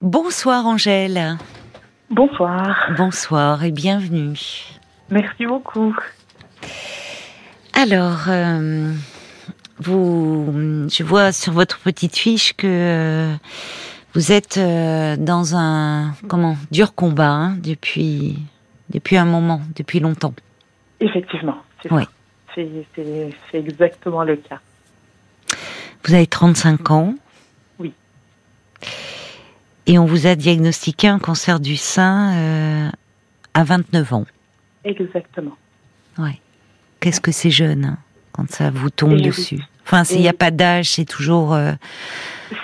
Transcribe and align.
Bonsoir 0.00 0.64
Angèle. 0.64 1.36
Bonsoir. 2.08 2.90
Bonsoir 2.96 3.62
et 3.64 3.70
bienvenue. 3.70 4.38
Merci 5.10 5.44
beaucoup. 5.44 5.94
Alors, 7.74 8.20
euh, 8.28 8.94
vous, 9.78 10.88
je 10.88 11.02
vois 11.02 11.32
sur 11.32 11.52
votre 11.52 11.78
petite 11.80 12.16
fiche 12.16 12.54
que 12.54 12.66
euh, 12.66 13.34
vous 14.14 14.32
êtes 14.32 14.56
euh, 14.56 15.16
dans 15.18 15.54
un 15.54 16.14
comment 16.28 16.56
dur 16.70 16.94
combat 16.94 17.28
hein, 17.28 17.56
depuis 17.62 18.38
depuis 18.88 19.18
un 19.18 19.26
moment, 19.26 19.60
depuis 19.76 20.00
longtemps. 20.00 20.32
Effectivement, 21.00 21.58
c'est 21.82 21.92
Oui. 21.92 22.04
c'est 22.54 22.86
exactement 23.52 24.24
le 24.24 24.36
cas. 24.36 24.60
Vous 26.04 26.14
avez 26.14 26.26
35 26.26 26.90
ans. 26.90 27.14
Oui. 27.78 27.92
Et 29.92 29.98
on 29.98 30.04
vous 30.06 30.28
a 30.28 30.36
diagnostiqué 30.36 31.08
un 31.08 31.18
cancer 31.18 31.58
du 31.58 31.76
sein 31.76 32.32
euh, 32.36 32.88
à 33.54 33.64
29 33.64 34.12
ans. 34.12 34.24
Exactement. 34.84 35.56
Ouais. 36.16 36.38
Qu'est-ce 37.00 37.20
que 37.20 37.32
c'est 37.32 37.50
jeune 37.50 37.84
hein, 37.84 37.98
quand 38.30 38.48
ça 38.50 38.70
vous 38.70 38.90
tombe 38.90 39.12
Et 39.12 39.16
oui. 39.16 39.22
dessus? 39.22 39.58
Enfin, 39.84 40.04
s'il 40.04 40.20
n'y 40.20 40.28
a 40.28 40.32
pas 40.32 40.52
d'âge, 40.52 40.92
c'est 40.92 41.04
toujours. 41.04 41.54
euh, 41.54 41.72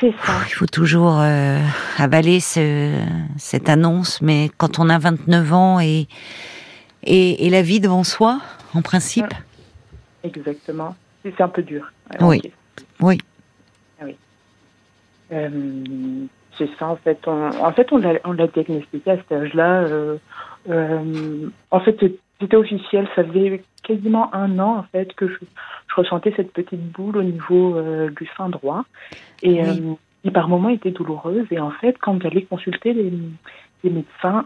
C'est 0.01 0.15
ça. 0.25 0.35
il 0.47 0.53
faut 0.55 0.67
toujours 0.67 1.19
euh, 1.19 1.61
avaler 1.99 2.39
ce- 2.39 3.03
cette 3.39 3.69
annonce, 3.69 4.23
mais 4.23 4.49
quand 4.59 4.79
on 4.79 4.89
a 4.89 4.99
29 4.99 5.53
ans 5.53 5.81
et, 5.81 6.07
et, 7.03 7.47
et 7.47 7.51
la 7.51 7.63
vie 7.63 7.81
devant 7.81 8.05
soi, 8.05 8.41
en 8.75 8.83
principe, 8.83 9.35
Exactement. 10.23 10.95
C'est 11.25 11.41
un 11.41 11.49
peu 11.49 11.63
dur. 11.63 11.91
Oui. 12.21 12.41
oui. 13.01 13.19
Euh, 15.33 16.27
c'est 16.59 16.71
ça, 16.79 16.89
en 16.89 16.97
fait. 16.97 17.19
On, 17.27 17.51
en 17.51 17.73
fait, 17.73 17.91
on 17.93 17.99
l'a 17.99 18.47
diagnostiqué 18.49 19.11
à 19.11 19.17
cet 19.17 19.33
âge-là. 19.33 19.83
euh, 19.83 20.17
euh, 20.69 21.49
en 21.71 21.81
fait, 21.81 21.97
c'était 22.41 22.57
officiel. 22.57 23.09
Ça 23.15 23.25
faisait 23.25 23.63
quasiment 23.83 24.35
un 24.35 24.59
an, 24.59 24.77
en 24.79 24.83
fait, 24.85 25.15
que 25.15 25.29
je, 25.29 25.35
je 25.89 25.95
ressentais 25.95 26.33
cette 26.37 26.53
petite 26.53 26.93
boule 26.93 27.17
au 27.19 27.23
niveau 27.23 27.77
euh, 27.77 28.11
du 28.11 28.29
sein 28.37 28.49
droit. 28.49 28.85
Et 29.43 29.63
Oui. 29.63 29.97
qui, 30.23 30.31
par 30.31 30.49
moments, 30.49 30.71
était 30.71 30.91
douloureuse. 30.91 31.47
Et 31.51 31.61
en 31.61 31.71
fait, 31.71 31.97
quand 32.01 32.21
j'allais 32.23 32.43
consulter 32.43 32.93
les, 32.93 33.13
les 33.85 33.91
médecins, 33.91 34.45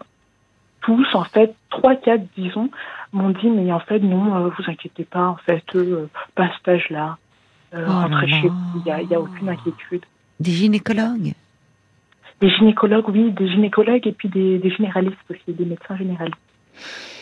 tous, 0.83 1.06
en 1.14 1.24
fait, 1.24 1.55
trois, 1.70 1.95
quatre, 1.97 2.24
disons, 2.36 2.70
m'ont 3.12 3.30
dit, 3.30 3.48
mais 3.50 3.70
en 3.72 3.80
fait, 3.80 3.98
non, 4.00 4.48
vous 4.48 4.64
inquiétez 4.67 5.05
pas, 5.05 5.27
en 5.28 5.36
fait, 5.36 5.64
pas 6.34 6.45
à 6.45 6.50
cet 6.56 6.69
âge-là. 6.69 7.19
Euh, 7.74 7.86
Oh 7.89 7.92
rentrez 7.92 8.27
chez 8.28 8.48
vous, 8.48 8.83
il 8.84 9.06
n'y 9.08 9.14
a 9.14 9.20
aucune 9.20 9.48
inquiétude. 9.48 10.05
Des 10.41 10.50
gynécologues? 10.50 11.34
Des 12.41 12.50
gynécologues, 12.50 13.08
oui, 13.08 13.30
des 13.33 13.48
gynécologues 13.48 14.06
et 14.06 14.12
puis 14.12 14.28
des, 14.28 14.58
des 14.58 14.70
généralistes 14.70 15.16
aussi, 15.30 15.41
des 15.48 15.64
médecins 15.64 15.96
généralistes. 15.96 16.38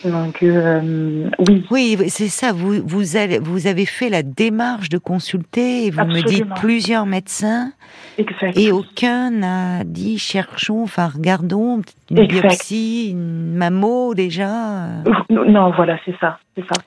Donc, 0.05 0.41
euh, 0.43 1.29
oui, 1.39 1.65
Oui, 1.69 1.97
c'est 2.07 2.29
ça. 2.29 2.53
Vous, 2.53 2.81
vous, 2.85 3.17
avez 3.17 3.85
fait 3.85 4.09
la 4.09 4.23
démarche 4.23 4.87
de 4.87 4.97
consulter 4.97 5.87
et 5.87 5.91
vous 5.91 6.05
me 6.05 6.21
dites 6.21 6.45
plusieurs 6.55 7.05
médecins 7.05 7.73
exact. 8.17 8.57
et 8.57 8.71
aucun 8.71 9.29
n'a 9.31 9.83
dit 9.83 10.17
cherchons, 10.17 10.83
enfin 10.83 11.07
regardons 11.07 11.81
une 12.09 12.17
Exact. 12.17 12.41
biopsie, 12.41 13.09
une 13.11 13.55
mammo 13.55 14.13
déjà. 14.13 15.03
Non, 15.29 15.71
voilà, 15.71 15.99
c'est 16.05 16.15
ça, 16.21 16.39
c'est 16.55 16.63
ça. 16.63 16.81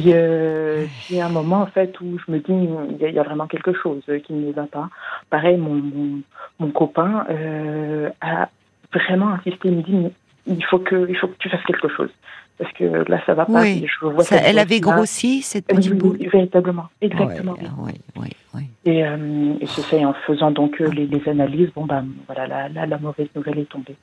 Puis, 0.00 0.12
euh, 0.12 0.86
puis, 1.04 1.14
il 1.14 1.16
y 1.18 1.20
a 1.20 1.26
un 1.26 1.30
moment, 1.30 1.62
en 1.62 1.66
fait, 1.66 1.94
où 2.00 2.18
je 2.18 2.32
me 2.32 2.38
dis, 2.38 2.44
il 2.90 2.96
y, 3.00 3.04
a- 3.04 3.08
il 3.10 3.14
y 3.14 3.18
a 3.18 3.22
vraiment 3.22 3.46
quelque 3.46 3.72
chose 3.72 4.02
qui 4.24 4.32
ne 4.32 4.52
va 4.52 4.64
pas. 4.64 4.88
Pareil, 5.30 5.56
mon, 5.56 5.74
mon, 5.74 6.20
mon 6.58 6.70
copain 6.72 7.24
euh, 7.30 8.10
a 8.20 8.48
vraiment 8.92 9.28
insisté, 9.34 9.68
il 9.68 9.76
me 9.76 9.82
dit, 9.82 10.12
il 10.46 10.64
faut 10.64 10.80
que, 10.80 11.06
il 11.08 11.16
faut 11.16 11.28
que 11.28 11.36
tu 11.38 11.48
fasses 11.48 11.64
quelque 11.64 11.88
chose. 11.88 12.10
Parce 12.58 12.72
que 12.72 13.08
là, 13.08 13.20
ça 13.24 13.34
va 13.34 13.46
pas. 13.46 13.62
Oui. 13.62 13.86
je 13.86 14.06
vois 14.06 14.24
Ça- 14.24 14.36
elle 14.36 14.58
avait 14.58 14.80
grossi 14.80 15.42
cette 15.42 15.66
petite 15.66 15.92
oui, 15.92 15.98
boule. 15.98 16.16
oui, 16.20 16.26
véritablement, 16.28 16.86
exactement. 17.00 17.52
Ouais, 17.52 17.92
ouais, 18.16 18.22
ouais, 18.22 18.30
ouais. 18.54 18.64
Et, 18.84 19.04
euh, 19.06 19.54
et 19.60 19.66
c'est 19.66 19.82
ça, 19.82 19.96
et 19.96 20.04
en 20.04 20.12
faisant 20.26 20.50
donc 20.50 20.80
euh, 20.80 20.88
les, 20.90 21.06
les 21.06 21.28
analyses, 21.28 21.70
bon 21.74 21.84
ben 21.86 22.04
voilà, 22.26 22.46
la, 22.46 22.68
la, 22.68 22.86
la 22.86 22.98
mauvaise 22.98 23.28
nouvelle 23.36 23.58
est 23.60 23.68
tombée. 23.68 23.96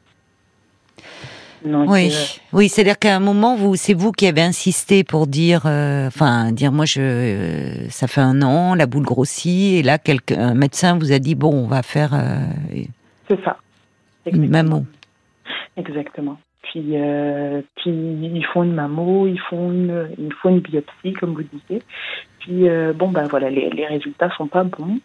Donc, 1.66 1.90
Oui, 1.90 2.10
euh, 2.12 2.40
oui, 2.54 2.70
c'est-à-dire 2.70 2.98
qu'à 2.98 3.16
un 3.16 3.20
moment, 3.20 3.56
vous, 3.56 3.76
c'est 3.76 3.94
vous 3.94 4.12
qui 4.12 4.28
avez 4.28 4.42
insisté 4.42 5.04
pour 5.04 5.28
dire, 5.28 5.64
euh, 5.66 6.08
enfin, 6.08 6.52
dire, 6.52 6.72
moi, 6.72 6.86
je, 6.86 7.02
euh, 7.02 7.90
ça 7.90 8.08
fait 8.08 8.22
un 8.22 8.42
an, 8.42 8.74
la 8.76 8.88
boule 8.88 9.04
grossit, 9.04 9.80
et 9.80 9.84
là, 9.84 9.98
quelqu'un, 9.98 10.40
un 10.40 10.54
médecin 10.54 10.98
vous 10.98 11.12
a 11.12 11.20
dit, 11.20 11.36
bon, 11.36 11.54
on 11.54 11.68
va 11.68 11.84
faire 11.84 12.14
euh, 12.14 12.84
c'est 13.28 13.44
ça. 13.44 13.58
une 14.26 14.50
mammo. 14.50 14.86
Exactement. 15.78 16.38
Puis, 16.64 16.96
puis 17.76 17.92
ils 17.92 18.46
font 18.54 18.64
une 18.64 18.74
mammo, 18.74 19.28
ils 19.28 19.40
font 19.50 19.72
une, 19.72 20.10
ils 20.18 20.34
font 20.34 20.50
une 20.50 20.60
biopsie, 20.60 21.14
comme 21.20 21.34
vous 21.34 21.44
disiez. 21.44 21.82
Puis 22.40 22.68
bon 22.96 23.10
ben 23.10 23.24
voilà, 23.30 23.50
les, 23.50 23.70
les 23.70 23.86
résultats 23.86 24.30
sont 24.38 24.48
pas 24.48 24.64
bons. 24.64 25.00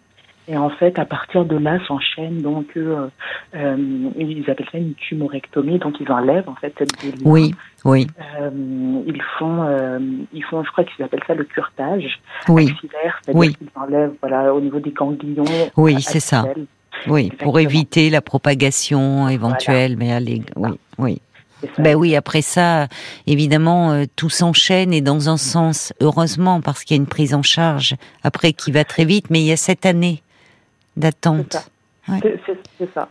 Et 0.49 0.57
en 0.57 0.71
fait, 0.71 0.99
à 0.99 1.05
partir 1.05 1.45
de 1.45 1.57
là, 1.57 1.79
s'enchaîne 1.89 2.41
donc 2.41 2.67
euh, 2.77 3.09
euh, 3.57 3.77
ils 4.17 4.49
appellent 4.49 4.69
ça 4.71 4.79
une 4.79 4.95
tumorectomie, 4.95 5.79
donc 5.79 5.95
ils 6.01 6.11
enlèvent 6.11 6.49
en 6.49 6.55
fait 6.55 6.73
cette 6.79 6.93
boule. 7.01 7.15
Oui, 7.25 7.55
oui, 7.84 8.07
Euh, 8.41 8.51
ils 9.07 9.23
font, 9.39 9.62
euh, 9.62 9.99
ils 10.33 10.45
font, 10.45 10.62
je 10.62 10.71
crois 10.71 10.84
qu'ils 10.84 11.05
appellent 11.05 11.25
ça 11.27 11.34
le 11.34 11.45
curtage 11.45 12.21
oui, 12.49 12.71
axillaire, 12.71 13.21
c'est-à-dire 13.23 13.41
Oui. 13.41 13.55
qu'ils 13.55 13.69
enlèvent 13.75 14.15
voilà 14.21 14.55
au 14.55 14.61
niveau 14.61 14.79
des 14.79 14.93
ganglions. 14.93 15.45
Oui, 15.77 16.01
c'est 16.01 16.21
ça. 16.21 16.45
oui, 17.09 17.31
pour 17.41 17.59
éviter 17.59 18.09
la 18.09 18.21
propagation 18.21 19.28
éventuelle, 19.28 19.97
mais 19.97 20.13
allez, 20.13 20.43
oui, 20.57 20.71
oui. 20.99 21.21
Ben 21.78 21.97
oui, 21.97 22.15
après 22.15 22.43
ça, 22.43 22.87
évidemment, 23.27 23.91
euh, 23.91 24.05
tout 24.15 24.28
s'enchaîne 24.28 24.93
et 24.93 25.01
dans 25.01 25.28
un 25.28 25.39
sens, 25.39 25.93
heureusement, 26.01 26.61
parce 26.61 26.84
qu'il 26.84 26.97
y 26.97 27.01
a 27.01 27.03
une 27.03 27.09
prise 27.09 27.34
en 27.34 27.43
charge 27.43 27.97
après 28.23 28.53
qui 28.53 28.71
va 28.71 28.84
très 28.84 29.05
vite, 29.05 29.27
mais 29.31 29.41
il 29.41 29.47
y 29.47 29.53
a 29.53 29.57
cette 29.57 29.87
année 29.87 30.23
C'est 30.97 31.01
d'attente. 31.01 31.53
ça. 31.53 31.65
Ouais. 32.09 32.41
C'est- 32.79 32.87
ça. 32.95 33.09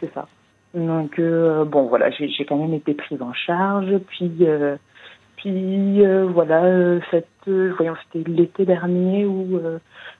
C'est 0.00 0.12
ça. 0.14 0.26
Donc, 0.74 1.18
euh, 1.18 1.64
bon, 1.64 1.86
voilà, 1.88 2.10
j'ai 2.10 2.44
quand 2.44 2.56
même 2.56 2.74
été 2.74 2.94
prise 2.94 3.20
en 3.22 3.32
charge. 3.32 3.96
Puis, 4.08 4.32
euh, 4.42 4.76
puis 5.36 6.04
euh, 6.04 6.26
voilà, 6.26 7.00
cette, 7.10 7.26
voyons, 7.46 7.94
c'était 8.12 8.28
l'été 8.30 8.64
dernier 8.64 9.24
où 9.24 9.60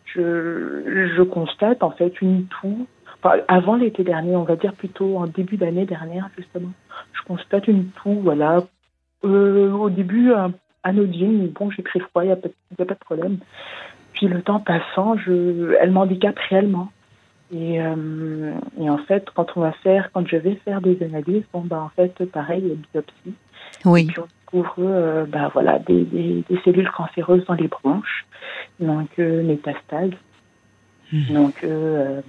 je, 0.07 1.11
je 1.17 1.23
constate 1.23 1.83
en 1.83 1.91
fait 1.91 2.21
une 2.23 2.47
toux. 2.47 2.87
Enfin, 3.23 3.39
avant 3.49 3.77
l'été 3.77 4.05
dernier, 4.05 4.37
on 4.37 4.45
va 4.45 4.57
dire 4.57 4.73
plutôt 4.75 5.17
en 5.19 5.27
début 5.27 5.57
d'année 5.57 5.87
dernière, 5.87 6.29
justement. 6.37 6.71
Je 7.13 7.23
constate 7.23 7.67
une 7.69 7.87
toux, 8.03 8.21
voilà. 8.23 8.63
Au 9.23 9.91
début, 9.91 10.33
anodine, 10.85 11.49
bon, 11.49 11.71
j'ai 11.71 11.83
pris 11.83 12.01
froid, 12.01 12.23
il 12.25 12.29
n'y 12.29 12.33
a, 12.33 12.37
a 12.37 12.85
pas 12.85 12.95
de 12.95 12.99
problème. 13.01 13.39
Puis 14.13 14.29
le 14.29 14.41
temps 14.43 14.61
passant, 14.61 15.17
je, 15.19 15.75
elle 15.81 15.91
m'handicape 15.91 16.39
réellement. 16.49 16.89
Et, 17.53 17.81
euh, 17.81 18.53
et 18.78 18.91
en 18.91 18.98
fait, 18.98 19.26
quand 19.34 19.47
on 19.56 19.60
va 19.62 19.72
faire, 19.72 20.10
quand 20.12 20.26
je 20.28 20.36
vais 20.36 20.56
faire 20.64 20.81
des 20.82 21.03
analyses, 21.03 21.44
bon 21.53 21.62
bah 21.62 21.81
en 21.81 21.88
fait, 21.91 22.12
pareil, 22.26 22.62
il 22.62 22.69
y 22.69 22.72
a 22.72 22.76
biopsie. 22.92 23.12
Et 23.26 23.34
Oui, 23.86 24.06
puis 24.06 24.19
on 24.20 24.26
découvre, 24.44 24.75
euh, 24.81 25.25
bah 25.26 25.50
voilà, 25.53 25.78
des, 25.78 26.04
des, 26.04 26.44
des 26.48 26.60
cellules 26.64 26.91
cancéreuses 26.91 27.44
dans 27.47 27.54
les 27.54 27.69
bronches, 27.69 28.26
donc 28.81 29.09
euh, 29.19 29.42
métastases, 29.42 30.10
Mhm. 31.10 31.34
donc 31.34 31.64
euh, 31.64 32.20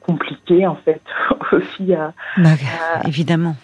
compliqué 0.00 0.66
en 0.66 0.76
fait 0.76 1.00
aussi 1.52 1.94
à, 1.94 2.12
bah, 2.36 2.50
à, 3.02 3.08
évidemment. 3.08 3.56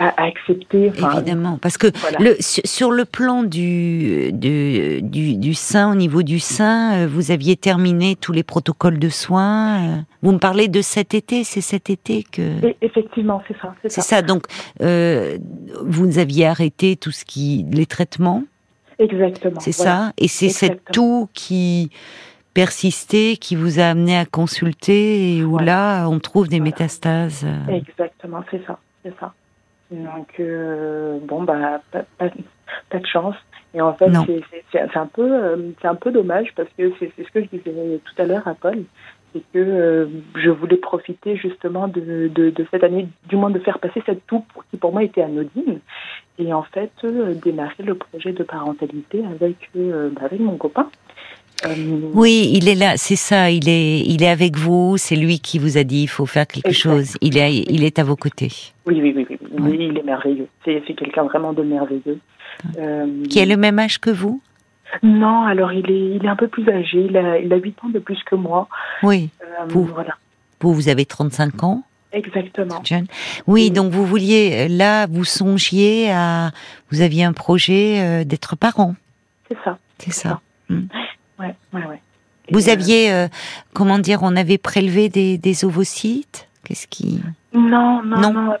À 0.00 0.24
accepter. 0.24 0.90
Enfin, 0.96 1.16
Évidemment, 1.18 1.58
parce 1.60 1.76
que 1.76 1.88
voilà. 2.00 2.18
le, 2.18 2.36
sur, 2.40 2.90
le 2.90 3.04
plan 3.04 3.42
du, 3.42 4.32
du, 4.32 5.02
du, 5.02 5.36
du 5.36 5.54
sein, 5.54 5.92
au 5.92 5.94
niveau 5.94 6.22
du 6.22 6.38
sein, 6.40 6.94
euh, 6.94 7.06
vous 7.06 7.30
aviez 7.30 7.54
terminé 7.56 8.16
tous 8.16 8.32
les 8.32 8.42
protocoles 8.42 8.98
de 8.98 9.10
soins. 9.10 9.78
euh, 9.78 9.96
Vous 10.22 10.32
me 10.32 10.38
parlez 10.38 10.68
de 10.68 10.80
cet 10.80 11.12
été, 11.14 11.44
c'est 11.44 11.60
cet 11.60 11.90
été 11.90 12.24
que... 12.24 12.64
et 12.66 12.76
effectivement, 12.80 13.42
c'est 13.46 13.56
ça, 13.60 13.74
c'est 13.82 13.90
ça. 13.90 14.00
ça, 14.02 14.22
donc 14.22 14.44
euh, 14.80 15.36
vous 15.84 16.18
aviez 16.18 16.46
arrêté 16.46 16.96
tout 16.96 17.10
ce 17.12 17.24
qui... 17.26 17.66
les 17.70 17.86
traitements, 17.86 18.42
Exactement. 18.98 19.60
c'est 19.60 19.76
voilà. 19.76 19.90
ça 20.06 20.12
Et 20.18 20.28
c'est 20.28 20.48
cette 20.48 20.82
toux 20.92 21.28
qui 21.34 21.90
persistait, 22.54 23.36
qui 23.40 23.54
vous 23.54 23.78
a 23.78 23.84
amené 23.84 24.16
à 24.16 24.24
consulter 24.24 25.36
et 25.36 25.44
où 25.44 25.58
là, 25.58 26.08
on 26.08 26.18
trouve 26.18 26.48
des 26.48 26.56
Voilà. 26.58 26.70
métastases. 26.70 27.44
euh. 27.44 27.68
Exactement, 27.76 28.42
c'est 28.50 28.64
ça, 28.66 28.78
c'est 29.04 29.14
ça. 29.20 29.32
Donc 29.90 30.38
euh, 30.38 31.18
bon 31.22 31.42
bah 31.42 31.80
pas, 31.90 32.04
pas, 32.18 32.30
pas 32.90 32.98
de 32.98 33.06
chance. 33.06 33.34
Et 33.74 33.80
en 33.80 33.94
fait 33.94 34.10
c'est 34.72 34.96
un 34.96 35.06
peu 35.06 35.32
euh, 35.32 35.70
c'est 35.80 35.88
un 35.88 35.94
peu 35.94 36.10
dommage 36.12 36.52
parce 36.54 36.68
que 36.78 36.92
c'est 36.98 37.12
c'est 37.16 37.24
ce 37.24 37.30
que 37.30 37.42
je 37.42 37.48
disais 37.48 38.00
tout 38.04 38.22
à 38.22 38.24
l'heure 38.24 38.46
à 38.46 38.54
Paul, 38.54 38.84
c'est 39.32 39.40
que 39.52 39.58
euh, 39.58 40.06
je 40.36 40.50
voulais 40.50 40.76
profiter 40.76 41.36
justement 41.36 41.88
de, 41.88 42.28
de, 42.28 42.50
de 42.50 42.66
cette 42.70 42.84
année, 42.84 43.08
du 43.28 43.36
moins 43.36 43.50
de 43.50 43.58
faire 43.58 43.78
passer 43.78 44.02
cette 44.06 44.26
toux 44.26 44.44
qui 44.70 44.76
pour 44.76 44.92
moi 44.92 45.02
était 45.02 45.22
anodine, 45.22 45.80
et 46.38 46.52
en 46.52 46.62
fait 46.62 46.92
euh, 47.04 47.34
démarrer 47.34 47.82
le 47.82 47.94
projet 47.94 48.32
de 48.32 48.42
parentalité 48.42 49.24
avec 49.24 49.70
euh, 49.76 50.10
bah, 50.12 50.22
avec 50.24 50.40
mon 50.40 50.56
copain. 50.56 50.88
Oui, 52.14 52.50
il 52.54 52.68
est 52.68 52.74
là, 52.74 52.96
c'est 52.96 53.16
ça. 53.16 53.50
Il 53.50 53.68
est, 53.68 54.00
il 54.00 54.22
est 54.22 54.28
avec 54.28 54.56
vous. 54.56 54.96
C'est 54.96 55.16
lui 55.16 55.40
qui 55.40 55.58
vous 55.58 55.76
a 55.78 55.84
dit 55.84 56.02
il 56.02 56.08
faut 56.08 56.26
faire 56.26 56.46
quelque 56.46 56.72
chose. 56.72 57.16
Il 57.20 57.36
est, 57.38 57.54
il 57.54 57.84
est 57.84 57.98
à 57.98 58.04
vos 58.04 58.16
côtés. 58.16 58.52
Oui, 58.86 59.00
oui, 59.02 59.12
oui, 59.16 59.26
oui. 59.58 59.76
Il 59.80 59.98
est 59.98 60.02
merveilleux. 60.02 60.48
C'est 60.64 60.82
quelqu'un 60.96 61.24
vraiment 61.24 61.52
de 61.52 61.62
merveilleux. 61.62 62.18
qui 63.28 63.40
a 63.40 63.46
le 63.46 63.56
même 63.56 63.78
âge 63.78 63.98
que 63.98 64.10
vous? 64.10 64.40
Non, 65.02 65.44
alors 65.44 65.72
il 65.72 65.88
est, 65.90 66.16
il 66.16 66.24
est 66.24 66.28
un 66.28 66.36
peu 66.36 66.48
plus 66.48 66.68
âgé. 66.68 67.06
Il 67.08 67.16
a, 67.16 67.38
il 67.38 67.52
a 67.52 67.56
8 67.56 67.84
ans 67.84 67.88
de 67.90 67.98
plus 68.00 68.18
que 68.24 68.34
moi. 68.34 68.68
Oui. 69.02 69.30
vous, 69.68 69.84
voilà. 69.84 70.16
vous, 70.60 70.74
vous 70.74 70.88
avez 70.88 71.04
35 71.04 71.62
ans? 71.62 71.84
Exactement. 72.12 72.82
Oui, 73.46 73.70
donc 73.70 73.92
vous 73.92 74.04
vouliez, 74.04 74.68
là, 74.68 75.06
vous 75.06 75.24
songiez 75.24 76.10
à, 76.10 76.50
vous 76.90 77.02
aviez 77.02 77.24
un 77.24 77.32
projet 77.32 78.00
euh, 78.00 78.24
d'être 78.24 78.56
parent. 78.56 78.94
C'est 79.48 79.58
ça. 79.64 79.78
C'est 79.98 80.12
ça. 80.12 80.40
Hmm. 80.68 80.86
Ouais, 81.40 81.54
ouais, 81.72 81.86
ouais. 81.86 82.00
vous 82.50 82.68
euh, 82.68 82.72
aviez, 82.72 83.12
euh, 83.12 83.28
comment 83.74 83.98
dire, 83.98 84.20
on 84.22 84.36
avait 84.36 84.58
prélevé 84.58 85.08
des, 85.08 85.38
des 85.38 85.64
ovocytes 85.64 86.46
Qu'est-ce 86.64 86.86
qui 86.86 87.20
non, 87.52 88.02
non, 88.04 88.32
non, 88.32 88.54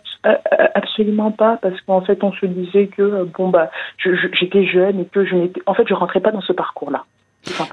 absolument 0.74 1.30
pas, 1.30 1.58
parce 1.62 1.80
qu'en 1.82 2.00
fait, 2.00 2.24
on 2.24 2.32
se 2.32 2.46
disait 2.46 2.88
que 2.88 3.24
bon 3.36 3.50
bah, 3.50 3.70
j'étais 3.98 4.66
jeune 4.66 5.00
et 5.00 5.04
que 5.04 5.24
je 5.24 5.36
n'étais, 5.36 5.60
en 5.66 5.74
fait, 5.74 5.86
je 5.86 5.94
rentrais 5.94 6.18
pas 6.18 6.32
dans 6.32 6.40
ce 6.40 6.52
parcours-là. 6.52 7.04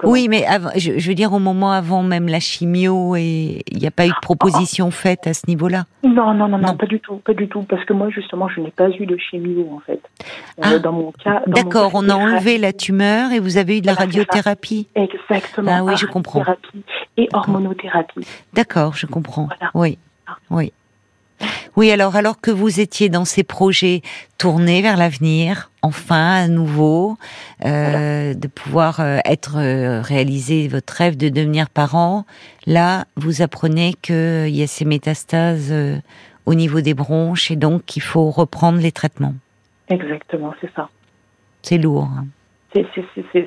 Oui, 0.02 0.28
mais 0.28 0.46
je, 0.76 1.08
veux 1.08 1.14
dire 1.14 1.32
au 1.32 1.38
moment 1.38 1.72
avant 1.72 2.02
même 2.02 2.28
la 2.28 2.40
chimio 2.40 3.16
et 3.16 3.62
il 3.70 3.78
n'y 3.78 3.86
a 3.86 3.90
pas 3.90 4.06
eu 4.06 4.10
de 4.10 4.20
proposition 4.22 4.90
faite 4.90 5.26
à 5.26 5.34
ce 5.34 5.46
niveau-là? 5.46 5.84
Non, 6.02 6.34
non, 6.34 6.48
non, 6.48 6.58
non, 6.58 6.76
pas 6.76 6.86
du 6.86 7.00
tout, 7.00 7.16
pas 7.16 7.34
du 7.34 7.48
tout, 7.48 7.62
parce 7.62 7.84
que 7.84 7.92
moi 7.92 8.08
justement 8.10 8.48
je 8.48 8.60
n'ai 8.60 8.70
pas 8.70 8.88
eu 8.90 9.06
de 9.06 9.16
chimio 9.16 9.68
en 9.72 9.80
fait. 9.80 10.00
Euh, 10.58 10.62
ah, 10.62 10.78
dans 10.78 10.92
mon 10.92 11.12
cas. 11.12 11.42
D'accord, 11.46 11.90
on 11.94 12.08
a 12.08 12.14
enlevé 12.14 12.58
la 12.58 12.72
tumeur 12.72 13.32
et 13.32 13.40
vous 13.40 13.56
avez 13.56 13.78
eu 13.78 13.80
de 13.80 13.86
la 13.86 13.94
radiothérapie. 13.94 14.88
Exactement. 14.94 15.70
Ah 15.74 15.84
oui, 15.84 15.96
je 15.96 16.06
comprends. 16.06 16.44
Et 17.16 17.28
hormonothérapie. 17.32 18.26
D'accord, 18.52 18.94
je 18.94 19.06
comprends. 19.06 19.48
Oui, 19.74 19.98
oui. 20.50 20.72
Oui, 21.76 21.90
alors 21.90 22.16
alors 22.16 22.40
que 22.40 22.50
vous 22.50 22.80
étiez 22.80 23.08
dans 23.08 23.24
ces 23.24 23.44
projets 23.44 24.02
tournés 24.36 24.82
vers 24.82 24.96
l'avenir, 24.96 25.70
enfin 25.82 26.34
à 26.34 26.48
nouveau, 26.48 27.16
euh, 27.64 28.34
de 28.34 28.48
pouvoir 28.48 29.00
euh, 29.00 29.18
être 29.24 29.58
euh, 29.58 30.00
réalisé 30.02 30.66
votre 30.68 30.92
rêve 30.92 31.16
de 31.16 31.28
devenir 31.28 31.70
parent, 31.70 32.24
là 32.66 33.04
vous 33.16 33.42
apprenez 33.42 33.94
qu'il 34.02 34.48
y 34.48 34.62
a 34.62 34.66
ces 34.66 34.84
métastases 34.84 35.72
au 36.46 36.54
niveau 36.54 36.80
des 36.80 36.94
bronches 36.94 37.50
et 37.50 37.56
donc 37.56 37.84
qu'il 37.84 38.02
faut 38.02 38.30
reprendre 38.30 38.78
les 38.78 38.92
traitements. 38.92 39.34
Exactement, 39.88 40.54
c'est 40.60 40.72
ça. 40.74 40.88
C'est 41.62 41.78
lourd. 41.78 42.08
Hein. 42.16 42.26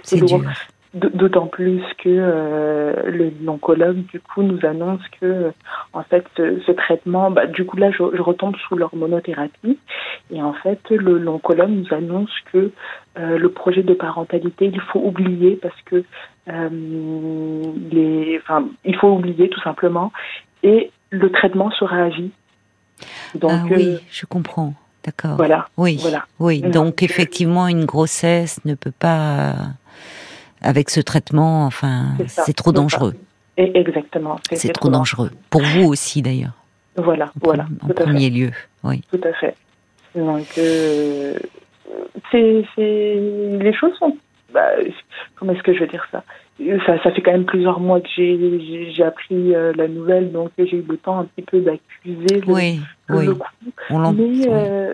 C'est 0.04 0.18
lourd. 0.18 0.44
D'autant 0.94 1.48
plus 1.48 1.82
que 2.00 2.10
euh, 2.10 3.32
l'oncologue 3.42 4.06
du 4.08 4.20
coup 4.20 4.44
nous 4.44 4.60
annonce 4.66 5.00
que 5.22 5.26
euh, 5.26 5.52
en 5.94 6.04
fait 6.04 6.26
ce, 6.36 6.72
traitement, 6.74 7.32
bah, 7.32 7.48
du 7.48 7.64
coup 7.64 7.78
là 7.78 7.92
je, 7.92 8.04
retombe 8.22 8.58
sous 8.68 8.76
l'hormonothérapie 8.76 9.80
et 10.32 10.42
en 10.42 10.52
fait 10.52 10.82
l'oncologue 10.90 11.70
nous 11.70 11.94
annonce 11.94 12.32
que 12.52 12.72
euh, 13.18 13.38
le 13.38 13.50
projet 13.50 13.84
de 13.84 13.94
parentalité 13.94 14.66
il 14.66 14.82
faut 14.82 15.00
oublier 15.00 15.58
parce 15.62 15.82
que 15.86 16.04
les, 16.48 18.38
enfin 18.42 18.68
il 18.84 18.98
faut 18.98 19.14
oublier 19.14 19.48
tout 19.48 19.62
simplement 19.62 20.12
et 20.62 20.92
le 21.10 21.32
traitement 21.32 21.72
sera 21.72 22.04
à 22.04 22.10
vie. 22.10 22.32
Donc, 23.36 23.52
ah 23.54 23.64
oui, 23.72 23.98
je 24.12 24.26
comprends. 24.26 24.74
D'accord. 25.06 25.38
Voilà. 25.38 25.70
Oui. 25.78 25.98
Voilà. 26.02 26.26
Oui. 26.40 26.60
Donc 26.60 27.02
effectivement 27.02 27.70
une 27.70 27.86
grossesse 27.86 28.60
ne 28.66 28.76
peut 28.76 28.92
pas 28.92 29.56
avec 30.62 30.90
ce 30.90 31.00
traitement, 31.00 31.66
enfin, 31.66 32.10
c'est 32.28 32.56
trop 32.56 32.72
dangereux. 32.72 33.16
exactement. 33.58 34.40
C'est 34.54 34.74
trop 34.74 34.90
dangereux. 34.90 35.32
Pour 35.50 35.62
vous 35.62 35.88
aussi, 35.88 36.22
d'ailleurs. 36.22 36.54
Voilà, 36.98 37.26
en, 37.26 37.30
voilà. 37.42 37.68
En 37.82 37.88
premier 37.88 38.30
lieu, 38.30 38.52
oui. 38.84 39.02
Tout 39.12 39.22
à 39.24 39.34
fait. 39.34 39.56
Donc, 40.16 40.46
euh, 40.58 41.36
c'est, 42.32 42.66
les 42.76 43.74
choses 43.74 43.94
sont. 43.98 44.18
Bah, 44.54 44.68
comment 45.36 45.54
est-ce 45.54 45.64
que 45.64 45.74
je 45.74 45.80
veux 45.80 45.88
dire 45.88 46.06
ça? 46.12 46.24
Ça, 46.86 47.02
ça 47.02 47.12
fait 47.12 47.22
quand 47.22 47.32
même 47.32 47.46
plusieurs 47.46 47.80
mois 47.80 48.02
que 48.02 48.08
j'ai, 48.16 48.92
j'ai, 48.94 49.04
appris 49.04 49.56
euh, 49.56 49.72
la 49.76 49.88
nouvelle, 49.88 50.32
donc 50.32 50.52
j'ai 50.58 50.76
eu 50.76 50.86
le 50.88 50.98
temps 50.98 51.20
un 51.20 51.24
petit 51.24 51.42
peu 51.42 51.62
d'accuser 51.62 52.42
le, 52.42 52.54
oui, 52.54 52.80
oui. 53.10 53.28
coup. 53.28 53.40
On 53.90 54.12
Mais 54.12 54.48
euh, 54.48 54.94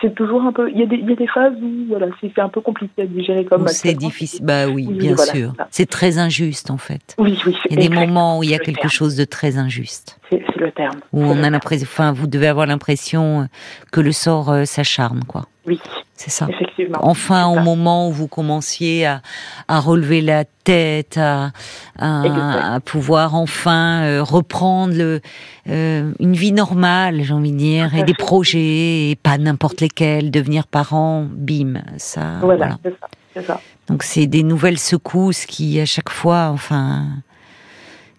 c'est 0.00 0.14
toujours 0.14 0.42
un 0.42 0.52
peu. 0.52 0.70
Il 0.70 0.78
y, 0.78 0.82
a 0.82 0.86
des, 0.86 0.96
il 0.96 1.08
y 1.08 1.12
a 1.12 1.16
des 1.16 1.26
phases 1.26 1.54
où 1.60 1.86
voilà, 1.88 2.06
c'est 2.20 2.38
un 2.38 2.48
peu 2.48 2.60
compliqué 2.60 3.02
à 3.02 3.06
digérer 3.06 3.44
comme. 3.44 3.68
C'est 3.68 3.94
difficile. 3.94 4.44
Bah 4.44 4.68
oui, 4.68 4.86
bien 4.86 5.16
sûr. 5.16 5.52
C'est 5.70 5.88
très 5.88 6.18
injuste 6.18 6.70
en 6.70 6.78
fait. 6.78 7.14
Oui, 7.18 7.38
oui. 7.46 7.56
Il 7.68 7.76
y 7.80 7.86
a 7.86 7.88
des 7.88 7.94
moments 7.94 8.38
où 8.38 8.42
il 8.42 8.50
y 8.50 8.54
a 8.54 8.58
quelque 8.58 8.88
chose 8.88 9.16
de 9.16 9.24
très 9.24 9.58
injuste. 9.58 10.19
C'est 10.30 10.56
le 10.56 10.70
terme. 10.70 11.00
Où 11.12 11.24
on 11.24 11.42
a 11.42 11.50
l'impression. 11.50 11.86
Enfin, 11.90 12.12
vous 12.12 12.26
devez 12.26 12.46
avoir 12.46 12.66
l'impression 12.66 13.48
que 13.90 14.00
le 14.00 14.12
sort 14.12 14.50
euh, 14.50 14.64
s'acharne, 14.64 15.24
quoi. 15.24 15.46
Oui. 15.66 15.80
C'est 16.14 16.30
ça. 16.30 16.46
Effectivement. 16.50 16.98
Enfin, 17.00 17.46
au 17.46 17.60
moment 17.60 18.08
où 18.08 18.12
vous 18.12 18.28
commenciez 18.28 19.06
à, 19.06 19.22
à 19.68 19.80
relever 19.80 20.20
la 20.20 20.44
tête, 20.44 21.16
à, 21.16 21.50
à, 21.98 22.78
pouvoir 22.84 23.34
enfin 23.34 24.02
euh, 24.02 24.22
reprendre 24.22 24.94
le, 24.94 25.20
euh, 25.68 26.12
une 26.20 26.34
vie 26.34 26.52
normale, 26.52 27.22
j'ai 27.22 27.32
envie 27.32 27.52
de 27.52 27.56
dire, 27.56 27.94
et 27.94 28.02
des 28.02 28.12
projets, 28.12 29.10
et 29.10 29.16
pas 29.16 29.38
n'importe 29.38 29.80
lesquels, 29.80 30.30
devenir 30.30 30.66
parent, 30.66 31.26
bim, 31.30 31.80
ça. 31.96 32.38
Voilà, 32.42 32.78
c'est 32.82 32.90
ça, 32.90 33.08
c'est 33.34 33.46
ça. 33.46 33.60
Donc 33.88 34.02
c'est 34.02 34.26
des 34.26 34.42
nouvelles 34.42 34.78
secousses 34.78 35.46
qui, 35.46 35.80
à 35.80 35.86
chaque 35.86 36.10
fois, 36.10 36.50
enfin, 36.52 37.06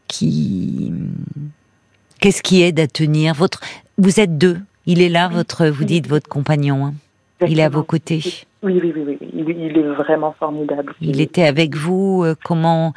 qui, 0.07 0.91
qu'est-ce 2.21 2.41
qui 2.41 2.61
aide 2.61 2.79
à 2.79 2.87
tenir 2.87 3.33
votre, 3.33 3.59
vous 3.97 4.21
êtes 4.21 4.37
deux. 4.37 4.59
Il 4.85 5.01
est 5.01 5.09
là, 5.09 5.27
votre, 5.27 5.67
vous 5.67 5.83
dites 5.83 6.07
votre 6.07 6.29
compagnon. 6.29 6.85
Hein. 6.85 6.93
Il 7.47 7.59
est 7.59 7.63
à 7.63 7.69
vos 7.69 7.83
côtés. 7.83 8.21
Oui, 8.63 8.79
oui, 8.81 8.93
oui, 8.95 9.17
oui. 9.21 9.29
Il, 9.33 9.77
est 9.77 9.81
vraiment 9.93 10.33
formidable. 10.33 10.93
Il 11.01 11.19
était 11.19 11.43
avec 11.43 11.75
vous. 11.75 12.23
Euh, 12.23 12.35
comment 12.43 12.93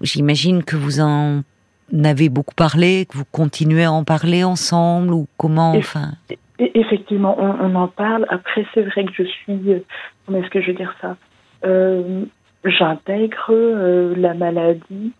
J'imagine 0.00 0.62
que 0.62 0.76
vous 0.76 1.00
en 1.00 1.42
avez 2.04 2.28
beaucoup 2.28 2.54
parlé, 2.54 3.06
que 3.06 3.18
vous 3.18 3.24
continuez 3.30 3.84
à 3.84 3.92
en 3.92 4.04
parler 4.04 4.44
ensemble, 4.44 5.12
ou 5.12 5.26
comment 5.36 5.72
Enfin? 5.72 6.12
Effectivement, 6.58 7.36
on, 7.38 7.74
en 7.74 7.88
parle. 7.88 8.26
Après, 8.30 8.64
c'est 8.72 8.82
vrai 8.82 9.04
que 9.04 9.12
je 9.12 9.24
suis. 9.24 9.72
Euh, 9.72 9.80
comment 10.24 10.38
est-ce 10.38 10.50
que 10.50 10.62
je 10.62 10.68
veux 10.68 10.76
dire 10.76 10.94
ça? 11.00 11.16
Euh, 11.64 12.24
J'intègre 12.64 13.52
la 14.16 14.34
maladie 14.34 15.12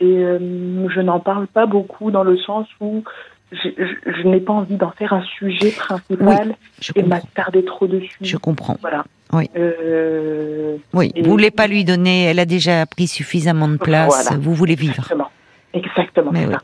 et 0.00 0.24
je 0.24 1.00
n'en 1.00 1.20
parle 1.20 1.46
pas 1.46 1.66
beaucoup 1.66 2.10
dans 2.10 2.24
le 2.24 2.38
sens 2.38 2.66
où 2.80 3.04
je, 3.52 4.28
n'ai 4.28 4.40
pas 4.40 4.52
envie 4.52 4.76
d'en 4.76 4.90
faire 4.90 5.12
un 5.12 5.22
sujet 5.22 5.70
principal 5.72 6.54
et 6.94 7.02
m'attarder 7.02 7.64
trop 7.64 7.86
dessus. 7.86 8.18
Je 8.20 8.36
comprends. 8.36 8.76
Voilà. 8.80 9.04
Oui. 9.32 9.50
Euh, 9.56 10.76
oui. 10.92 11.12
Vous 11.16 11.30
voulez 11.30 11.50
pas 11.50 11.66
lui 11.66 11.84
donner. 11.84 12.24
Elle 12.24 12.38
a 12.38 12.44
déjà 12.44 12.86
pris 12.86 13.06
suffisamment 13.06 13.68
de 13.68 13.76
place. 13.76 14.32
Vous 14.38 14.54
voulez 14.54 14.74
vivre. 14.74 14.94
Exactement. 14.94 15.30
Exactement. 15.72 16.30
Mais 16.32 16.46
oui. 16.46 16.54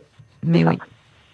Mais 0.45 0.65
oui. 0.65 0.79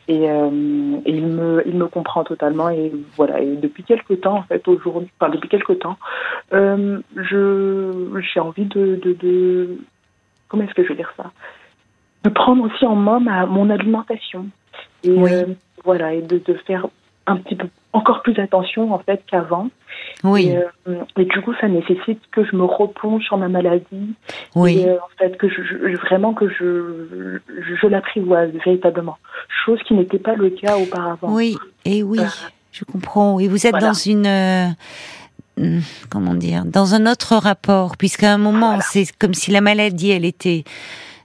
Et, 0.08 0.28
euh, 0.28 0.96
et, 1.06 1.12
il 1.12 1.26
me 1.26 1.62
il 1.64 1.76
me 1.76 1.86
comprend 1.86 2.24
totalement 2.24 2.68
et 2.70 2.92
voilà 3.16 3.40
et 3.40 3.54
depuis 3.54 3.84
quelque 3.84 4.14
temps 4.14 4.38
en 4.38 4.42
fait 4.42 4.66
aujourd'hui 4.66 5.08
enfin 5.18 5.30
depuis 5.30 5.48
quelque 5.48 5.74
temps 5.74 5.96
euh, 6.52 6.98
je 7.14 8.20
j'ai 8.34 8.40
envie 8.40 8.64
de, 8.64 8.96
de, 8.96 9.12
de 9.12 9.78
comment 10.48 10.64
est-ce 10.64 10.74
que 10.74 10.82
je 10.82 10.88
vais 10.88 10.96
dire 10.96 11.12
ça? 11.16 11.30
De 12.24 12.30
prendre 12.30 12.64
aussi 12.64 12.84
en 12.86 12.96
main 12.96 13.20
ma, 13.20 13.46
mon 13.46 13.70
alimentation 13.70 14.46
et 15.04 15.10
euh, 15.10 15.46
voilà, 15.84 16.14
et 16.14 16.22
de, 16.22 16.38
de, 16.38 16.54
faire 16.66 16.86
un 17.26 17.36
petit 17.36 17.56
peu 17.56 17.68
encore 17.92 18.22
plus 18.22 18.38
attention 18.38 18.92
en 18.92 18.98
fait 18.98 19.22
qu'avant. 19.26 19.68
Oui. 20.24 20.48
Et, 20.48 20.56
euh, 20.88 21.02
et, 21.18 21.24
du 21.24 21.40
coup, 21.42 21.52
ça 21.60 21.68
nécessite 21.68 22.20
que 22.30 22.44
je 22.44 22.56
me 22.56 22.64
replonge 22.64 23.22
sur 23.24 23.36
ma 23.36 23.48
maladie. 23.48 24.14
Oui. 24.54 24.78
Et 24.78 24.88
euh, 24.88 24.96
en 24.96 25.18
fait, 25.18 25.36
que 25.36 25.48
je, 25.48 25.96
vraiment 25.98 26.34
que 26.34 26.48
je, 26.48 27.38
je, 27.80 27.86
l'apprivoise 27.86 28.50
véritablement. 28.64 29.18
Chose 29.64 29.80
qui 29.86 29.94
n'était 29.94 30.18
pas 30.18 30.34
le 30.34 30.50
cas 30.50 30.76
auparavant. 30.78 31.32
Oui, 31.32 31.56
et 31.84 32.02
oui, 32.02 32.20
je 32.70 32.84
comprends. 32.84 33.38
Et 33.40 33.48
vous 33.48 33.66
êtes 33.66 33.76
dans 33.76 33.92
une 33.92 34.74
hmm, 35.58 35.80
comment 36.10 36.34
dire, 36.34 36.64
dans 36.64 36.94
un 36.94 37.10
autre 37.10 37.36
rapport, 37.36 37.96
puisqu'à 37.96 38.32
un 38.32 38.38
moment, 38.38 38.78
c'est 38.80 39.06
comme 39.18 39.34
si 39.34 39.50
la 39.50 39.60
maladie, 39.60 40.10
elle 40.10 40.24
était 40.24 40.64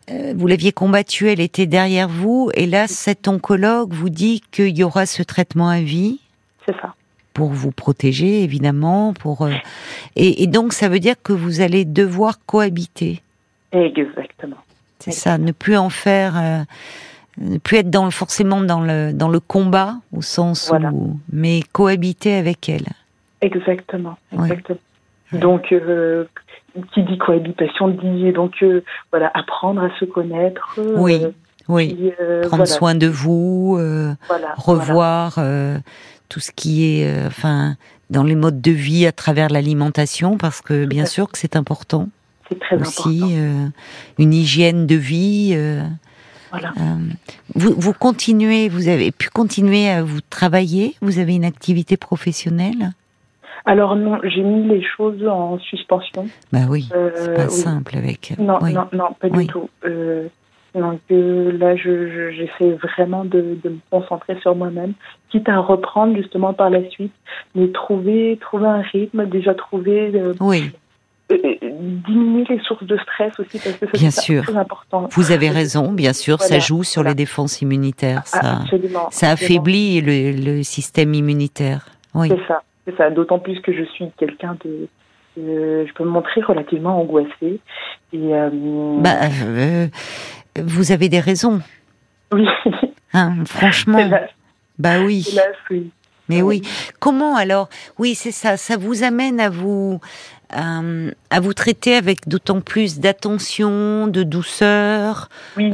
vous 0.09 0.47
l'aviez 0.47 0.71
combattue, 0.71 1.29
elle 1.29 1.41
était 1.41 1.65
derrière 1.65 2.07
vous, 2.07 2.49
et 2.53 2.65
là, 2.65 2.87
cet 2.87 3.27
oncologue 3.27 3.93
vous 3.93 4.09
dit 4.09 4.41
qu'il 4.51 4.77
y 4.77 4.83
aura 4.83 5.05
ce 5.05 5.23
traitement 5.23 5.69
à 5.69 5.81
vie. 5.81 6.19
C'est 6.65 6.75
ça. 6.81 6.93
Pour 7.33 7.49
vous 7.49 7.71
protéger, 7.71 8.43
évidemment, 8.43 9.13
pour 9.13 9.43
euh, 9.43 9.51
et, 10.15 10.47
donc 10.47 10.73
ça 10.73 10.89
veut 10.89 10.99
dire 10.99 11.15
que 11.21 11.33
vous 11.33 11.61
allez 11.61 11.85
devoir 11.85 12.39
cohabiter. 12.45 13.21
Exactement. 13.71 14.57
C'est 14.99 15.11
ça, 15.11 15.37
ne 15.37 15.51
plus 15.51 15.77
en 15.77 15.89
faire, 15.89 16.37
euh, 16.37 16.63
ne 17.37 17.57
plus 17.59 17.77
être 17.77 17.91
dans 17.91 18.09
forcément 18.09 18.61
dans 18.61 18.81
le 18.81 19.13
dans 19.13 19.29
le 19.29 19.39
combat 19.39 19.97
au 20.11 20.21
sens 20.21 20.71
où, 20.73 21.19
mais 21.31 21.61
cohabiter 21.71 22.33
avec 22.33 22.69
elle. 22.69 22.87
Exactement. 23.41 24.17
Exactement. 24.33 24.79
Donc 25.33 25.71
qui 26.93 27.03
dit 27.03 27.17
cohabitation 27.17 27.89
dit 27.89 28.31
donc 28.31 28.63
voilà 29.11 29.31
apprendre 29.33 29.81
à 29.83 29.89
se 29.99 30.05
connaître. 30.05 30.79
oui. 30.95 31.21
Oui, 31.69 32.13
prendre 32.43 32.65
soin 32.65 32.95
de 32.95 33.07
vous, 33.07 33.77
revoir 34.55 35.37
tout 36.29 36.39
ce 36.39 36.51
qui 36.53 36.85
est, 36.85 37.25
enfin, 37.25 37.75
dans 38.09 38.23
les 38.23 38.35
modes 38.35 38.61
de 38.61 38.71
vie 38.71 39.05
à 39.05 39.11
travers 39.11 39.49
l'alimentation, 39.49 40.37
parce 40.37 40.61
que 40.61 40.85
bien 40.85 41.05
sûr 41.05 41.29
que 41.29 41.37
c'est 41.37 41.57
important. 41.57 42.07
C'est 42.47 42.57
très 42.57 42.77
aussi, 42.77 43.21
important. 43.21 43.71
une 44.17 44.33
hygiène 44.33 44.87
de 44.87 44.95
vie. 44.95 45.57
Voilà. 46.51 46.73
Euh, 46.77 46.97
vous, 47.55 47.73
vous, 47.77 47.93
continuez, 47.93 48.69
vous 48.69 48.87
avez 48.87 49.11
pu 49.11 49.29
continuer 49.29 49.89
à 49.89 50.03
vous 50.03 50.21
travailler 50.21 50.95
Vous 51.01 51.19
avez 51.19 51.35
une 51.35 51.45
activité 51.45 51.97
professionnelle? 51.97 52.93
Alors 53.67 53.97
non, 53.97 54.19
j'ai 54.23 54.41
mis 54.43 54.63
les 54.65 54.81
choses 54.81 55.27
en 55.27 55.59
suspension. 55.59 56.25
Bah 56.53 56.61
oui, 56.69 56.89
euh, 56.95 57.11
c'est 57.15 57.33
pas 57.35 57.49
simple 57.49 57.97
avec. 57.97 58.33
Non, 58.39 58.59
non, 58.61 58.87
non, 58.93 59.13
pas 59.19 59.29
du 59.29 59.45
tout. 59.45 59.69
Euh, 59.85 60.27
donc 60.73 60.99
là, 61.09 61.75
je, 61.75 62.31
j'essaie 62.31 62.71
vraiment 62.73 63.25
de, 63.25 63.57
de, 63.63 63.69
me 63.69 63.79
concentrer 63.91 64.37
sur 64.41 64.55
moi-même, 64.55 64.93
quitte 65.29 65.49
à 65.49 65.59
reprendre 65.59 66.15
justement 66.15 66.53
par 66.53 66.69
la 66.69 66.87
suite, 66.89 67.11
mais 67.55 67.67
trouver, 67.71 68.37
trouver 68.39 68.67
un 68.67 68.81
rythme, 68.81 69.25
déjà 69.25 69.53
trouver 69.53 70.13
oui. 70.39 70.71
Euh, 71.29 71.35
diminuer 72.07 72.45
les 72.47 72.59
sources 72.61 72.85
de 72.85 72.97
stress 72.99 73.37
aussi 73.37 73.59
parce 73.59 73.75
que 73.75 73.97
bien 73.97 74.11
c'est 74.11 74.21
sûr. 74.21 74.43
très 74.43 74.55
important. 74.55 75.09
Vous 75.11 75.33
avez 75.33 75.49
raison, 75.49 75.91
bien 75.91 76.13
sûr, 76.13 76.39
ça 76.41 76.59
joue 76.59 76.83
sur 76.83 77.03
les 77.03 77.15
défenses 77.15 77.61
immunitaires, 77.61 78.21
Ah, 78.31 78.41
ça, 78.41 78.57
absolument, 78.61 79.07
ça 79.11 79.31
absolument. 79.31 79.61
affaiblit 79.61 79.99
le, 79.99 80.31
le 80.57 80.63
système 80.63 81.13
immunitaire. 81.13 81.89
Oui. 82.13 82.29
C'est 82.29 82.47
ça, 82.47 82.61
ça. 82.97 83.09
D'autant 83.09 83.39
plus 83.39 83.59
que 83.61 83.73
je 83.73 83.83
suis 83.83 84.05
quelqu'un 84.17 84.57
de, 84.63 84.87
euh, 85.39 85.85
je 85.87 85.93
peux 85.93 86.03
me 86.03 86.09
montrer 86.09 86.41
relativement 86.41 86.99
angoissée 86.99 87.59
et 88.13 88.33
euh, 88.33 88.49
Bah, 88.99 89.15
euh, 89.45 89.87
vous 90.61 90.91
avez 90.91 91.09
des 91.09 91.19
raisons, 91.19 91.61
oui, 92.31 92.47
hein, 93.13 93.33
franchement. 93.45 93.99
hélas, 93.99 94.29
Bah 94.79 94.99
oui. 95.01 95.27
hélas, 95.31 95.55
oui. 95.69 95.91
Mais 96.29 96.41
oui. 96.41 96.61
Comment 96.99 97.37
alors 97.37 97.69
Oui, 97.99 98.13
c'est 98.13 98.33
ça. 98.33 98.57
Ça 98.57 98.75
vous 98.75 99.03
amène 99.03 99.39
à 99.39 99.49
vous 99.49 100.01
à 100.49 101.39
vous 101.41 101.53
traiter 101.53 101.95
avec 101.95 102.27
d'autant 102.27 102.59
plus 102.61 102.99
d'attention, 102.99 104.07
de 104.07 104.23
douceur. 104.23 105.29
Oui. 105.55 105.71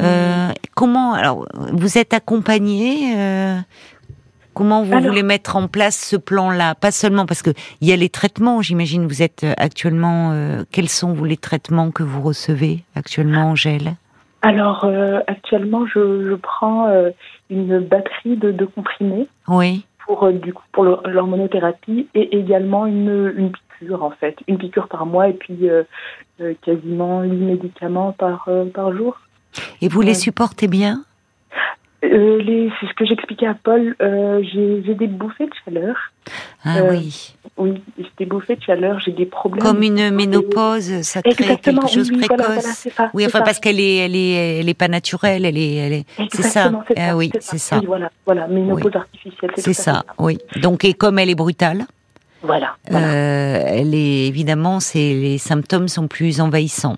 Comment 0.75 1.13
alors 1.13 1.47
Vous 1.71 1.97
êtes 1.97 2.13
accompagné 2.13 3.15
Comment 4.53 4.83
vous 4.83 4.93
Alors- 4.93 5.09
voulez 5.09 5.23
mettre 5.23 5.55
en 5.55 5.67
place 5.67 5.97
ce 5.97 6.15
plan-là? 6.15 6.75
Pas 6.75 6.91
seulement 6.91 7.25
parce 7.25 7.41
que 7.41 7.49
il 7.81 7.87
y 7.87 7.91
a 7.93 7.95
les 7.95 8.09
traitements. 8.09 8.61
J'imagine 8.61 9.07
vous 9.07 9.21
êtes 9.21 9.45
actuellement. 9.57 10.31
euh, 10.31 10.63
quels 10.71 10.89
sont 10.89 11.13
vous 11.13 11.25
les 11.25 11.37
traitements 11.37 11.91
que 11.91 12.03
vous 12.03 12.21
recevez 12.21 12.83
actuellement, 12.95 13.51
Angèle? 13.51 13.95
Alors 14.41 14.83
euh, 14.85 15.19
actuellement, 15.27 15.85
je, 15.85 16.27
je 16.29 16.35
prends 16.35 16.87
euh, 16.87 17.11
une 17.49 17.79
batterie 17.79 18.35
de, 18.37 18.51
de 18.51 18.65
comprimés 18.65 19.27
Oui. 19.47 19.85
pour 20.05 20.25
euh, 20.25 20.33
du 20.33 20.53
coup 20.53 20.63
pour 20.73 20.83
l'hormonothérapie 20.83 22.07
et 22.13 22.37
également 22.37 22.85
une, 22.85 23.33
une 23.37 23.51
piqûre 23.79 24.03
en 24.03 24.11
fait, 24.11 24.35
une 24.47 24.57
piqûre 24.57 24.87
par 24.89 25.05
mois 25.05 25.29
et 25.29 25.33
puis 25.33 25.69
euh, 25.69 25.83
euh, 26.41 26.53
quasiment 26.61 27.21
8 27.23 27.29
médicaments 27.37 28.11
par 28.11 28.45
euh, 28.49 28.65
par 28.65 28.91
jour. 28.95 29.17
Et 29.81 29.87
vous 29.87 30.01
les 30.01 30.13
supportez 30.15 30.67
bien? 30.67 31.05
Euh, 32.03 32.41
les, 32.41 32.69
c'est 32.79 32.87
ce 32.87 32.93
que 32.93 33.05
j'expliquais 33.05 33.47
à 33.47 33.53
Paul. 33.53 33.95
euh, 34.01 34.41
j'ai, 34.43 34.83
j'ai 34.85 34.93
des 34.93 35.07
bouffées 35.07 35.45
de 35.45 35.51
chaleur. 35.63 35.95
Ah 36.65 36.77
Euh, 36.79 36.89
oui. 36.91 37.33
Oui, 37.55 37.81
j'ai 37.97 38.09
des 38.17 38.25
bouffées 38.25 38.55
de 38.57 38.61
chaleur. 38.61 38.99
J'ai 38.99 39.11
des 39.11 39.25
problèmes. 39.25 39.63
Comme 39.63 39.83
une 39.83 40.09
ménopause, 40.11 41.01
ça 41.01 41.21
crée 41.21 41.31
Exactement. 41.31 41.81
quelque 41.81 41.93
chose 41.93 42.09
oui, 42.11 42.17
oui, 42.19 42.25
précoce. 42.27 42.37
voilà, 42.45 42.59
voilà, 42.61 42.73
c'est 42.75 42.89
ça. 42.89 43.09
Oui, 43.13 43.23
c'est 43.23 43.27
enfin 43.29 43.39
ça. 43.39 43.45
parce 43.45 43.59
qu'elle 43.59 43.79
est, 43.79 43.97
elle 43.97 44.15
est, 44.15 44.59
elle 44.59 44.67
est 44.69 44.73
pas 44.73 44.87
naturelle, 44.89 45.45
elle 45.45 45.57
est, 45.57 45.75
elle 45.75 45.93
est. 45.93 46.05
C'est 46.33 46.41
ça. 46.43 46.71
C'est 46.87 46.99
Ah 46.99 47.15
oui, 47.15 47.31
c'est 47.39 47.57
ça. 47.57 47.77
Oui, 47.79 47.85
voilà, 47.85 48.11
voilà, 48.25 48.47
ménopause 48.47 48.95
artificielle. 48.95 49.51
C'est 49.55 49.69
à 49.71 49.73
ça. 49.73 50.03
Oui. 50.19 50.37
Donc 50.61 50.83
et 50.83 50.93
comme 50.93 51.19
elle 51.19 51.29
est 51.29 51.35
brutale, 51.35 51.85
Voilà, 52.41 52.75
voilà. 52.89 53.07
elle 53.13 53.93
est 53.95 54.27
évidemment, 54.27 54.79
c'est 54.81 55.13
les 55.13 55.37
symptômes 55.37 55.87
sont 55.87 56.07
plus 56.07 56.41
envahissants. 56.41 56.97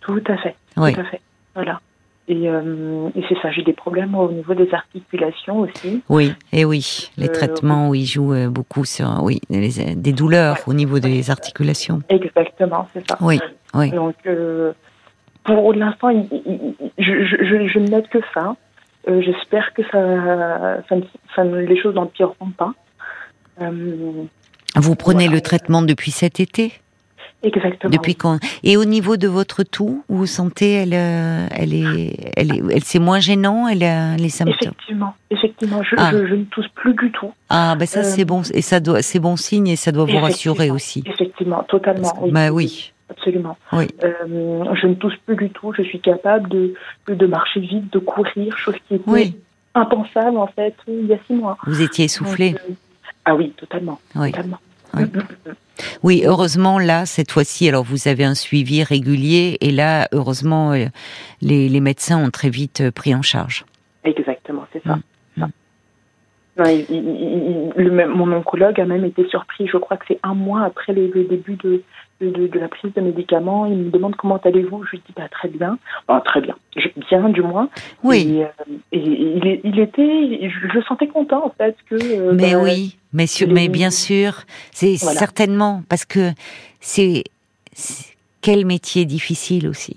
tout 0.00 0.22
à 0.28 0.36
fait. 0.38 0.54
Oui. 0.78 0.94
Tout 0.94 1.00
à 1.00 1.04
fait. 1.04 1.20
Voilà. 1.54 1.80
Et, 2.28 2.48
euh, 2.48 3.08
et 3.14 3.22
c'est 3.28 3.36
ça. 3.40 3.50
J'ai 3.52 3.62
des 3.62 3.72
problèmes 3.72 4.14
au 4.16 4.30
niveau 4.32 4.52
des 4.54 4.68
articulations 4.74 5.60
aussi. 5.60 6.02
Oui. 6.08 6.32
Et 6.52 6.64
oui, 6.64 7.10
les 7.16 7.28
Euh, 7.28 7.32
traitements, 7.32 7.88
oui, 7.88 8.04
jouent 8.04 8.34
euh, 8.34 8.48
beaucoup 8.48 8.84
sur, 8.84 9.06
oui, 9.22 9.40
les- 9.48 9.94
des 9.94 10.12
douleurs 10.12 10.58
au 10.66 10.74
niveau 10.74 10.98
des 10.98 11.30
articulations. 11.30 12.02
Exactement, 12.08 12.88
c'est 12.92 13.08
ça. 13.08 13.16
Oui. 13.20 13.38
Oui. 13.74 13.90
Donc, 13.92 14.16
euh, 14.26 14.72
pour 15.44 15.72
l'instant, 15.72 16.10
je, 16.10 16.24
je, 16.98 17.44
je, 17.44 17.66
je 17.68 17.78
ne 17.78 17.88
note 17.88 18.08
que 18.08 18.18
ça. 18.34 18.56
Euh, 19.08 19.22
J'espère 19.22 19.72
que 19.72 19.82
ça, 19.92 21.44
les 21.44 21.80
choses 21.80 21.94
n'empireront 21.94 22.50
pas. 22.56 22.72
Vous 23.60 24.94
prenez 24.96 25.24
Voilà. 25.26 25.34
le 25.36 25.40
traitement 25.40 25.82
depuis 25.82 26.10
cet 26.10 26.40
été, 26.40 26.72
exactement. 27.42 27.90
depuis 27.90 28.14
quand? 28.14 28.38
Et 28.64 28.76
au 28.76 28.84
niveau 28.84 29.16
de 29.16 29.28
votre 29.28 29.62
toux, 29.62 30.02
vous 30.08 30.26
sentez, 30.26 30.72
elle, 30.72 30.94
euh, 30.94 31.46
elle 31.50 31.74
est, 31.74 32.32
elle 32.36 32.52
est, 32.52 32.62
elle 32.72 32.84
c'est 32.84 32.98
moins 32.98 33.20
gênant, 33.20 33.68
elle 33.68 33.82
a 33.84 34.16
les 34.16 34.28
symptômes? 34.28 34.54
Effectivement, 34.72 35.14
effectivement, 35.30 35.82
je, 35.82 35.94
Ah. 35.98 36.10
je, 36.12 36.26
je 36.26 36.34
ne 36.34 36.44
tousse 36.44 36.68
plus 36.74 36.94
du 36.94 37.10
tout. 37.12 37.32
Ah, 37.48 37.74
ben 37.78 37.86
ça 37.86 38.00
Euh, 38.00 38.02
c'est 38.04 38.24
bon, 38.24 38.42
et 38.54 38.62
ça 38.62 38.80
doit, 38.80 39.02
c'est 39.02 39.18
bon 39.20 39.36
signe 39.36 39.68
et 39.68 39.76
ça 39.76 39.92
doit 39.92 40.04
vous 40.04 40.18
rassurer 40.18 40.70
aussi. 40.70 41.02
Effectivement, 41.06 41.62
totalement. 41.64 42.10
Que- 42.10 42.30
bah 42.30 42.50
oui, 42.50 42.92
Absolument. 43.08 43.56
oui. 43.72 43.86
Euh, 44.02 44.64
je 44.74 44.86
ne 44.86 44.94
tousse 44.94 45.14
plus 45.26 45.36
du 45.36 45.50
tout. 45.50 45.72
Je 45.76 45.82
suis 45.82 46.00
capable 46.00 46.48
de, 46.48 46.74
de 47.08 47.26
marcher 47.26 47.60
vite, 47.60 47.92
de 47.92 47.98
courir, 48.00 48.56
chose 48.58 48.74
qui 48.88 48.94
était 48.96 49.04
Oui. 49.10 49.36
impensable 49.74 50.38
en 50.38 50.46
fait 50.48 50.74
il 50.88 51.06
y 51.06 51.12
a 51.12 51.18
six 51.26 51.34
mois. 51.34 51.56
Vous 51.66 51.80
étiez 51.82 52.06
essoufflé. 52.06 52.54
Euh, 52.54 52.72
ah 53.24 53.34
oui, 53.36 53.52
totalement. 53.56 54.00
Oui. 54.14 54.30
totalement. 54.32 54.58
Oui. 54.96 55.02
Mm, 55.02 55.06
mm, 55.06 55.50
mm. 55.50 55.52
Oui, 56.02 56.22
heureusement 56.24 56.78
là 56.78 57.04
cette 57.06 57.30
fois-ci, 57.30 57.68
alors 57.68 57.84
vous 57.84 58.08
avez 58.08 58.24
un 58.24 58.34
suivi 58.34 58.82
régulier 58.82 59.58
et 59.60 59.70
là, 59.70 60.08
heureusement, 60.12 60.72
euh, 60.72 60.86
les, 61.42 61.68
les 61.68 61.80
médecins 61.80 62.18
ont 62.18 62.30
très 62.30 62.48
vite 62.50 62.80
euh, 62.80 62.90
pris 62.90 63.14
en 63.14 63.22
charge. 63.22 63.64
Exactement, 64.04 64.64
c'est 64.72 64.82
ça. 64.84 64.96
Mm, 64.96 65.00
ça. 65.40 65.48
Non, 66.58 66.64
il- 66.70 66.86
il- 66.88 66.96
il- 66.96 67.72
il- 67.76 67.84
le 67.84 67.90
même- 67.90 68.10
mon 68.10 68.32
oncologue 68.32 68.80
a 68.80 68.86
même 68.86 69.04
été 69.04 69.28
surpris. 69.28 69.68
Je 69.68 69.76
crois 69.76 69.98
que 69.98 70.06
c'est 70.08 70.18
un 70.22 70.32
mois 70.34 70.62
après 70.64 70.94
le, 70.94 71.08
le 71.08 71.24
début 71.24 71.56
de, 71.56 71.82
de, 72.20 72.58
la 72.58 72.68
prise 72.68 72.92
de 72.94 73.00
médicaments. 73.00 73.66
Il 73.66 73.76
me 73.76 73.90
demande 73.90 74.16
comment 74.16 74.38
allez-vous. 74.38 74.84
Je 74.84 74.92
lui 74.92 75.02
dis 75.06 75.12
bah, 75.16 75.28
très 75.30 75.48
bien. 75.48 75.78
Bon, 76.08 76.20
très 76.20 76.40
bien. 76.40 76.54
Je- 76.76 76.88
bien, 77.08 77.28
du 77.28 77.42
moins. 77.42 77.68
Oui, 78.02 78.36
Et, 78.38 78.44
euh, 78.44 78.48
et 78.92 79.60
il, 79.64 79.78
était. 79.80 80.48
Je, 80.48 80.68
je 80.74 80.80
sentais 80.86 81.08
content 81.08 81.46
en 81.46 81.50
fait 81.50 81.76
que. 81.88 81.94
euh, 81.96 82.32
mais 82.34 82.52
bah, 82.54 82.60
oui, 82.62 82.96
mais, 83.12 83.26
sur, 83.26 83.46
les- 83.48 83.52
mais 83.54 83.68
bien 83.68 83.90
sûr, 83.90 84.42
c'est 84.72 84.96
Voilà. 85.02 85.18
certainement 85.18 85.82
parce 85.88 86.04
que 86.04 86.30
c'est- 86.80 87.24
quel 88.40 88.64
métier 88.64 89.04
difficile 89.04 89.68
aussi. 89.68 89.96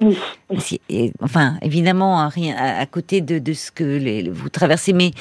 Oui, 0.00 0.80
et, 0.90 1.12
enfin, 1.22 1.56
évidemment, 1.62 2.20
hein, 2.20 2.28
rien 2.28 2.54
à, 2.56 2.78
à 2.80 2.86
côté 2.86 3.20
de, 3.22 3.38
de 3.38 3.52
ce 3.54 3.70
que 3.70 3.82
les- 3.84 4.28
vous 4.28 4.48
traversez, 4.50 4.92
mais 4.92 5.12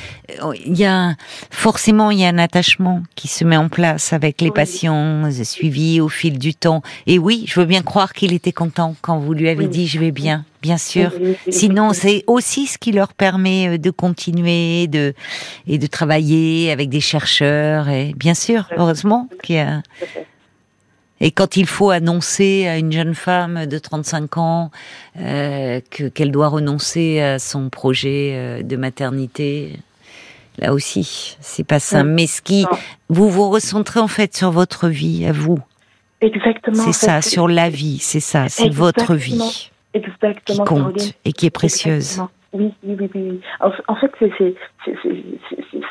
euh, 0.44 0.54
il 0.66 0.78
y 0.78 0.84
a 0.86 1.16
forcément 1.50 2.12
il 2.12 2.20
y 2.20 2.26
a 2.26 2.28
un 2.30 2.38
attachement 2.38 3.02
qui 3.16 3.28
se 3.30 3.46
met 3.46 3.56
en 3.58 3.70
place 3.70 4.12
avec 4.12 4.42
les 4.42 4.48
Oui. 4.50 4.54
patients 4.54 5.26
euh, 5.26 5.44
suivis 5.44 6.02
au 6.02 6.10
fil 6.10 6.38
du 6.38 6.54
temps. 6.54 6.82
Et 7.08 7.18
oui, 7.20 7.46
je 7.48 7.60
veux 7.60 7.66
bien 7.66 7.82
croire 7.82 8.12
qu'il 8.14 8.34
était 8.34 8.52
content 8.52 8.96
quand 9.02 9.18
vous 9.18 9.34
lui 9.34 9.48
avez 9.48 9.66
Oui. 9.66 9.70
dit 9.72 9.88
je 9.88 9.98
vais 10.00 10.12
bien, 10.12 10.44
bien 10.62 10.78
sûr. 10.78 11.12
Sinon, 11.50 11.94
c'est 11.94 12.24
aussi 12.28 12.68
ce 12.68 12.78
qui 12.78 12.92
leur 12.92 13.14
permet 13.14 13.70
euh, 13.70 13.78
de 13.78 13.90
continuer 13.92 14.88
de 14.88 15.14
et 15.68 15.78
de 15.78 15.88
travailler 15.88 16.72
avec 16.72 16.90
des 16.90 17.00
chercheurs 17.02 17.88
et 17.88 18.14
bien 18.18 18.34
sûr, 18.34 18.68
heureusement 18.78 19.30
qu'il 19.42 19.56
y 19.56 19.60
a. 19.60 19.82
et 21.22 21.32
quand 21.32 21.56
il 21.58 21.66
faut 21.66 21.92
annoncer 21.92 22.68
à 22.68 22.78
une 22.78 22.92
jeune 22.92 23.16
femme 23.16 23.66
de 23.68 23.78
35 23.78 24.38
ans 24.38 24.72
euh, 25.20 25.80
que 25.90 26.10
qu'elle 26.10 26.32
doit 26.32 26.50
renoncer 26.50 27.22
à 27.22 27.40
son 27.40 27.70
projet 27.70 28.32
euh, 28.34 28.64
de 28.64 28.76
maternité, 28.76 29.80
là 30.58 30.74
aussi, 30.74 31.38
c'est 31.40 31.64
pas 31.66 31.80
simple. 31.80 32.10
Mais 32.10 32.28
ce 32.28 32.42
qui, 32.42 32.66
vous 33.10 33.30
vous 33.30 33.50
recentrez 33.50 34.00
en 34.00 34.08
fait 34.10 34.36
sur 34.36 34.52
votre 34.52 34.90
vie, 34.90 35.26
à 35.26 35.32
vous. 35.32 35.60
Exactement. 36.22 36.84
en 36.84 36.92
C'est 36.92 37.00
fait, 37.00 37.06
ça, 37.06 37.22
sur 37.22 37.48
la 37.48 37.70
vie, 37.70 38.00
c'est 38.00 38.20
ça, 38.20 38.50
c'est 38.50 38.70
votre 38.70 39.16
vie 39.16 39.70
Exactement. 39.94 40.42
qui 40.46 40.58
Caroline. 40.58 40.84
compte 40.86 41.14
et 41.24 41.32
qui 41.34 41.46
est 41.46 41.50
précieuse. 41.52 41.96
Exactement. 41.96 42.30
Oui, 42.56 42.74
oui, 42.84 42.96
oui, 43.00 43.10
oui. 43.14 43.42
En, 43.60 43.96
fait, 43.96 44.12
c'est, 44.38 44.56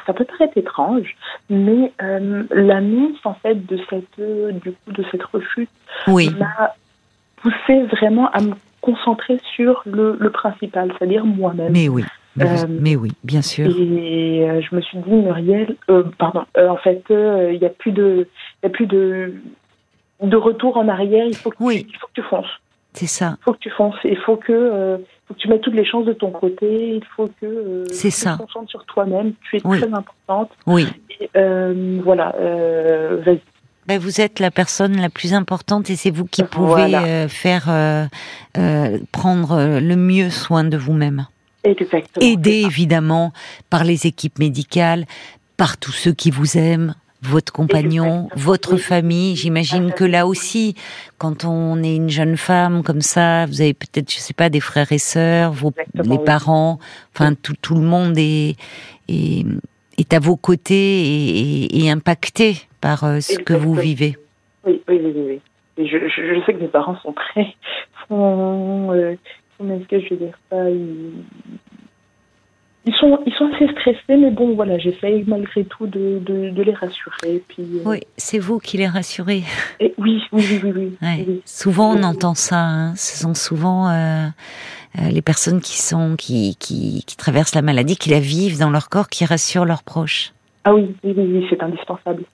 ça 0.06 0.12
peut 0.14 0.24
paraître 0.24 0.56
étrange, 0.56 1.14
mais 1.50 1.92
euh, 2.02 2.44
l'annonce 2.50 3.18
en 3.24 3.34
fait 3.34 3.66
de 3.66 3.78
cette, 3.90 4.18
euh, 4.18 4.50
du 4.52 4.72
coup, 4.72 4.92
de 4.92 5.04
cette 5.10 5.22
rechute 5.24 5.68
Oui, 6.08 6.30
m'a 6.38 6.74
poussé 7.36 7.82
vraiment 7.92 8.30
à 8.30 8.40
me 8.40 8.52
concentrer 8.80 9.38
sur 9.54 9.82
le, 9.84 10.16
le 10.18 10.30
principal, 10.30 10.90
c'est-à-dire 10.98 11.26
moi-même. 11.26 11.72
mais 11.72 11.88
oui, 11.88 12.04
mais, 12.36 12.44
vous- 12.46 12.64
Euh, 12.64 12.78
mais 12.80 12.96
oui, 12.96 13.10
bien 13.24 13.42
sûr. 13.42 13.66
Et 13.66 14.48
euh, 14.48 14.60
je 14.62 14.74
me 14.74 14.80
suis 14.80 14.98
dit, 14.98 15.10
Muriel, 15.10 15.76
euh, 15.90 16.04
pardon, 16.18 16.44
en 16.58 16.76
fait, 16.76 17.02
il 17.10 17.58
n'y 17.60 17.66
a 17.66 17.70
plus 17.70 17.92
de, 17.92 18.26
y 18.62 18.66
a 18.66 18.70
plus 18.70 18.86
de, 18.86 19.34
de 20.22 20.36
retour 20.36 20.76
en 20.78 20.88
arrière. 20.88 21.26
Il 21.26 21.36
faut 21.36 21.50
que, 21.50 21.56
Oui. 21.60 21.84
tu, 21.84 21.90
il 21.90 21.96
faut 21.98 22.06
que 22.06 22.12
tu 22.14 22.22
fonces. 22.22 22.60
C'est 22.94 23.06
ça. 23.06 23.36
Il 23.40 23.44
faut 23.44 23.52
que 23.52 23.58
tu 23.58 23.70
fonces. 23.70 23.96
Il 24.04 24.16
faut 24.18 24.36
que, 24.36 24.98
faut 25.26 25.34
que 25.34 25.38
tu 25.38 25.48
mettes 25.48 25.62
toutes 25.62 25.74
les 25.74 25.84
chances 25.84 26.04
de 26.04 26.12
ton 26.12 26.30
côté. 26.30 26.96
Il 26.96 27.02
faut 27.16 27.26
que 27.40 27.46
euh, 27.46 27.84
tu 27.88 28.10
te 28.10 28.36
concentres 28.36 28.70
sur 28.70 28.84
toi-même. 28.84 29.32
Tu 29.48 29.56
es 29.56 29.60
Oui. 29.64 29.80
très 29.80 29.92
importante. 29.92 30.50
Oui. 30.66 30.86
Et, 31.20 31.30
euh, 31.36 32.00
voilà. 32.04 32.34
Euh, 32.38 33.22
vas-y. 33.24 33.40
Ben, 33.86 33.98
vous 33.98 34.20
êtes 34.20 34.40
la 34.40 34.50
personne 34.50 34.96
la 34.96 35.10
plus 35.10 35.34
importante 35.34 35.90
et 35.90 35.96
c'est 35.96 36.10
vous 36.10 36.24
qui 36.24 36.42
pouvez 36.42 36.66
Voilà. 36.88 37.28
faire 37.28 37.64
prendre 39.12 39.78
le 39.80 39.96
mieux 39.96 40.30
soin 40.30 40.64
de 40.64 40.76
vous-même. 40.76 41.26
Exactement. 41.64 42.26
Aidé 42.26 42.62
évidemment 42.66 43.32
par 43.70 43.84
les 43.84 44.06
équipes 44.06 44.38
médicales, 44.38 45.04
par 45.56 45.76
tous 45.78 45.92
ceux 45.92 46.12
qui 46.12 46.30
vous 46.30 46.56
aiment, 46.58 46.94
votre 47.24 47.52
compagnon, 47.52 48.28
votre 48.36 48.76
famille. 48.76 49.36
J'imagine 49.36 49.92
que 49.92 50.04
là 50.04 50.26
aussi, 50.26 50.74
quand 51.18 51.44
on 51.44 51.82
est 51.82 51.96
une 51.96 52.10
jeune 52.10 52.36
femme 52.36 52.82
comme 52.82 53.00
ça, 53.00 53.46
vous 53.46 53.60
avez 53.60 53.74
peut-être, 53.74 54.10
je 54.10 54.18
sais 54.18 54.34
pas, 54.34 54.48
des 54.50 54.60
frères 54.60 54.92
et 54.92 54.98
sœurs, 54.98 55.52
vos, 55.52 55.72
Exactement, 55.76 56.14
les 56.18 56.24
parents, 56.24 56.78
enfin 57.14 57.34
tout, 57.34 57.54
tout 57.60 57.74
le 57.74 57.80
monde 57.82 58.14
est, 58.18 58.56
est, 59.08 59.44
est 59.98 60.12
à 60.12 60.18
vos 60.18 60.36
côtés 60.36 60.74
et, 60.74 61.64
et- 61.64 61.84
et 61.84 61.90
impacté 61.90 62.56
par 62.80 63.04
euh, 63.04 63.20
ce 63.20 63.38
que 63.38 63.54
vous 63.54 63.74
vivez. 63.74 64.16
Oui, 64.66 64.82
oui, 64.88 65.00
oui, 65.02 65.12
oui. 65.14 65.24
oui. 65.26 65.40
Et 65.76 65.88
je, 65.88 65.98
je, 66.08 66.34
je 66.34 66.44
sais 66.46 66.54
que 66.54 66.60
mes 66.60 66.68
parents 66.68 66.96
sont 67.02 67.12
très. 67.12 67.46
Sont, 68.08 68.90
euh, 68.92 69.14
comment 69.58 69.76
est-ce 69.76 69.88
que 69.88 70.00
je 70.00 70.10
vais 70.10 70.16
dire 70.26 70.38
ça 70.50 70.68
ils, 70.70 71.12
ils 72.86 72.94
sont, 72.94 73.18
ils 73.26 73.32
sont 73.34 73.50
assez 73.54 73.66
stressés, 73.72 74.16
mais 74.16 74.30
bon, 74.30 74.54
voilà, 74.54 74.78
j'essaye 74.78 75.24
malgré 75.26 75.64
tout 75.64 75.86
de, 75.86 76.18
de, 76.20 76.50
de 76.50 76.62
les 76.62 76.74
rassurer. 76.74 77.42
Puis, 77.48 77.62
euh, 77.62 77.82
Oui, 77.86 78.00
c'est 78.16 78.38
vous 78.38 78.58
qui 78.58 78.76
les 78.76 78.86
rassurez. 78.88 79.42
et 79.80 79.94
oui, 79.98 80.22
oui, 80.32 80.44
oui, 80.50 80.60
oui. 80.64 80.72
oui, 80.76 80.96
Ouais. 81.02 81.24
oui. 81.26 81.42
Souvent, 81.46 81.94
on 81.96 82.02
entend 82.02 82.34
ça. 82.34 82.58
hein. 82.60 82.94
Ce 82.96 83.18
sont 83.22 83.34
souvent 83.34 83.88
euh, 83.88 84.26
euh, 84.98 85.08
les 85.10 85.22
personnes 85.22 85.60
qui 85.60 85.80
sont 85.80 86.16
qui, 86.16 86.56
qui, 86.60 87.04
qui 87.06 87.16
traversent 87.16 87.54
la 87.54 87.62
maladie, 87.62 87.96
qui 87.96 88.10
la 88.10 88.20
vivent 88.20 88.58
dans 88.58 88.70
leur 88.70 88.88
corps, 88.88 89.08
qui 89.08 89.24
rassurent 89.24 89.64
leurs 89.66 89.82
proches. 89.82 90.32
Ah 90.64 90.74
oui, 90.74 90.94
oui, 91.04 91.14
oui, 91.16 91.24
oui, 91.32 91.46
c'est 91.50 91.62
indispensable. 91.62 92.24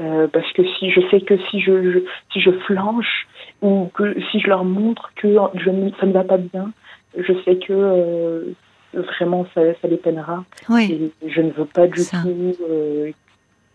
Euh, 0.00 0.26
parce 0.32 0.50
que 0.54 0.62
si 0.78 0.90
je 0.90 1.00
sais 1.10 1.20
que 1.20 1.36
si 1.50 1.60
je, 1.60 1.92
je- 1.92 1.98
si 2.32 2.40
je 2.40 2.50
flanche 2.66 3.26
ou 3.60 3.90
que 3.92 4.16
si 4.30 4.40
je 4.40 4.48
leur 4.48 4.64
montre 4.64 5.12
que 5.16 5.28
je, 5.54 5.70
ça 6.00 6.06
ne 6.06 6.12
va 6.12 6.24
pas 6.24 6.38
bien, 6.38 6.72
je 7.18 7.32
sais 7.44 7.56
que 7.56 7.72
euh, 7.72 8.44
vraiment 8.94 9.46
ça, 9.54 9.60
ça 9.80 9.88
les 9.88 9.96
peinera. 9.96 10.44
Oui, 10.68 11.12
Et 11.22 11.28
je 11.30 11.40
ne 11.40 11.50
veux 11.52 11.64
pas 11.66 11.86
du 11.86 12.00
Ça. 12.00 12.18
tout, 12.22 12.56
euh, 12.68 13.10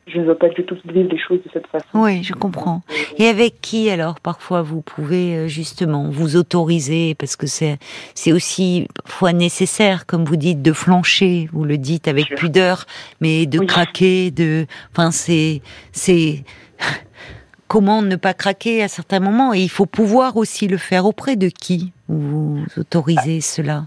je 0.07 0.19
ne 0.19 0.25
veux 0.25 0.35
pas 0.35 0.49
du 0.49 0.63
tout 0.65 0.75
vivre 0.85 1.09
les 1.11 1.17
choses 1.17 1.39
de 1.43 1.49
cette 1.51 1.65
façon. 1.67 1.87
oui, 1.93 2.21
je 2.23 2.33
comprends. 2.33 2.83
Euh, 2.91 2.93
Et 3.17 3.27
avec 3.27 3.59
qui 3.61 3.89
alors 3.89 4.19
parfois 4.19 4.61
vous 4.61 4.81
pouvez 4.81 5.35
euh, 5.35 5.47
justement 5.47 6.09
vous 6.09 6.35
autoriser 6.35 7.15
parce 7.15 7.35
que 7.35 7.47
c'est 7.47 7.79
c'est 8.13 8.31
aussi 8.31 8.87
parfois 9.03 9.33
nécessaire 9.33 10.05
comme 10.05 10.23
vous 10.25 10.35
dites 10.35 10.61
de 10.61 10.73
flancher, 10.73 11.49
vous 11.53 11.63
le 11.63 11.77
dites 11.79 12.07
avec 12.07 12.35
pudeur, 12.35 12.85
mais 13.19 13.45
de 13.47 13.59
Oui. 13.59 13.65
craquer, 13.65 14.29
de 14.31 14.67
enfin 14.91 15.09
c'est 15.11 15.61
c'est 15.91 16.43
comment 17.67 18.01
ne 18.03 18.15
pas 18.15 18.33
craquer 18.35 18.83
à 18.83 18.87
certains 18.87 19.19
moments 19.19 19.53
et 19.53 19.59
il 19.61 19.69
faut 19.69 19.87
pouvoir 19.87 20.37
aussi 20.37 20.67
le 20.67 20.77
faire 20.77 21.05
auprès 21.05 21.35
de 21.35 21.47
qui 21.49 21.91
vous 22.07 22.63
autorisez 22.77 23.41
cela. 23.41 23.85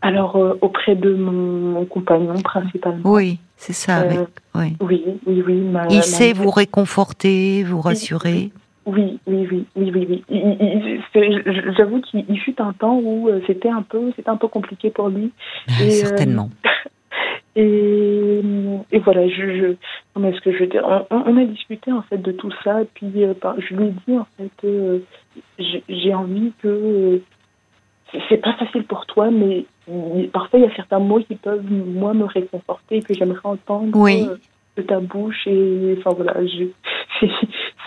Alors 0.00 0.36
euh, 0.36 0.54
auprès 0.60 0.94
de 0.94 1.12
mon, 1.14 1.84
compagnon 1.86 2.34
principalement. 2.34 3.00
Oui, 3.10 3.38
c'est 3.56 3.72
ça. 3.72 3.96
avec- 3.96 4.18
Euh, 4.18 4.24
oui. 4.54 4.76
Oui, 4.80 5.04
oui, 5.26 5.42
oui. 5.46 5.54
ma- 5.54 5.88
Il 5.88 5.96
ma- 5.96 6.02
sait 6.02 6.32
vous 6.32 6.50
réconforter, 6.50 7.64
vous 7.64 7.80
rassurer. 7.80 8.50
Oui, 8.86 9.18
oui, 9.26 9.46
oui, 9.50 9.66
oui, 9.76 9.92
oui, 9.94 10.24
J'avoue 11.76 12.00
qu'il 12.00 12.24
il 12.28 12.38
fut 12.40 12.60
un 12.62 12.72
temps 12.72 12.98
où 13.02 13.28
euh, 13.28 13.40
c'était 13.46 13.68
un 13.68 13.82
peu, 13.82 14.12
c'était 14.16 14.30
un 14.30 14.36
peu 14.36 14.48
compliqué 14.48 14.90
pour 14.90 15.08
lui. 15.08 15.30
Et, 15.82 15.90
Certainement. 15.90 16.50
Et, 17.56 18.40
et 18.92 18.98
voilà, 19.00 19.26
je, 19.28 19.34
je 19.56 19.74
comment 20.14 20.28
est-ce 20.28 20.40
que 20.42 20.52
je 20.52 20.58
veux 20.60 20.66
dire 20.68 20.84
on, 21.10 21.36
a 21.36 21.44
discuté 21.44 21.90
en 21.90 22.02
fait 22.02 22.18
de 22.18 22.30
tout 22.30 22.52
ça, 22.62 22.82
et 22.82 22.84
puis 22.94 23.24
euh, 23.24 23.34
je 23.58 23.74
lui 23.74 23.86
ai 23.86 23.92
dit 24.06 24.16
en 24.16 24.26
fait, 24.36 24.50
euh, 24.64 25.00
j'ai 25.88 26.14
envie 26.14 26.52
que 26.62 26.68
euh, 26.68 27.18
c'est- 28.28 28.36
pas 28.36 28.52
facile 28.54 28.84
pour 28.84 29.06
toi, 29.06 29.30
mais 29.32 29.64
parfois 30.32 30.58
il 30.58 30.64
y 30.66 30.68
a 30.68 30.74
certains 30.76 30.98
mots 30.98 31.20
qui 31.20 31.34
peuvent 31.36 31.64
moi 31.70 32.14
me 32.14 32.24
réconforter 32.24 32.96
et 32.98 33.02
que 33.02 33.14
j'aimerais 33.14 33.40
entendre 33.44 33.90
Oui. 33.94 34.26
euh, 34.28 34.36
de 34.76 34.82
ta 34.82 35.00
bouche 35.00 35.46
et 35.46 35.96
enfin 35.98 36.14
voilà, 36.14 36.34
je, 36.46 36.64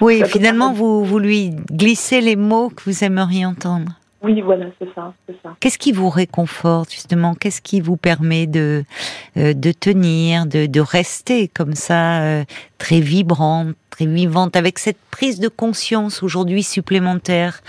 Oui, 0.01 0.23
finalement, 0.25 0.73
vous, 0.73 1.05
vous 1.05 1.19
lui 1.19 1.51
glissez 1.71 2.21
les 2.21 2.35
mots 2.35 2.69
que 2.69 2.83
vous 2.85 3.03
aimeriez 3.03 3.45
entendre. 3.45 3.93
Oui 4.23 4.41
voilà 4.41 4.67
c'est 4.79 4.93
ça, 4.93 5.13
ça. 5.43 5.55
Qu'est-ce 5.59 5.77
qui 5.77 5.91
vous 5.91 6.09
réconforte, 6.09 6.91
justement? 6.91 7.33
Qu'est-ce 7.33 7.61
qui 7.61 7.81
vous 7.81 7.97
permet 7.97 8.47
de, 8.47 8.83
euh, 9.37 9.53
de 9.53 9.71
tenir, 9.71 10.45
de, 10.45 10.65
de 10.65 10.79
rester 10.79 11.47
comme 11.47 11.73
ça, 11.73 12.21
euh, 12.21 12.43
très 12.77 12.99
vibrante, 12.99 13.75
très 13.89 14.05
vivante, 14.05 14.55
avec 14.55 14.79
cette 14.79 14.99
prise 15.11 15.39
de 15.39 15.47
conscience 15.47 16.23
aujourd'hui 16.23 16.63
supplémentaire 16.63 17.61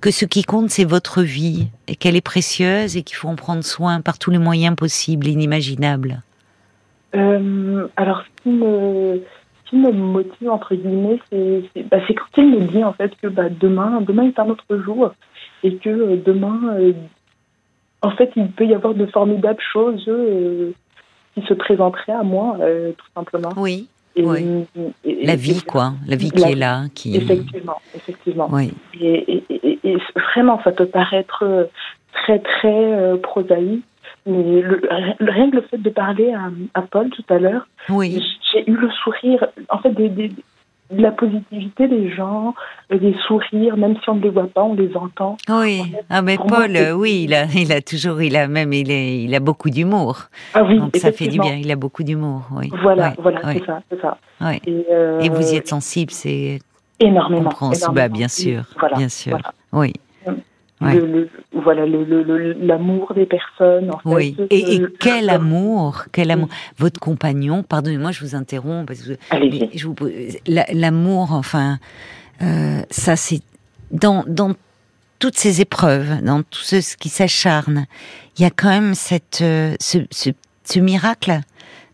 que 0.00 0.10
ce 0.10 0.24
qui 0.24 0.44
compte, 0.44 0.70
c'est 0.70 0.84
votre 0.84 1.22
vie, 1.22 1.68
et 1.88 1.96
qu'elle 1.96 2.16
est 2.16 2.20
précieuse 2.20 2.96
et 2.96 3.02
qu'il 3.02 3.16
faut 3.16 3.28
en 3.28 3.36
prendre 3.36 3.64
soin 3.64 4.00
par 4.00 4.18
tous 4.18 4.30
les 4.30 4.38
moyens 4.38 4.76
possibles 4.76 5.26
et 5.28 5.30
inimaginables? 5.30 6.22
Euh, 7.14 7.88
alors, 7.96 8.22
ce 8.22 8.42
qui 8.42 8.50
me, 8.50 9.22
ce 9.64 9.70
qui 9.70 9.76
me 9.76 9.90
motive, 9.92 10.50
entre 10.50 10.74
guillemets, 10.74 11.18
c'est 11.30 11.88
bah, 11.90 11.98
quand 12.08 12.42
il 12.42 12.50
me 12.50 12.60
dit, 12.66 12.84
en 12.84 12.92
fait, 12.92 13.12
que 13.20 13.26
bah, 13.26 13.48
demain, 13.48 14.00
demain 14.00 14.24
est 14.24 14.38
un 14.38 14.48
autre 14.48 14.76
jour 14.84 15.12
et 15.62 15.76
que 15.76 15.88
euh, 15.90 16.16
demain, 16.24 16.60
euh, 16.78 16.92
en 18.02 18.10
fait, 18.12 18.30
il 18.36 18.48
peut 18.50 18.66
y 18.66 18.74
avoir 18.74 18.94
de 18.94 19.06
formidables 19.06 19.60
choses 19.72 20.04
euh, 20.08 20.72
qui 21.34 21.42
se 21.42 21.54
présenteraient 21.54 22.12
à 22.12 22.22
moi, 22.22 22.56
tout 22.96 23.06
simplement. 23.14 23.50
Oui. 23.56 23.88
Et, 24.16 24.24
Oui. 24.24 24.64
et- 25.04 25.24
La 25.26 25.36
vie, 25.36 25.62
quoi. 25.62 25.92
La 26.08 26.16
vie 26.16 26.30
La 26.34 26.40
qui 26.46 26.52
est 26.52 26.56
là, 26.56 26.82
qui. 26.94 27.16
Effectivement, 27.16 27.80
effectivement. 27.94 28.48
Oui. 28.50 28.72
Et, 29.00 29.44
vraiment, 30.34 30.60
ça 30.64 30.72
peut 30.72 30.86
paraître 30.86 31.68
très, 32.12 32.40
très 32.40 32.92
euh, 32.92 33.16
prosaïque, 33.16 33.84
mais 34.26 34.60
le- 34.60 34.82
rien 35.20 35.50
que 35.50 35.56
le 35.56 35.62
fait 35.62 35.78
de 35.78 35.90
parler 35.90 36.32
à, 36.32 36.50
à 36.74 36.82
Paul 36.82 37.10
tout 37.10 37.24
à 37.28 37.38
l'heure, 37.38 37.68
Oui. 37.88 38.20
j'ai 38.52 38.68
eu 38.68 38.74
le 38.74 38.90
sourire, 38.90 39.46
en 39.68 39.78
fait, 39.78 39.90
des, 39.90 40.08
des- 40.08 40.32
de 40.90 41.02
la 41.02 41.12
positivité 41.12 41.86
des 41.88 42.10
gens, 42.10 42.54
euh, 42.92 42.98
des 42.98 43.14
sourires, 43.26 43.76
même 43.76 43.94
si 44.02 44.10
on 44.10 44.16
ne 44.16 44.22
les 44.22 44.30
voit 44.30 44.48
pas, 44.48 44.62
on 44.62 44.74
les 44.74 44.94
entend. 44.96 45.36
Oui, 45.48 45.82
ah 46.08 46.20
mais 46.22 46.36
moi, 46.36 46.46
Paul, 46.66 46.76
oui, 46.96 47.22
il 47.24 47.34
a, 47.34 47.44
il 47.46 47.72
a 47.72 47.80
toujours, 47.80 48.20
il 48.22 48.36
a 48.36 48.48
même, 48.48 48.72
il 48.72 48.90
est, 48.90 49.22
il 49.22 49.34
a 49.34 49.40
beaucoup 49.40 49.70
d'humour. 49.70 50.18
Ah 50.54 50.64
oui, 50.64 50.78
Donc 50.78 50.96
ça 50.96 51.12
fait 51.12 51.28
du 51.28 51.38
bien. 51.38 51.54
Il 51.54 51.70
a 51.70 51.76
beaucoup 51.76 52.02
d'humour. 52.02 52.42
Oui. 52.52 52.70
Voilà, 52.82 53.08
Ouais, 53.10 53.14
voilà, 53.18 53.46
ouais, 53.46 53.54
c'est 53.58 53.66
ça, 53.66 53.80
c'est 53.90 54.00
ça. 54.00 54.18
ouais. 54.40 54.60
Et, 54.66 54.84
euh, 54.90 55.20
Et 55.20 55.28
vous 55.28 55.52
y 55.52 55.56
êtes 55.56 55.68
sensible, 55.68 56.10
c'est 56.12 56.58
énormément. 56.98 57.50
énormément. 57.50 57.92
bah, 57.92 58.08
bien 58.08 58.28
sûr, 58.28 58.62
Voilà, 58.78 58.96
bien 58.96 59.08
sûr. 59.08 59.30
voilà. 59.32 59.52
Oui, 59.72 59.92
Ouais. 60.80 60.94
Le, 60.94 61.06
le- 61.06 61.30
voilà, 61.52 61.84
le- 61.84 62.04
le- 62.04 62.22
le- 62.22 62.52
l'amour 62.54 63.12
des 63.14 63.26
personnes, 63.26 63.90
en 63.90 63.98
fait. 63.98 64.08
oui. 64.14 64.36
Et, 64.48 64.76
et 64.76 64.82
quel 64.98 65.28
amour, 65.28 66.04
quel 66.10 66.30
amour. 66.30 66.48
Votre 66.78 66.98
compagnon, 66.98 67.62
pardonnez-moi, 67.62 68.12
je 68.12 68.20
vous 68.24 68.34
interromps 68.34 68.86
parce 68.86 69.02
que 69.02 69.16
l'amour, 70.74 71.32
enfin, 71.32 71.78
euh, 72.42 72.80
ça 72.90 73.16
c'est 73.16 73.42
dans 73.90 74.24
dans 74.26 74.52
toutes 75.18 75.36
ces 75.36 75.60
épreuves, 75.60 76.22
dans 76.22 76.42
tout 76.42 76.62
ce, 76.62 76.96
qui 76.96 77.10
s'acharne, 77.10 77.86
il 78.38 78.42
y 78.42 78.46
a 78.46 78.50
quand 78.50 78.70
même 78.70 78.94
cette 78.94 79.40
euh, 79.42 79.74
ce, 79.80 79.98
ce, 80.10 80.30
ce 80.64 80.78
miracle 80.80 81.40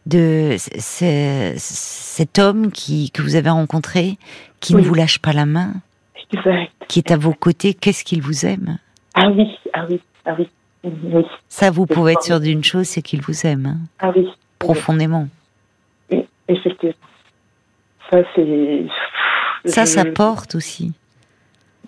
de 0.06 0.54
ce- 0.58 1.54
cet 1.56 2.38
homme 2.38 2.70
qui 2.70 3.10
que 3.10 3.22
vous 3.22 3.34
avez 3.34 3.50
rencontré, 3.50 4.16
qui 4.60 4.76
Oui. 4.76 4.82
ne 4.82 4.86
vous 4.86 4.94
lâche 4.94 5.18
pas 5.18 5.32
la 5.32 5.46
main, 5.46 5.74
Exact. 6.32 6.72
qui 6.88 6.98
est 7.00 7.10
à 7.12 7.16
vos 7.16 7.32
côtés. 7.32 7.74
Qu'est-ce 7.74 8.04
qu'il 8.04 8.22
vous 8.22 8.46
aime? 8.46 8.78
Ah 9.14 9.28
oui, 9.30 9.46
ah 9.72 9.86
oui, 9.88 10.00
ah 10.24 10.34
oui. 10.38 10.48
Oui, 10.84 11.24
Ça, 11.48 11.70
vous 11.70 11.84
pouvez 11.86 12.12
être 12.12 12.22
sûr 12.22 12.38
d'une 12.38 12.62
chose, 12.62 12.86
c'est 12.86 13.02
qu'il 13.02 13.20
vous 13.20 13.44
aime 13.46 13.66
hein, 13.66 13.78
ah 13.98 14.12
oui. 14.14 14.28
profondément. 14.60 15.26
Oui, 16.12 16.24
effectivement. 16.48 16.94
Ça, 18.10 18.18
c'est. 18.36 18.84
Ça, 19.64 19.84
je- 19.84 19.90
ça 19.90 20.04
porte 20.04 20.54
aussi. 20.54 20.92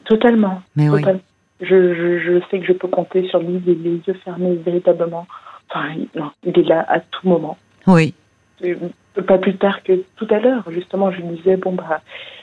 Totalement. 0.05 0.63
Mais 0.75 0.89
oui. 0.89 1.03
Je, 1.61 1.67
je, 1.95 2.19
je 2.21 2.41
sais 2.51 2.59
que 2.61 2.67
je 2.67 2.73
peux 2.73 2.89
compter 2.89 3.29
sur 3.29 3.39
lui, 3.41 3.61
les, 3.65 3.75
les 3.75 4.01
yeux 4.07 4.19
fermés, 4.25 4.57
véritablement. 4.57 5.27
Enfin, 5.71 5.91
il, 5.97 6.09
non, 6.19 6.31
il 6.45 6.59
est 6.59 6.63
là 6.69 6.85
à 6.89 6.99
tout 7.01 7.29
moment. 7.29 7.57
Oui. 7.87 8.15
Euh, 8.65 8.75
Pas 9.27 9.39
plus 9.39 9.57
tard 9.57 9.83
que 9.83 9.93
tout 10.17 10.27
à 10.31 10.39
l'heure, 10.39 10.65
justement, 10.71 11.11
je 11.11 11.21
lui 11.21 11.37
disais 11.39 11.57
bon, 11.57 11.73
bah, 11.73 12.01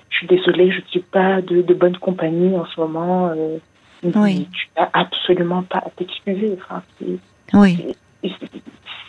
je 0.10 0.18
suis 0.18 0.28
désolée, 0.28 0.72
je 0.72 0.78
ne 0.82 0.86
suis 0.90 1.00
pas 1.00 1.42
de, 1.42 1.62
de 1.62 1.74
bonne 1.74 1.98
compagnie 1.98 2.56
en 2.56 2.66
ce 2.66 2.80
moment. 2.80 3.28
Euh, 3.28 3.58
me 4.04 4.12
Oui. 4.18 4.48
Tu 4.52 4.68
n'as 4.78 4.90
absolument 4.94 5.64
pas 5.64 5.80
à 5.80 5.90
t'excuser. 5.96 6.58
Enfin, 6.62 6.84
c'est- 7.00 7.18
Oui. 7.58 7.96
c'est- 8.24 8.32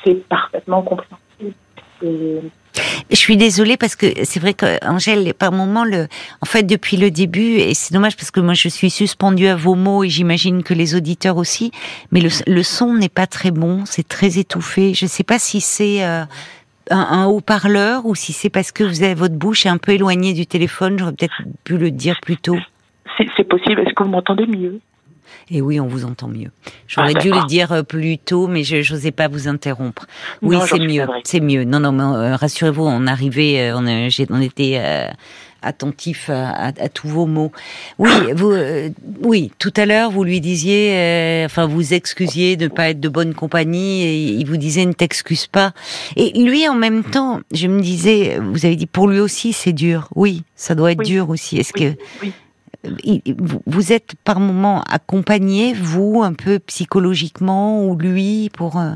c'est 0.05 0.29
parfaitement 0.29 0.83
compréhensible. 0.83 1.55
Et 2.03 2.39
Je 3.11 3.17
suis 3.17 3.37
désolée 3.39 3.77
parce 3.77 3.97
que 3.97 4.07
c'est 4.25 4.39
vrai 4.41 4.53
qu'Angèle, 4.53 5.33
par 5.35 5.51
moment, 5.53 5.85
le, 5.85 6.09
en 6.43 6.47
fait, 6.47 6.63
depuis 6.63 6.97
le 6.99 7.11
début, 7.11 7.55
et 7.57 7.73
c'est 7.75 7.95
dommage 7.95 8.17
parce 8.17 8.31
que 8.31 8.41
moi 8.41 8.53
je 8.55 8.69
suis 8.69 8.91
suspendue 8.91 9.47
à 9.47 9.57
vos 9.57 9.75
mots 9.75 10.05
et 10.05 10.09
j'imagine 10.11 10.63
que 10.63 10.75
les 10.75 10.95
auditeurs 10.95 11.37
aussi, 11.39 11.71
mais 12.13 12.21
le, 12.21 12.29
le 12.47 12.63
son 12.63 12.93
n'est 12.95 13.09
pas 13.09 13.27
très 13.27 13.51
bon, 13.51 13.85
c'est 13.87 14.07
très 14.07 14.39
étouffé. 14.39 14.93
Je 14.93 15.07
ne 15.07 15.09
sais 15.09 15.25
pas 15.25 15.39
si 15.39 15.61
c'est 15.63 16.05
euh, 16.05 16.25
un, 16.91 16.99
un 16.99 17.27
haut-parleur 17.27 18.07
ou 18.07 18.15
si 18.15 18.33
c'est 18.33 18.51
parce 18.51 18.73
que 18.73 18.85
vous 18.85 19.03
avez 19.03 19.15
votre 19.15 19.35
bouche 19.35 19.67
un 19.67 19.79
peu 19.79 19.93
éloignée 19.93 20.33
du 20.33 20.47
téléphone. 20.47 20.99
J'aurais 20.99 21.13
peut-être 21.13 21.43
pu 21.65 21.79
le 21.79 21.91
dire 21.91 22.21
plus 22.21 22.37
tôt. 22.37 22.59
C'est 23.37 23.45
possible. 23.45 23.81
Est-ce 23.81 23.95
que 23.95 24.03
vous 24.03 24.11
m'entendez 24.11 24.47
mieux? 24.47 24.81
Et 25.51 25.61
oui, 25.61 25.81
on 25.81 25.87
vous 25.87 26.05
entend 26.05 26.29
mieux. 26.29 26.51
J'aurais 26.89 27.13
ah, 27.17 27.21
dû 27.21 27.31
le 27.31 27.47
dire 27.47 27.73
euh, 27.73 27.83
plus 27.83 28.19
tôt, 28.19 28.47
mais 28.47 28.63
je 28.65 28.77
n'osais 28.77 29.11
pas 29.13 29.29
vous 29.29 29.49
interrompre. 29.49 30.07
Oui, 30.43 30.57
c'est 30.67 30.79
mieux. 30.79 31.07
C'est 31.25 31.41
mieux. 31.41 31.65
Non, 31.65 31.81
non, 31.81 31.93
mais 31.93 32.03
euh, 32.03 32.37
rassurez-vous, 32.37 32.85
on 32.85 33.07
arrivait, 33.07 33.71
euh, 33.71 33.77
on, 33.77 33.87
on 33.87 34.41
était 34.41 34.81
attentif 35.67 36.31
à, 36.31 36.73
tous 36.93 37.09
vos 37.09 37.27
mots. 37.27 37.53
Oui, 37.99 38.11
vous, 38.35 38.55
oui, 39.23 39.51
tout 39.59 39.73
à 39.77 39.87
l'heure, 39.87 40.11
vous 40.11 40.25
lui 40.25 40.41
disiez, 40.41 41.43
enfin, 41.45 41.67
vous 41.67 41.95
excusiez 41.95 42.57
de 42.57 42.65
ne 42.65 42.69
pas 42.69 42.91
être 42.91 43.01
de 43.01 43.09
bonne 43.09 43.35
compagnie, 43.35 44.03
et 44.03 44.17
il 44.17 44.47
vous 44.47 44.57
disait 44.57 44.87
ne 44.87 44.93
t'excuse 44.93 45.47
pas. 45.47 45.73
Et 46.17 46.33
lui, 46.39 46.69
en 46.69 46.75
même 46.75 47.05
temps, 47.05 47.41
je 47.53 47.67
me 47.67 47.81
disais, 47.81 48.39
vous 48.41 48.65
avez 48.65 48.77
dit 48.77 48.87
pour 48.87 49.09
lui 49.09 49.21
aussi, 49.21 49.53
c'est 49.53 49.73
dur. 49.73 50.09
Oui, 50.15 50.43
ça 50.55 50.75
doit 50.75 50.93
être 50.93 51.03
dur 51.03 51.31
aussi. 51.31 51.59
Est-ce 51.59 51.73
que 51.73 51.95
vous 53.67 53.93
êtes 53.93 54.15
par 54.25 54.41
moment 54.41 54.83
accompagné, 54.83 55.73
vous, 55.73 56.23
un 56.23 56.33
peu 56.33 56.59
psychologiquement, 56.59 57.85
ou 57.85 57.97
lui, 57.97 58.51
pour 58.51 58.79
euh, 58.79 58.93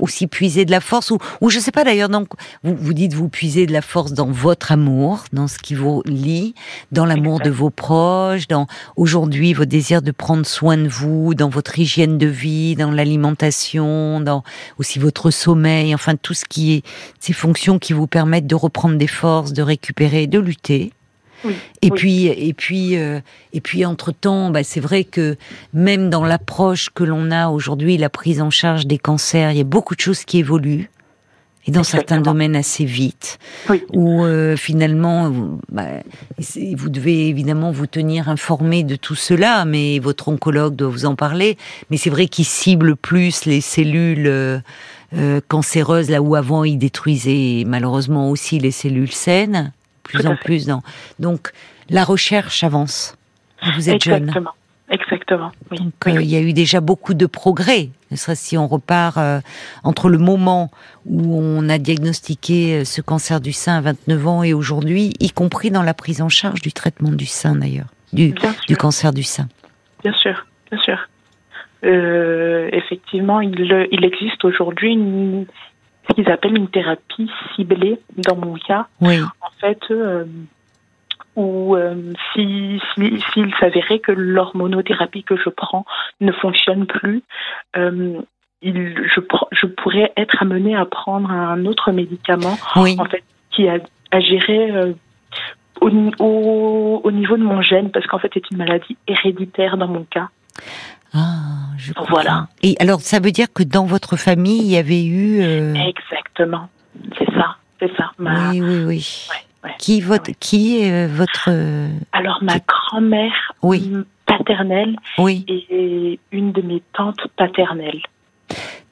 aussi 0.00 0.26
puiser 0.26 0.64
de 0.64 0.70
la 0.70 0.80
force, 0.80 1.10
ou, 1.10 1.18
ou 1.40 1.50
je 1.50 1.58
sais 1.58 1.70
pas 1.70 1.84
d'ailleurs, 1.84 2.08
donc 2.08 2.28
vous, 2.62 2.76
vous 2.78 2.92
dites 2.92 3.14
vous 3.14 3.28
puiser 3.28 3.66
de 3.66 3.72
la 3.72 3.82
force 3.82 4.12
dans 4.12 4.30
votre 4.30 4.72
amour, 4.72 5.24
dans 5.32 5.48
ce 5.48 5.58
qui 5.58 5.74
vous 5.74 6.02
lie, 6.06 6.54
dans 6.92 7.06
l'amour 7.06 7.40
de 7.40 7.50
vos 7.50 7.70
proches, 7.70 8.48
dans 8.48 8.66
aujourd'hui 8.96 9.54
vos 9.54 9.64
désirs 9.64 10.02
de 10.02 10.10
prendre 10.10 10.46
soin 10.46 10.76
de 10.76 10.88
vous, 10.88 11.34
dans 11.34 11.48
votre 11.48 11.78
hygiène 11.78 12.18
de 12.18 12.26
vie, 12.26 12.76
dans 12.76 12.90
l'alimentation, 12.90 14.20
dans 14.20 14.42
aussi 14.78 14.98
votre 14.98 15.30
sommeil, 15.30 15.94
enfin 15.94 16.16
tout 16.16 16.34
ce 16.34 16.44
qui 16.44 16.74
est 16.74 16.82
ces 17.20 17.32
fonctions 17.32 17.78
qui 17.78 17.92
vous 17.92 18.06
permettent 18.06 18.46
de 18.46 18.54
reprendre 18.54 18.96
des 18.96 19.06
forces, 19.06 19.52
de 19.52 19.62
récupérer, 19.62 20.26
de 20.26 20.38
lutter 20.38 20.92
et 21.82 21.90
puis, 21.90 22.26
et 22.26 22.52
puis, 22.54 22.96
euh, 22.96 23.20
et 23.52 23.60
puis, 23.60 23.84
entre 23.84 24.12
temps, 24.12 24.50
bah, 24.50 24.64
c'est 24.64 24.80
vrai 24.80 25.04
que 25.04 25.36
même 25.72 26.10
dans 26.10 26.24
l'approche 26.24 26.90
que 26.90 27.04
l'on 27.04 27.30
a 27.30 27.48
aujourd'hui, 27.48 27.96
la 27.96 28.10
prise 28.10 28.40
en 28.40 28.50
charge 28.50 28.86
des 28.86 28.98
cancers, 28.98 29.52
il 29.52 29.58
y 29.58 29.60
a 29.60 29.64
beaucoup 29.64 29.94
de 29.94 30.00
choses 30.00 30.24
qui 30.24 30.38
évoluent. 30.38 30.90
Et 31.68 31.72
dans 31.72 31.82
certains 31.82 32.20
domaines 32.20 32.54
assez 32.54 32.84
vite, 32.84 33.40
où 33.92 34.22
euh, 34.22 34.56
finalement, 34.56 35.28
vous, 35.28 35.58
bah, 35.68 35.88
vous 36.76 36.88
devez 36.88 37.26
évidemment 37.26 37.72
vous 37.72 37.88
tenir 37.88 38.28
informé 38.28 38.84
de 38.84 38.94
tout 38.94 39.16
cela, 39.16 39.64
mais 39.64 39.98
votre 39.98 40.28
oncologue 40.28 40.76
doit 40.76 40.88
vous 40.88 41.06
en 41.06 41.16
parler. 41.16 41.58
Mais 41.90 41.96
c'est 41.96 42.10
vrai 42.10 42.28
qu'il 42.28 42.44
cible 42.44 42.94
plus 42.94 43.46
les 43.46 43.60
cellules 43.60 44.28
euh, 44.28 45.40
cancéreuses, 45.48 46.08
là 46.08 46.22
où 46.22 46.36
avant 46.36 46.62
il 46.62 46.78
détruisait 46.78 47.64
malheureusement 47.66 48.30
aussi 48.30 48.60
les 48.60 48.70
cellules 48.70 49.10
saines 49.10 49.72
plus 50.06 50.26
en 50.26 50.36
plus 50.36 50.66
dans. 50.66 50.82
Donc 51.18 51.52
la 51.88 52.04
recherche 52.04 52.64
avance. 52.64 53.16
Vous 53.74 53.88
êtes 53.88 54.06
Exactement. 54.06 54.32
jeune. 54.32 54.48
Exactement. 54.88 55.50
Oui. 55.70 55.78
Donc 55.78 55.92
euh, 56.06 56.22
il 56.22 56.30
y 56.30 56.36
a 56.36 56.40
eu 56.40 56.52
déjà 56.52 56.80
beaucoup 56.80 57.14
de 57.14 57.26
progrès. 57.26 57.88
Ne 58.10 58.16
serait 58.16 58.36
si 58.36 58.56
on 58.56 58.68
repart 58.68 59.18
euh, 59.18 59.40
entre 59.82 60.08
le 60.08 60.18
moment 60.18 60.70
où 61.06 61.36
on 61.36 61.68
a 61.68 61.78
diagnostiqué 61.78 62.80
euh, 62.80 62.84
ce 62.84 63.00
cancer 63.00 63.40
du 63.40 63.52
sein 63.52 63.78
à 63.78 63.80
29 63.80 64.26
ans 64.28 64.42
et 64.44 64.54
aujourd'hui, 64.54 65.12
y 65.18 65.30
compris 65.30 65.70
dans 65.70 65.82
la 65.82 65.94
prise 65.94 66.22
en 66.22 66.28
charge 66.28 66.60
du 66.60 66.72
traitement 66.72 67.10
du 67.10 67.26
sein 67.26 67.56
d'ailleurs, 67.56 67.88
du, 68.12 68.32
du 68.68 68.76
cancer 68.76 69.12
du 69.12 69.24
sein. 69.24 69.48
Bien 70.04 70.12
sûr, 70.12 70.46
bien 70.70 70.80
sûr. 70.80 70.98
effectivement, 71.82 73.40
il, 73.40 73.88
il 73.90 74.04
existe 74.04 74.44
aujourd'hui 74.44 74.92
une, 74.92 75.46
ce 76.08 76.14
qu'ils 76.14 76.30
appellent 76.30 76.56
une 76.56 76.68
thérapie 76.68 77.30
ciblée 77.54 77.98
dans 78.16 78.36
mon 78.36 78.54
cas. 78.54 78.86
Oui. 79.00 79.18
En 79.56 79.60
fait, 79.60 79.80
euh, 79.90 80.24
ou 81.36 81.76
euh, 81.76 82.14
si 82.32 82.80
s'il 82.94 83.54
s'avérait 83.60 83.98
que 83.98 84.12
l'hormonothérapie 84.12 85.22
que 85.22 85.36
je 85.36 85.50
prends 85.50 85.84
ne 86.20 86.32
fonctionne 86.32 86.86
plus, 86.86 87.22
euh, 87.76 88.20
il, 88.62 88.94
je, 89.14 89.20
je 89.52 89.66
pourrais 89.66 90.12
être 90.16 90.42
amenée 90.42 90.74
à 90.74 90.86
prendre 90.86 91.30
un 91.30 91.66
autre 91.66 91.92
médicament 91.92 92.56
oui. 92.76 92.96
en 92.98 93.04
fait 93.04 93.22
qui 93.50 93.68
agirait 94.10 94.70
euh, 94.72 94.92
au, 95.82 95.90
au, 96.18 97.00
au, 97.04 97.10
niveau 97.10 97.36
de 97.36 97.42
mon 97.42 97.60
gène 97.60 97.90
parce 97.90 98.06
qu'en 98.06 98.18
fait 98.18 98.30
c'est 98.32 98.50
une 98.50 98.56
maladie 98.56 98.96
héréditaire 99.06 99.76
dans 99.76 99.88
mon 99.88 100.04
cas. 100.04 100.28
Ah, 101.12 101.68
je 101.76 101.92
comprends. 101.92 102.14
Voilà. 102.14 102.48
Et 102.62 102.76
alors, 102.80 103.00
ça 103.00 103.20
veut 103.20 103.30
dire 103.30 103.46
que 103.52 103.62
dans 103.62 103.86
votre 103.86 104.16
famille, 104.16 104.58
il 104.58 104.70
y 104.70 104.76
avait 104.76 105.04
eu. 105.04 105.40
Exactement. 105.76 106.68
C'est 107.16 107.30
ça. 107.32 107.56
C'est 107.80 107.94
ça. 107.96 108.12
Ma... 108.18 108.50
Oui, 108.50 108.60
oui, 108.60 108.84
oui. 108.84 109.28
Ouais, 109.30 109.68
ouais, 109.68 109.74
qui, 109.78 110.00
votre, 110.00 110.30
ouais. 110.30 110.36
qui 110.38 110.78
est 110.82 110.92
euh, 110.92 111.08
votre. 111.08 111.50
Alors, 112.12 112.38
ma 112.42 112.58
grand-mère 112.58 113.54
oui. 113.62 113.92
paternelle 114.24 114.96
oui. 115.18 115.44
et 115.48 116.18
une 116.32 116.52
de 116.52 116.62
mes 116.62 116.82
tantes 116.92 117.26
paternelles. 117.36 118.02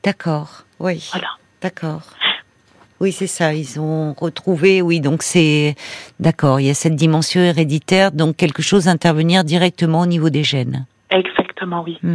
D'accord. 0.02 0.64
Oui. 0.80 1.08
Voilà. 1.12 1.28
D'accord. 1.62 2.02
Oui, 3.00 3.12
c'est 3.12 3.26
ça. 3.26 3.52
Ils 3.54 3.80
ont 3.80 4.14
retrouvé, 4.14 4.80
oui, 4.80 5.00
donc 5.00 5.22
c'est 5.22 5.74
d'accord. 6.20 6.60
Il 6.60 6.66
y 6.66 6.70
a 6.70 6.74
cette 6.74 6.94
dimension 6.94 7.40
héréditaire, 7.40 8.12
donc 8.12 8.36
quelque 8.36 8.62
chose 8.62 8.88
intervenir 8.88 9.44
directement 9.44 10.00
au 10.00 10.06
niveau 10.06 10.30
des 10.30 10.44
gènes. 10.44 10.86
Exactement, 11.10 11.82
oui. 11.82 11.98
Mmh, 12.02 12.10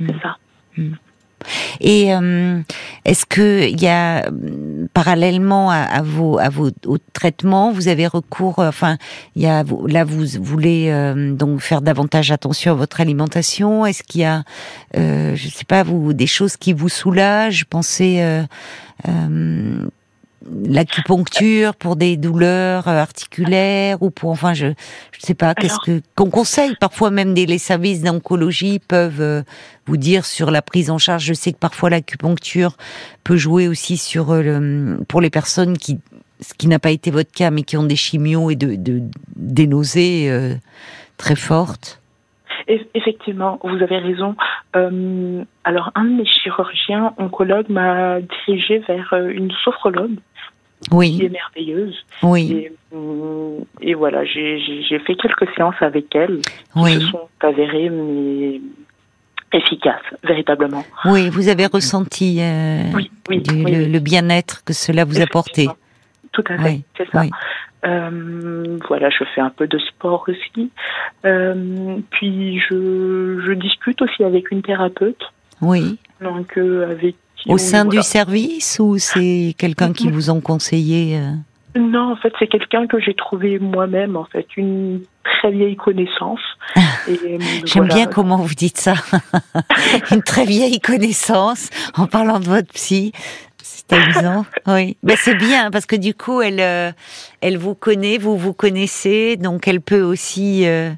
mmh, 0.00 0.06
c'est 0.06 0.22
ça. 0.22 0.36
Mmh. 0.76 0.92
Et 1.80 2.14
euh, 2.14 2.60
est-ce 3.04 3.26
que 3.26 3.68
il 3.68 3.80
y 3.80 3.88
a 3.88 4.30
parallèlement 4.92 5.70
à, 5.70 6.02
vos 6.02 6.38
à 6.38 6.48
vos 6.48 6.70
au 6.86 6.98
traitements, 7.12 7.72
vous 7.72 7.88
avez 7.88 8.06
recours, 8.06 8.58
enfin, 8.58 8.96
il 9.36 9.42
y 9.42 9.46
a 9.46 9.64
là 9.86 10.04
vous 10.04 10.24
voulez 10.40 10.88
euh, 10.88 11.32
donc 11.32 11.60
faire 11.60 11.80
davantage 11.80 12.30
attention 12.30 12.72
à 12.72 12.74
votre 12.74 13.00
alimentation? 13.00 13.86
Est-ce 13.86 14.02
qu'il 14.02 14.22
y 14.22 14.24
a, 14.24 14.44
euh, 14.96 15.34
je 15.34 15.48
sais 15.48 15.64
pas, 15.64 15.82
vous 15.82 16.12
des 16.12 16.26
choses 16.26 16.56
qui 16.56 16.72
vous 16.72 16.88
soulagent? 16.88 17.64
Pensez 17.64 18.20
euh, 18.20 18.44
l'acupuncture 20.50 21.74
pour 21.74 21.96
des 21.96 22.16
douleurs 22.16 22.88
articulaires 22.88 24.02
ou 24.02 24.10
pour 24.10 24.30
enfin 24.30 24.54
je 24.54 24.68
je 25.12 25.20
sais 25.20 25.34
pas 25.34 25.54
qu'est-ce 25.54 25.78
que 25.80 26.02
qu'on 26.14 26.30
conseille? 26.30 26.74
Parfois 26.80 27.10
même 27.10 27.34
des 27.34 27.46
les 27.46 27.58
services 27.58 28.02
d'oncologie 28.02 28.78
peuvent 28.78 29.20
euh, 29.20 29.42
vous 29.86 29.96
dire 29.96 30.24
sur 30.24 30.50
la 30.50 30.62
prise 30.62 30.90
en 30.90 30.98
charge. 30.98 31.24
Je 31.24 31.34
sais 31.34 31.52
que 31.52 31.58
parfois 31.58 31.90
l'acupuncture 31.90 32.76
peut 33.22 33.36
jouer 33.36 33.68
aussi 33.68 33.96
sur 33.96 34.30
euh, 34.30 34.42
le, 34.42 35.04
pour 35.08 35.20
les 35.20 35.30
personnes 35.30 35.78
qui 35.78 36.00
ce 36.40 36.52
qui 36.54 36.68
n'a 36.68 36.78
pas 36.78 36.90
été 36.90 37.10
votre 37.10 37.32
cas 37.32 37.50
mais 37.50 37.62
qui 37.62 37.76
ont 37.76 37.84
des 37.84 37.96
chimios 37.96 38.50
et 38.50 38.56
de, 38.56 38.76
de 38.76 39.02
des 39.36 39.66
nausées 39.66 40.30
euh, 40.30 40.54
très 41.16 41.36
fortes. 41.36 42.00
Effectivement, 42.66 43.58
vous 43.62 43.82
avez 43.82 43.98
raison. 43.98 44.36
Euh, 44.74 45.44
alors, 45.64 45.90
un 45.94 46.04
de 46.04 46.12
mes 46.16 46.24
chirurgiens 46.24 47.12
oncologues 47.18 47.68
m'a 47.68 48.20
dirigé 48.46 48.78
vers 48.78 49.12
une 49.12 49.50
sophrologue 49.64 50.16
oui. 50.90 51.16
qui 51.16 51.24
est 51.26 51.28
merveilleuse. 51.28 51.96
Oui. 52.22 52.52
Et, 52.52 52.72
euh, 52.94 53.58
et 53.80 53.94
voilà, 53.94 54.24
j'ai 54.24 54.98
fait 55.06 55.14
quelques 55.16 55.48
séances 55.54 55.80
avec 55.80 56.14
elle 56.14 56.40
oui. 56.76 56.98
qui 56.98 57.04
se 57.04 57.10
sont 57.10 57.28
avérées 57.40 57.90
mais 57.90 58.60
efficaces, 59.52 60.02
véritablement. 60.22 60.84
Oui, 61.04 61.28
vous 61.28 61.48
avez 61.48 61.66
ressenti 61.66 62.38
euh, 62.40 62.82
oui, 62.94 63.10
oui, 63.28 63.40
du, 63.40 63.64
oui, 63.64 63.72
le, 63.72 63.84
le 63.86 63.98
bien-être 64.00 64.64
que 64.64 64.72
cela 64.72 65.04
vous 65.04 65.20
apportait. 65.20 65.68
Tout 66.32 66.44
à 66.48 66.58
fait, 66.58 66.80
c'est 66.96 67.08
ça. 67.10 67.22
Euh, 67.86 68.78
voilà, 68.88 69.10
je 69.10 69.24
fais 69.34 69.40
un 69.40 69.50
peu 69.50 69.66
de 69.68 69.78
sport 69.78 70.24
aussi. 70.26 70.70
Euh, 71.26 71.98
puis 72.10 72.58
je, 72.58 73.40
je 73.46 73.52
discute 73.52 74.00
aussi 74.02 74.24
avec 74.24 74.50
une 74.50 74.62
thérapeute. 74.62 75.22
Oui. 75.60 75.98
Donc 76.20 76.56
euh, 76.56 76.90
avec 76.90 77.14
au 77.46 77.58
sein 77.58 77.84
voilà. 77.84 78.00
du 78.00 78.06
service 78.06 78.78
ou 78.80 78.98
c'est 78.98 79.54
quelqu'un 79.58 79.92
qui 79.92 80.10
vous 80.10 80.30
ont 80.30 80.40
conseillé 80.40 81.18
euh... 81.18 81.32
Non, 81.76 82.12
en 82.12 82.16
fait, 82.16 82.32
c'est 82.38 82.46
quelqu'un 82.46 82.86
que 82.86 83.00
j'ai 83.00 83.14
trouvé 83.14 83.58
moi-même, 83.58 84.16
en 84.16 84.24
fait, 84.24 84.46
une 84.56 85.00
très 85.24 85.50
vieille 85.50 85.74
connaissance. 85.74 86.40
J'aime 87.08 87.40
voilà. 87.74 87.94
bien 87.94 88.06
comment 88.06 88.36
vous 88.36 88.54
dites 88.54 88.78
ça. 88.78 88.94
une 90.12 90.22
très 90.22 90.44
vieille 90.44 90.78
connaissance 90.78 91.70
en 91.96 92.06
parlant 92.06 92.38
de 92.38 92.44
votre 92.44 92.72
psy. 92.74 93.12
C'est 93.60 93.92
amusant. 93.94 94.46
oui. 94.68 94.96
Mais 95.02 95.16
c'est 95.16 95.34
bien 95.34 95.70
parce 95.70 95.86
que 95.86 95.96
du 95.96 96.14
coup, 96.14 96.42
elle, 96.42 96.60
euh, 96.60 96.92
elle 97.40 97.56
vous 97.56 97.74
connaît, 97.74 98.18
vous 98.18 98.36
vous 98.36 98.52
connaissez, 98.52 99.36
donc 99.36 99.66
elle 99.66 99.80
peut 99.80 100.02
aussi 100.02 100.66
euh, 100.66 100.90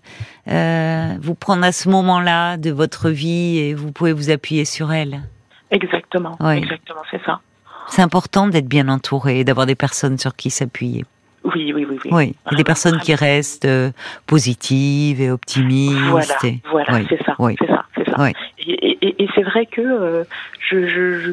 euh, 0.48 1.14
vous 1.20 1.34
prendre 1.34 1.64
à 1.64 1.72
ce 1.72 1.88
moment-là 1.88 2.56
de 2.56 2.70
votre 2.70 3.08
vie 3.08 3.58
et 3.58 3.74
vous 3.74 3.92
pouvez 3.92 4.12
vous 4.12 4.30
appuyer 4.30 4.64
sur 4.64 4.92
elle. 4.92 5.22
Exactement, 5.70 6.36
oui. 6.40 6.58
exactement, 6.58 7.02
c'est 7.10 7.22
ça. 7.24 7.40
C'est 7.88 8.02
important 8.02 8.48
d'être 8.48 8.68
bien 8.68 8.88
entouré, 8.88 9.44
d'avoir 9.44 9.66
des 9.66 9.74
personnes 9.74 10.18
sur 10.18 10.34
qui 10.34 10.50
s'appuyer. 10.50 11.04
Oui, 11.44 11.72
oui, 11.72 11.86
oui. 11.88 11.98
Oui, 12.10 12.34
oui. 12.50 12.56
des 12.56 12.64
personnes 12.64 12.98
qui 12.98 13.14
restent 13.14 13.66
euh, 13.66 13.92
positives 14.26 15.20
et 15.20 15.30
optimistes. 15.30 16.44
Voilà, 16.70 16.88
voilà 16.88 17.04
c'est 17.08 17.22
ça. 17.24 17.36
C'est 17.38 17.66
ça, 17.66 17.84
c'est 17.96 18.10
ça. 18.10 18.30
Et, 18.58 18.72
et, 19.00 19.22
et 19.22 19.28
c'est 19.34 19.42
vrai 19.42 19.66
que 19.66 19.80
euh, 19.80 20.24
je, 20.68 21.32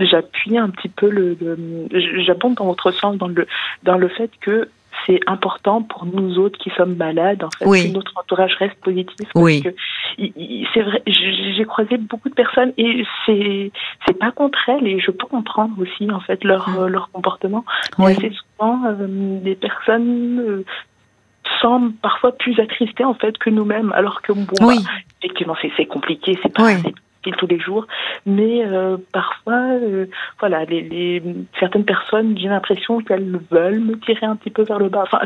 j'appuie 0.00 0.58
un 0.58 0.70
petit 0.70 0.88
peu 0.88 1.08
le, 1.08 1.36
le 1.40 2.22
j'abonde 2.24 2.54
dans 2.54 2.66
votre 2.66 2.90
sens 2.90 3.16
dans 3.16 3.28
le 3.28 3.46
dans 3.84 3.96
le 3.96 4.08
fait 4.08 4.30
que 4.40 4.68
c'est 5.06 5.20
important 5.26 5.82
pour 5.82 6.06
nous 6.06 6.38
autres 6.38 6.58
qui 6.58 6.70
sommes 6.76 6.96
malades, 6.96 7.42
en 7.44 7.50
fait, 7.50 7.64
que 7.64 7.92
notre 7.92 8.12
entourage 8.16 8.54
reste 8.58 8.76
positif. 8.80 9.28
oui. 9.34 9.62
c'est 10.74 10.82
vrai, 10.82 11.02
j'ai 11.06 11.64
croisé 11.64 11.96
beaucoup 11.96 12.28
de 12.28 12.34
personnes 12.34 12.72
et 12.76 13.04
c'est 13.26 13.72
c'est 14.06 14.18
pas 14.18 14.30
contre 14.30 14.58
elles 14.68 14.86
et 14.86 15.00
je 15.00 15.10
peux 15.10 15.26
comprendre 15.26 15.74
aussi 15.78 16.10
en 16.10 16.20
fait 16.20 16.44
leur 16.44 16.68
mm. 16.68 16.86
leur 16.86 17.10
comportement. 17.10 17.64
Mais 17.98 18.14
c'est 18.14 18.32
souvent 18.32 18.84
euh, 18.86 19.40
des 19.40 19.54
personnes 19.54 20.40
euh, 20.40 20.64
semblent 21.60 21.94
parfois 21.94 22.32
plus 22.32 22.58
attristées 22.60 23.04
en 23.04 23.14
fait 23.14 23.38
que 23.38 23.50
nous-mêmes, 23.50 23.92
alors 23.92 24.22
que 24.22 24.32
bon, 24.32 24.46
oui. 24.60 24.78
bah, 24.84 24.90
effectivement 25.22 25.56
c'est 25.76 25.86
compliqué, 25.86 26.38
c'est 26.42 26.52
pas 26.52 26.70
tous 27.30 27.46
les 27.46 27.60
jours, 27.60 27.86
mais 28.26 28.64
euh, 28.64 28.96
parfois, 29.12 29.54
euh, 29.54 30.06
voilà, 30.40 30.64
les, 30.64 30.82
les, 30.82 31.22
certaines 31.60 31.84
personnes, 31.84 32.36
j'ai 32.36 32.48
l'impression 32.48 33.00
qu'elles 33.00 33.38
veulent 33.50 33.80
me 33.80 33.98
tirer 34.00 34.26
un 34.26 34.36
petit 34.36 34.50
peu 34.50 34.62
vers 34.62 34.78
le 34.78 34.88
bas. 34.88 35.04
Enfin, 35.04 35.20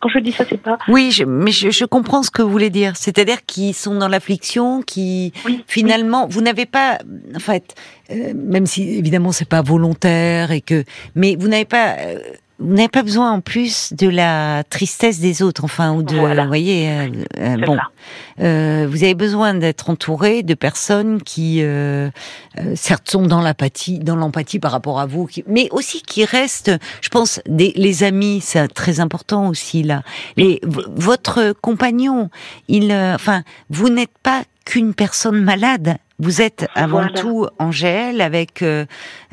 quand 0.00 0.08
je 0.08 0.18
dis 0.18 0.32
ça, 0.32 0.44
c'est 0.44 0.60
pas. 0.60 0.78
Oui, 0.88 1.10
je, 1.10 1.24
mais 1.24 1.50
je, 1.50 1.70
je, 1.70 1.84
comprends 1.84 2.22
ce 2.22 2.30
que 2.30 2.42
vous 2.42 2.50
voulez 2.50 2.70
dire. 2.70 2.96
C'est-à-dire 2.96 3.44
qu'ils 3.46 3.74
sont 3.74 3.94
dans 3.94 4.08
l'affliction, 4.08 4.82
qui 4.82 5.32
finalement, 5.66 6.26
vous 6.28 6.42
n'avez 6.42 6.66
pas, 6.66 6.98
en 7.34 7.40
fait, 7.40 7.74
euh, 8.10 8.32
même 8.34 8.66
si 8.66 8.98
évidemment 8.98 9.32
c'est 9.32 9.48
pas 9.48 9.62
volontaire 9.62 10.50
et 10.50 10.60
que, 10.60 10.84
mais 11.14 11.36
vous 11.38 11.48
n'avez 11.48 11.64
pas 11.64 11.96
vous 12.58 12.74
n'avez 12.74 12.88
pas 12.88 13.02
besoin 13.02 13.32
en 13.32 13.40
plus 13.40 13.92
de 13.92 14.08
la 14.08 14.62
tristesse 14.64 15.18
des 15.18 15.42
autres, 15.42 15.64
enfin, 15.64 15.92
ou 15.92 16.02
de, 16.02 16.14
vous 16.14 16.46
voyez, 16.46 16.90
euh, 16.90 17.08
euh, 17.38 17.56
bon, 17.56 17.76
euh, 18.40 18.86
vous 18.88 19.02
avez 19.02 19.14
besoin 19.14 19.54
d'être 19.54 19.90
entouré 19.90 20.42
de 20.42 20.54
personnes 20.54 21.22
qui, 21.22 21.58
euh, 21.62 22.10
certes, 22.74 23.10
sont 23.10 23.26
dans 23.26 23.40
l'apathie, 23.40 23.98
dans 23.98 24.16
l'empathie 24.16 24.58
par 24.58 24.70
rapport 24.70 25.00
à 25.00 25.06
vous, 25.06 25.26
qui, 25.26 25.42
mais 25.46 25.68
aussi 25.72 26.02
qui 26.02 26.24
restent, 26.24 26.72
je 27.00 27.08
pense, 27.08 27.40
des, 27.46 27.72
les 27.76 28.04
amis, 28.04 28.40
c'est 28.42 28.68
très 28.68 29.00
important 29.00 29.48
aussi 29.48 29.82
là. 29.82 30.02
Les, 30.36 30.60
votre 30.64 31.54
compagnon, 31.60 32.30
il, 32.68 32.92
enfin, 32.92 33.42
vous 33.70 33.88
n'êtes 33.88 34.16
pas 34.22 34.42
qu'une 34.64 34.94
personne 34.94 35.42
malade. 35.42 35.96
Vous 36.18 36.40
êtes 36.40 36.68
avant 36.76 37.08
tout 37.08 37.48
Angèle 37.58 38.20
avec 38.20 38.62
euh, 38.62 38.86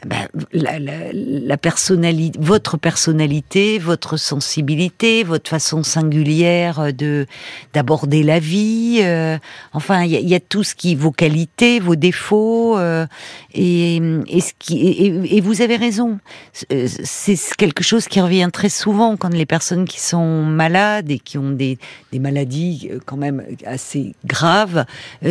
ben, 0.06 0.28
la, 0.54 0.80
la, 0.80 0.94
la, 1.14 1.58
personnalité, 1.58 2.40
votre 2.42 2.78
personnalité, 2.78 3.80
votre 3.80 4.18
sensibilité, 4.18 5.24
votre 5.24 5.50
façon 5.50 5.84
singulière 5.84 6.94
de 6.94 7.26
d'aborder 7.74 8.24
la 8.24 8.40
vie. 8.40 9.00
Euh, 9.02 9.38
enfin, 9.74 10.04
il 10.04 10.12
y, 10.12 10.30
y, 10.30 10.36
a 10.36 10.40
tout 10.40 10.64
ce 10.64 10.76
qui 10.76 10.96
vos 10.96 11.12
qualités, 11.12 11.80
vos 11.80 11.96
défauts 11.96 12.78
euh, 12.78 13.06
et, 13.54 13.98
et, 14.28 14.42
ce 14.42 14.54
qui 14.58 14.80
et, 14.80 15.38
et, 15.38 15.42
vous 15.42 15.62
avez 15.62 15.76
raison. 15.76 16.20
C'est 16.54 17.38
quelque 17.58 17.84
chose 17.84 18.08
qui 18.08 18.22
revient 18.22 18.50
très 18.52 18.70
souvent 18.70 19.18
quand 19.18 19.34
les 19.34 19.46
personnes 19.46 19.86
qui 19.86 20.00
sont 20.00 20.44
malades 20.44 21.12
et 21.12 21.20
qui 21.20 21.38
ont 21.38 21.52
des, 21.52 21.78
des 22.12 22.20
maladies 22.20 22.90
quand 23.06 23.18
même 23.18 23.44
assez 23.66 24.14
graves, 24.26 24.86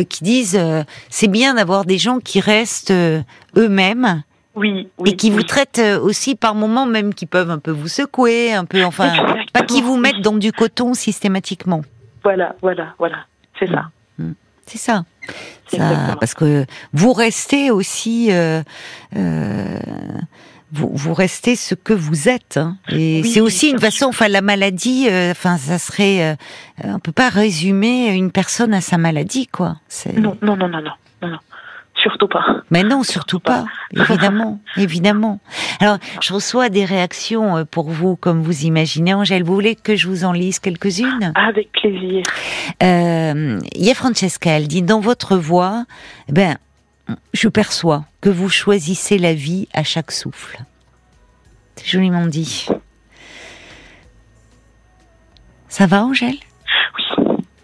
qui 0.09 0.23
disent 0.23 0.59
c'est 1.09 1.27
bien 1.27 1.55
d'avoir 1.55 1.85
des 1.85 1.97
gens 1.97 2.19
qui 2.19 2.39
restent 2.39 2.91
euh, 2.91 3.21
eux-mêmes. 3.57 4.23
Oui, 4.59 4.89
et 5.05 5.15
qui 5.15 5.31
vous 5.31 5.43
traitent 5.43 5.79
euh, 5.79 5.99
aussi 6.01 6.35
par 6.35 6.53
moments 6.53 6.85
même 6.85 7.13
qui 7.13 7.25
peuvent 7.25 7.49
un 7.49 7.59
peu 7.59 7.71
vous 7.71 7.87
secouer, 7.87 8.53
un 8.53 8.65
peu, 8.65 8.83
enfin, 8.83 9.13
pas 9.53 9.61
qui 9.61 9.81
vous 9.81 9.95
mettent 9.95 10.19
dans 10.21 10.35
du 10.35 10.51
coton 10.51 10.93
systématiquement. 10.93 11.81
Voilà, 12.23 12.55
voilà, 12.61 12.93
voilà, 12.99 13.19
c'est 13.57 13.67
ça. 13.67 13.89
Mm. 14.17 14.25
Mm. 14.25 14.35
C'est 14.65 14.77
ça. 14.77 15.05
ça 15.67 16.17
parce 16.19 16.33
que 16.33 16.65
vous 16.91 17.13
restez 17.13 17.71
aussi, 17.71 18.27
euh, 18.31 18.61
vous, 19.13 20.91
vous, 20.93 21.13
restez 21.13 21.55
ce 21.55 21.73
que 21.73 21.93
vous 21.93 22.27
êtes. 22.27 22.57
Hein. 22.57 22.75
Et 22.89 23.23
c'est 23.23 23.39
aussi 23.39 23.69
une 23.69 23.79
façon, 23.79 24.07
enfin, 24.07 24.27
la 24.27 24.41
maladie, 24.41 25.07
enfin, 25.31 25.57
ça 25.57 25.79
serait, 25.79 26.37
on 26.83 26.99
peut 26.99 27.13
pas 27.13 27.29
résumer 27.29 28.09
une 28.09 28.31
personne 28.31 28.73
à 28.73 28.81
sa 28.81 28.97
maladie, 28.97 29.47
quoi. 29.47 29.77
Non, 30.17 30.37
non, 30.41 30.57
non, 30.57 30.67
non 30.67 30.81
non, 31.21 31.29
non. 31.29 31.39
Surtout 32.01 32.27
pas. 32.27 32.63
Mais 32.69 32.83
non, 32.83 33.03
surtout, 33.03 33.39
pas. 33.39 33.65
Évidemment, 33.91 34.59
évidemment. 34.77 35.39
Alors, 35.79 35.97
je 36.21 36.33
reçois 36.33 36.69
des 36.69 36.85
réactions 36.85 37.57
euh, 37.57 37.63
pour 37.65 37.89
vous, 37.89 38.15
comme 38.15 38.41
vous 38.41 38.65
imaginez. 38.65 39.13
Angèle, 39.13 39.43
vous 39.43 39.53
voulez 39.53 39.75
que 39.75 39.95
je 39.95 40.07
vous 40.07 40.23
en 40.23 40.31
lise 40.31 40.59
quelques-unes? 40.59 41.33
Avec 41.35 41.71
plaisir. 41.71 42.23
Euh, 42.81 43.59
il 43.75 43.85
y 43.85 43.91
a 43.91 43.95
Francesca, 43.95 44.51
elle 44.51 44.67
dit, 44.67 44.81
dans 44.81 44.99
votre 44.99 45.35
voix, 45.35 45.85
ben, 46.29 46.57
je 47.33 47.49
perçois 47.49 48.05
que 48.21 48.29
vous 48.29 48.49
choisissez 48.49 49.17
la 49.17 49.33
vie 49.33 49.67
à 49.73 49.83
chaque 49.83 50.11
souffle. 50.11 50.59
C'est 51.75 51.87
joliment 51.87 52.27
dit. 52.27 52.67
Ça 55.67 55.85
va, 55.85 56.03
Angèle? 56.03 56.37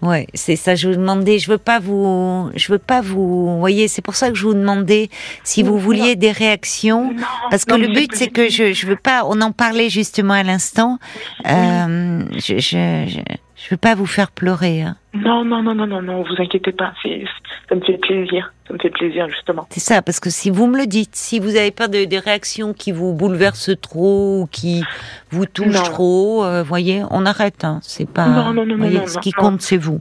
Ouais, 0.06 0.28
c'est 0.34 0.56
ça. 0.56 0.76
Je 0.76 0.90
vous 0.90 0.96
demandais, 0.96 1.40
je 1.40 1.50
veux 1.50 1.58
pas 1.58 1.80
vous, 1.80 2.52
je 2.56 2.72
veux 2.72 2.80
pas 2.80 3.02
vous, 3.02 3.58
voyez, 3.60 3.88
c'est 3.88 4.02
pour 4.04 4.16
ça 4.16 4.30
que 4.30 4.36
je 4.36 4.44
vous 4.44 4.54
demandais 4.54 5.10
si 5.44 5.64
vous 5.64 5.80
vouliez 5.80 6.16
des 6.16 6.32
réactions, 6.32 7.16
parce 7.50 7.66
que 7.66 7.74
le 7.74 7.88
but 7.88 8.12
c'est 8.14 8.28
que 8.28 8.50
je, 8.50 8.72
je 8.72 8.86
veux 8.86 8.96
pas. 8.96 9.24
On 9.26 9.42
en 9.42 9.52
parlait 9.52 9.90
justement 9.90 10.36
à 10.36 10.44
l'instant. 10.44 11.00
Euh, 11.48 12.24
je, 12.34 12.60
je, 12.60 13.06
je, 13.08 13.20
je 13.66 13.72
veux 13.72 13.78
pas 13.78 13.96
vous 13.96 14.06
faire 14.06 14.30
pleurer. 14.30 14.84
Hein. 14.84 14.96
Non, 15.16 15.44
non, 15.44 15.64
non, 15.64 15.74
non, 15.74 15.88
non, 15.88 16.00
non, 16.00 16.22
vous 16.22 16.36
inquiétez 16.38 16.72
pas. 16.72 16.94
Ça 17.68 17.74
me 17.74 17.82
fait 17.82 17.98
plaisir. 17.98 18.54
Ça 18.68 18.76
me 18.76 18.78
fait 18.78 18.92
plaisir, 18.92 19.28
justement. 19.28 19.66
C'est 19.72 19.80
ça, 19.80 20.04
parce 20.04 20.20
que 20.20 20.30
si 20.30 20.52
vous 20.52 20.68
me 20.68 20.78
le 20.78 20.86
dites, 20.86 21.16
si 21.16 21.40
vous 21.40 21.56
avez 21.56 21.72
peur 21.72 21.90
de, 21.90 22.06
des 22.06 22.20
réactions 22.20 22.74
qui 22.74 22.92
vous 22.92 23.14
bouleversent 23.14 23.72
trop 23.82 24.42
ou 24.42 24.48
qui 24.52 24.84
vous 25.32 25.48
touchent 25.48 25.82
trop, 25.82 26.46
euh, 26.46 26.62
voyez, 26.62 27.02
on 27.10 27.26
arrête. 27.26 27.64
Hein. 27.64 27.80
C'est 27.82 28.08
pas. 28.08 28.28
Non, 28.28 28.54
non, 28.54 28.68
non, 28.68 28.78
voyez, 28.78 29.00
non, 29.00 29.08
Ce 29.08 29.18
qui 29.18 29.32
compte, 29.32 29.62
c'est 29.62 29.78
vous. 29.78 30.00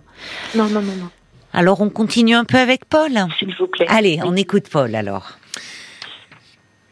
Non, 0.55 0.65
non, 0.65 0.83
non, 0.83 0.97
non. 1.01 1.09
Alors, 1.55 1.81
on 1.81 1.89
continue 1.89 2.35
un 2.35 2.45
peu 2.45 2.59
avec 2.59 2.85
Paul? 2.85 3.13
S'il 3.39 3.55
vous 3.59 3.67
plaît. 3.69 3.87
Allez, 3.89 4.21
on 4.25 4.37
écoute 4.37 4.65
Paul 4.71 4.95
alors. 4.95 5.39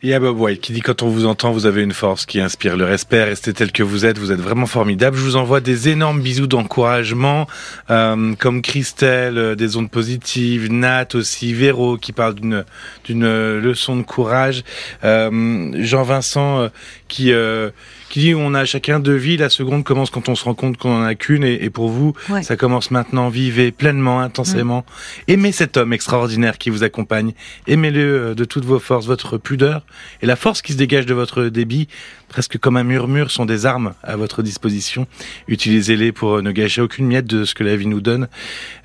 A 0.04 0.18
Bob 0.18 0.40
White 0.40 0.60
qui 0.60 0.72
dit 0.72 0.80
quand 0.80 1.02
on 1.02 1.08
vous 1.08 1.26
entend, 1.26 1.52
vous 1.52 1.64
avez 1.64 1.80
une 1.80 1.92
force 1.92 2.26
qui 2.26 2.40
inspire 2.40 2.76
le 2.76 2.84
respect. 2.84 3.22
Restez 3.22 3.52
tel 3.52 3.70
que 3.70 3.84
vous 3.84 4.04
êtes, 4.04 4.18
vous 4.18 4.32
êtes 4.32 4.40
vraiment 4.40 4.66
formidable. 4.66 5.16
Je 5.16 5.22
vous 5.22 5.36
envoie 5.36 5.60
des 5.60 5.90
énormes 5.90 6.20
bisous 6.20 6.48
d'encouragement, 6.48 7.46
euh, 7.88 8.34
comme 8.34 8.62
Christelle, 8.62 9.38
euh, 9.38 9.54
des 9.54 9.76
ondes 9.76 9.90
positives, 9.90 10.72
Nat 10.72 11.06
aussi, 11.14 11.54
Véro 11.54 11.98
qui 11.98 12.10
parle 12.10 12.34
d'une 12.34 12.64
d'une 13.04 13.58
leçon 13.58 13.96
de 13.96 14.02
courage, 14.02 14.64
euh, 15.04 15.70
Jean-Vincent 15.80 16.62
euh, 16.62 16.68
qui 17.06 17.32
euh, 17.32 17.70
qui 18.12 18.20
dit 18.20 18.34
on 18.34 18.52
a 18.52 18.66
chacun 18.66 19.00
deux 19.00 19.16
vies, 19.16 19.38
la 19.38 19.48
seconde 19.48 19.84
commence 19.84 20.10
quand 20.10 20.28
on 20.28 20.34
se 20.34 20.44
rend 20.44 20.52
compte 20.52 20.76
qu'on 20.76 21.00
en 21.00 21.02
a 21.02 21.14
qu'une, 21.14 21.44
et, 21.44 21.64
et, 21.64 21.70
pour 21.70 21.88
vous, 21.88 22.12
ouais. 22.28 22.42
ça 22.42 22.56
commence 22.56 22.90
maintenant. 22.90 23.30
Vivez 23.30 23.72
pleinement, 23.72 24.20
intensément. 24.20 24.80
Mmh. 24.80 25.32
Aimez 25.32 25.52
cet 25.52 25.78
homme 25.78 25.94
extraordinaire 25.94 26.58
qui 26.58 26.68
vous 26.68 26.82
accompagne. 26.82 27.32
Aimez-le 27.66 28.34
de 28.34 28.44
toutes 28.44 28.66
vos 28.66 28.78
forces, 28.78 29.06
votre 29.06 29.38
pudeur 29.38 29.80
et 30.20 30.26
la 30.26 30.36
force 30.36 30.60
qui 30.60 30.74
se 30.74 30.78
dégage 30.78 31.06
de 31.06 31.14
votre 31.14 31.44
débit 31.44 31.88
presque 32.32 32.58
comme 32.58 32.76
un 32.76 32.82
murmure, 32.82 33.30
sont 33.30 33.44
des 33.44 33.66
armes 33.66 33.92
à 34.02 34.16
votre 34.16 34.42
disposition. 34.42 35.06
Utilisez-les 35.48 36.12
pour 36.12 36.42
ne 36.42 36.50
gâcher 36.50 36.80
aucune 36.80 37.06
miette 37.06 37.26
de 37.26 37.44
ce 37.44 37.54
que 37.54 37.62
la 37.62 37.76
vie 37.76 37.86
nous 37.86 38.00
donne. 38.00 38.28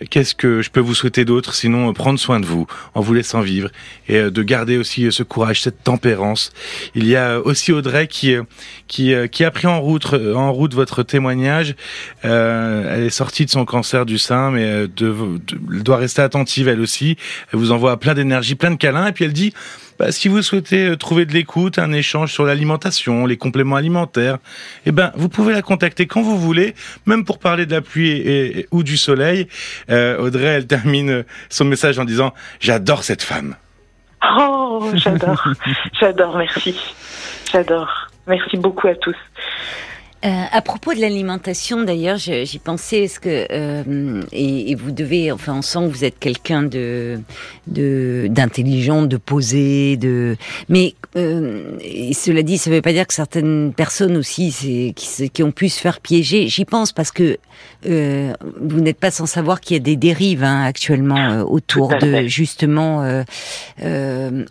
Qu'est-ce 0.10 0.36
que 0.36 0.62
je 0.62 0.70
peux 0.70 0.82
vous 0.82 0.94
souhaiter 0.94 1.24
d'autre 1.24 1.54
sinon 1.54 1.94
prendre 1.94 2.20
soin 2.20 2.42
de 2.42 2.46
vous 2.46 2.68
en 2.94 3.02
vous 3.02 3.14
laissant 3.14 3.40
vivre 3.40 3.70
et 4.10 4.30
de 4.30 4.44
garder 4.44 4.78
aussi 4.78 5.10
ce 5.12 5.24
courage, 5.24 5.62
cette 5.62 5.82
tempérance? 5.84 6.52
Il 6.94 7.08
y 7.08 7.16
a 7.16 7.40
aussi 7.40 7.72
Audrey 7.72 8.08
qui 8.08 8.36
qui 8.88 9.14
qui 9.32 9.44
a 9.46 9.52
pris 9.52 9.68
en 9.68 9.80
route 9.80 10.14
en 10.14 10.52
route 10.52 10.74
votre 10.74 11.04
témoignage. 11.04 11.76
Euh, 12.26 12.96
elle 12.96 13.04
est 13.04 13.10
sortie 13.10 13.46
de 13.46 13.50
son 13.50 13.64
cancer 13.64 14.06
du 14.06 14.18
sein, 14.18 14.52
mais 14.52 14.88
de, 14.88 15.16
doit 15.82 15.98
rester 15.98 16.22
attentive 16.22 16.68
elle 16.68 16.82
aussi. 16.82 17.16
Elle 17.54 17.60
vous 17.60 17.72
envoie 17.72 17.98
plein 17.98 18.14
d'énergie, 18.14 18.56
plein 18.56 18.72
de 18.72 18.76
câlins 18.76 19.08
et 19.08 19.14
puis 19.14 19.24
elle 19.24 19.34
dit 19.34 19.54
bah, 20.00 20.12
si 20.12 20.28
vous 20.28 20.42
souhaitez 20.42 20.96
trouver 20.98 21.26
de 21.26 21.34
l'écoute, 21.34 21.80
un 21.80 21.92
échange 21.92 22.32
sur 22.32 22.46
l'alimentation, 22.46 23.26
les 23.26 23.38
compléments 23.38 23.76
alimentaires, 23.76 24.38
eh 24.86 24.92
ben, 24.92 25.12
vous 25.16 25.30
pouvez 25.30 25.54
la 25.54 25.62
contacter 25.62 26.06
quand 26.06 26.22
vous 26.22 26.38
voulez, 26.38 26.76
même 27.06 27.26
pour 27.26 27.40
parler 27.40 27.66
de 27.66 27.72
la 27.74 27.82
pluie 27.82 28.12
et, 28.12 28.60
et 28.60 28.68
ou 28.72 28.84
du 28.84 28.98
soleil. 28.98 29.48
Euh, 29.90 30.20
Audrey, 30.20 30.46
elle 30.46 30.68
termine 30.68 31.24
son 31.50 31.66
message 31.66 32.00
en 32.00 32.06
disant 32.06 32.34
J'adore 32.60 33.04
cette 33.04 33.24
femme. 33.24 33.56
Oh, 34.40 34.92
j'adore, 34.96 35.44
j'adore, 36.00 36.38
merci. 36.38 36.76
J'adore. 37.52 38.10
Merci 38.28 38.58
beaucoup 38.58 38.88
à 38.88 38.96
tous. 38.96 39.16
Euh, 40.26 40.44
à 40.52 40.62
propos 40.62 40.94
de 40.96 41.00
l'alimentation, 41.00 41.84
d'ailleurs, 41.84 42.18
j'y 42.18 42.60
pensais, 42.60 43.04
est-ce 43.04 43.20
que 43.20 43.48
euh, 43.52 44.24
et, 44.32 44.72
et, 44.72 44.76
vous 44.76 44.92
devez, 44.92 45.32
enfin, 45.32 45.56
on 45.56 45.62
sent 45.62 45.80
que 45.80 45.94
vous 45.94 46.04
êtes 46.06 46.18
quelqu'un 46.18 46.64
de 46.64 47.20
d'intelligent, 47.68 49.04
de, 49.04 49.18
posé, 49.18 49.96
de. 49.98 50.36
Mais 50.70 50.96
euh, 51.16 51.78
et 51.82 52.14
cela 52.14 52.42
dit, 52.42 52.58
ça 52.58 52.70
ne 52.70 52.76
veut 52.76 52.82
pas 52.82 52.94
dire 52.94 53.06
que 53.06 53.14
certaines 53.14 53.74
personnes 53.74 54.18
aussi, 54.18 54.94
qui, 54.96 55.30
qui 55.30 55.44
ont 55.44 55.52
pu 55.52 55.70
se 55.70 55.80
faire 55.80 56.00
piéger. 56.00 56.48
J'y 56.48 56.66
pense 56.66 56.92
parce 56.92 57.12
que 57.12 57.38
euh, 57.86 58.34
vous 58.60 58.82
n'êtes 58.82 59.00
pas 59.00 59.12
sans 59.12 59.26
savoir 59.26 59.62
qu'il 59.62 59.78
y 59.78 59.80
a 59.80 59.84
des 59.84 59.96
dérives 59.96 60.44
hein, 60.44 60.64
actuellement 60.64 61.18
euh, 61.18 61.44
autour 61.44 61.90
de 61.98 62.28
justement 62.28 63.04
euh, 63.04 63.24
euh 63.84 64.46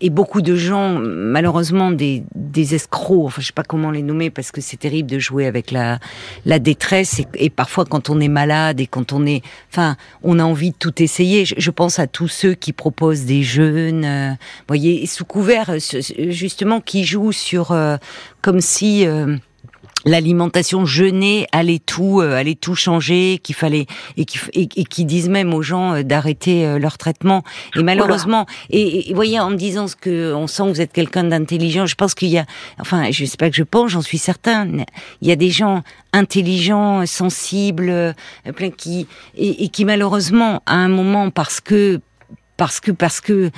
et 0.00 0.10
beaucoup 0.10 0.42
de 0.42 0.54
gens, 0.54 0.98
malheureusement, 1.00 1.90
des, 1.90 2.24
des 2.34 2.74
escrocs, 2.74 3.26
enfin 3.26 3.40
je 3.40 3.46
sais 3.46 3.52
pas 3.52 3.62
comment 3.62 3.90
les 3.90 4.02
nommer 4.02 4.30
parce 4.30 4.52
que 4.52 4.60
c'est 4.60 4.76
terrible 4.76 5.10
de 5.10 5.18
jouer 5.18 5.46
avec 5.46 5.70
la, 5.70 5.98
la 6.44 6.58
détresse 6.58 7.22
et, 7.34 7.50
parfois 7.50 7.84
quand 7.84 8.10
on 8.10 8.20
est 8.20 8.28
malade 8.28 8.80
et 8.80 8.86
quand 8.86 9.12
on 9.12 9.26
est, 9.26 9.42
enfin, 9.70 9.96
on 10.22 10.38
a 10.38 10.44
envie 10.44 10.70
de 10.70 10.76
tout 10.78 11.02
essayer. 11.02 11.44
Je, 11.44 11.70
pense 11.70 11.98
à 11.98 12.06
tous 12.06 12.28
ceux 12.28 12.54
qui 12.54 12.72
proposent 12.72 13.24
des 13.24 13.42
jeûnes, 13.42 14.04
euh, 14.04 14.30
voyez, 14.68 15.04
sous 15.06 15.24
couvert 15.24 15.72
justement 16.28 16.80
qui 16.80 17.04
jouent 17.04 17.32
sur 17.32 17.72
euh, 17.72 17.96
comme 18.42 18.60
si 18.60 19.06
euh, 19.06 19.36
l'alimentation 20.04 20.84
jeûnée 20.84 21.46
allait 21.52 21.78
tout 21.78 22.20
euh, 22.20 22.36
allait 22.36 22.54
tout 22.54 22.74
changer 22.74 23.40
qu'il 23.42 23.54
fallait 23.54 23.86
et 24.16 24.24
qui 24.24 24.38
et, 24.54 25.04
disent 25.04 25.28
même 25.28 25.54
aux 25.54 25.62
gens 25.62 25.94
euh, 25.94 26.02
d'arrêter 26.02 26.66
euh, 26.66 26.78
leur 26.78 26.98
traitement. 26.98 27.42
Et 27.76 27.82
malheureusement 27.82 28.46
et, 28.70 29.10
et, 29.10 29.14
voyez 29.14 29.40
en 29.40 29.50
me 29.50 29.56
disant 29.56 29.88
ce 29.88 29.96
que 29.96 30.32
on 30.34 30.46
sent 30.46 30.64
que 30.64 30.68
vous 30.68 30.80
êtes 30.80 30.92
quelqu'un 30.92 31.24
d'intelligent 31.24 31.86
je 31.86 31.94
pense 31.94 32.14
qu'il 32.14 32.28
y 32.28 32.38
a 32.38 32.46
enfin 32.78 33.10
je 33.10 33.24
sais 33.24 33.36
pas 33.36 33.50
que 33.50 33.56
je 33.56 33.62
pense 33.62 33.92
j'en 33.92 34.02
suis 34.02 34.18
certain 34.18 34.68
il 35.20 35.28
y 35.28 35.32
a 35.32 35.36
des 35.36 35.50
gens 35.50 35.82
intelligents 36.12 37.04
sensibles 37.06 38.14
plein 38.54 38.70
qui 38.70 39.06
et, 39.36 39.64
et 39.64 39.68
qui 39.68 39.84
malheureusement 39.84 40.62
à 40.66 40.74
un 40.74 40.88
moment 40.88 41.30
parce 41.30 41.60
que 41.60 42.00
parce 42.56 42.80
que 42.80 42.92
parce 42.92 43.20
que 43.20 43.50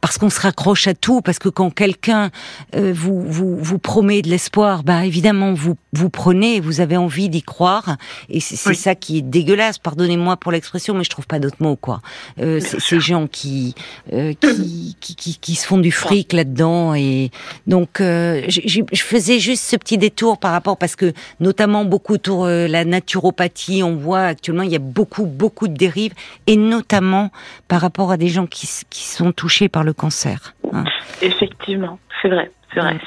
parce 0.00 0.18
qu'on 0.18 0.30
se 0.30 0.40
raccroche 0.40 0.86
à 0.86 0.94
tout, 0.94 1.20
parce 1.20 1.38
que 1.38 1.48
quand 1.48 1.70
quelqu'un 1.70 2.30
euh, 2.74 2.92
vous, 2.94 3.22
vous 3.22 3.56
vous 3.56 3.78
promet 3.78 4.22
de 4.22 4.28
l'espoir, 4.28 4.82
bah 4.82 5.04
évidemment 5.04 5.52
vous 5.52 5.76
vous 5.92 6.10
prenez, 6.10 6.60
vous 6.60 6.80
avez 6.80 6.96
envie 6.96 7.28
d'y 7.28 7.42
croire, 7.42 7.96
et 8.28 8.40
c'est 8.40 8.74
ça 8.74 8.94
qui 8.94 9.18
est 9.18 9.22
dégueulasse. 9.22 9.78
Pardonnez-moi 9.78 10.36
pour 10.36 10.52
l'expression, 10.52 10.94
mais 10.94 11.04
je 11.04 11.10
trouve 11.10 11.26
pas 11.26 11.38
d'autres 11.38 11.60
mots 11.60 11.76
quoi. 11.76 12.00
Euh, 12.38 12.60
ces 12.60 13.00
gens 13.00 13.26
qui, 13.26 13.74
euh, 14.12 14.32
qui, 14.40 14.96
qui, 15.00 15.14
qui 15.16 15.38
qui 15.38 15.54
se 15.54 15.66
font 15.66 15.78
du 15.78 15.92
fric 15.92 16.32
là-dedans, 16.32 16.94
et 16.94 17.30
donc 17.66 18.00
euh, 18.00 18.42
je 18.48 19.02
faisais 19.02 19.38
juste 19.38 19.64
ce 19.64 19.76
petit 19.76 19.98
détour 19.98 20.38
par 20.38 20.52
rapport 20.52 20.76
parce 20.76 20.96
que 20.96 21.12
notamment 21.40 21.84
beaucoup 21.84 22.14
autour 22.14 22.44
euh, 22.44 22.68
la 22.68 22.84
naturopathie, 22.84 23.82
on 23.82 23.96
voit 23.96 24.22
actuellement 24.22 24.62
il 24.62 24.70
y 24.70 24.76
a 24.76 24.80
beaucoup 24.80 25.26
beaucoup 25.26 25.68
de 25.68 25.74
dérives, 25.74 26.14
et 26.46 26.56
notamment 26.56 27.30
par 27.68 27.80
rapport 27.80 28.12
à 28.12 28.16
des 28.16 28.28
gens 28.28 28.46
qui 28.46 28.68
qui 28.88 29.04
sont 29.08 29.32
touchés 29.32 29.68
par 29.68 29.84
le 29.84 29.89
cancer. 29.92 30.54
Hein. 30.72 30.84
Effectivement, 31.22 31.98
c'est 32.22 32.28
vrai. 32.28 32.50
C'est 32.72 32.80
vrai, 32.80 32.98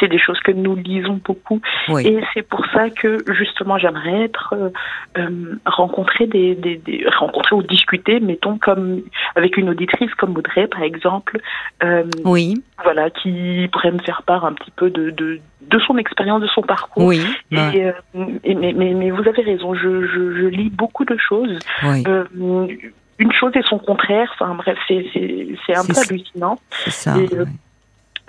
c'est 0.00 0.08
des, 0.08 0.18
choses 0.18 0.40
que 0.40 0.50
nous 0.50 0.74
lisons 0.74 1.20
beaucoup. 1.24 1.60
Et 2.00 2.18
c'est 2.34 2.42
pour 2.42 2.66
ça 2.72 2.90
que 2.90 3.18
justement 3.32 3.78
j'aimerais 3.78 4.22
être 4.22 4.54
euh, 4.54 4.70
euh, 5.18 5.54
rencontrer 5.66 6.26
des, 6.26 6.56
des, 6.56 7.04
rencontrer 7.16 7.54
ou 7.54 7.62
discuter, 7.62 8.18
mettons 8.18 8.58
comme 8.58 9.02
avec 9.36 9.56
une 9.56 9.68
auditrice 9.68 10.12
comme 10.14 10.36
Audrey 10.36 10.66
par 10.66 10.82
exemple. 10.82 11.40
Euh, 11.84 12.02
oui. 12.24 12.60
Voilà, 12.82 13.10
qui 13.10 13.68
pourrait 13.72 13.92
me 13.92 14.00
faire 14.00 14.24
part 14.24 14.44
un 14.44 14.54
petit 14.54 14.72
peu 14.72 14.90
de, 14.90 15.10
de, 15.10 15.38
de 15.60 15.78
son 15.78 15.96
expérience, 15.96 16.40
de 16.40 16.48
son 16.48 16.62
parcours. 16.62 17.04
Oui. 17.04 17.22
Et, 17.52 17.56
mais, 18.14 18.72
mais, 18.72 18.94
mais, 18.94 19.10
vous 19.12 19.28
avez 19.28 19.42
raison, 19.42 19.74
je, 19.74 20.06
je, 20.06 20.34
je 20.34 20.46
lis 20.46 20.70
beaucoup 20.70 21.04
de 21.04 21.16
choses. 21.18 21.56
Oui 21.84 22.02
une 23.20 23.32
chose 23.32 23.52
et 23.54 23.62
son 23.62 23.78
contraire. 23.78 24.28
Enfin 24.34 24.54
bref, 24.54 24.78
c'est 24.88 25.76
un 25.76 25.84
peu 25.84 25.94
hallucinant. 25.96 26.58
Euh, 27.06 27.44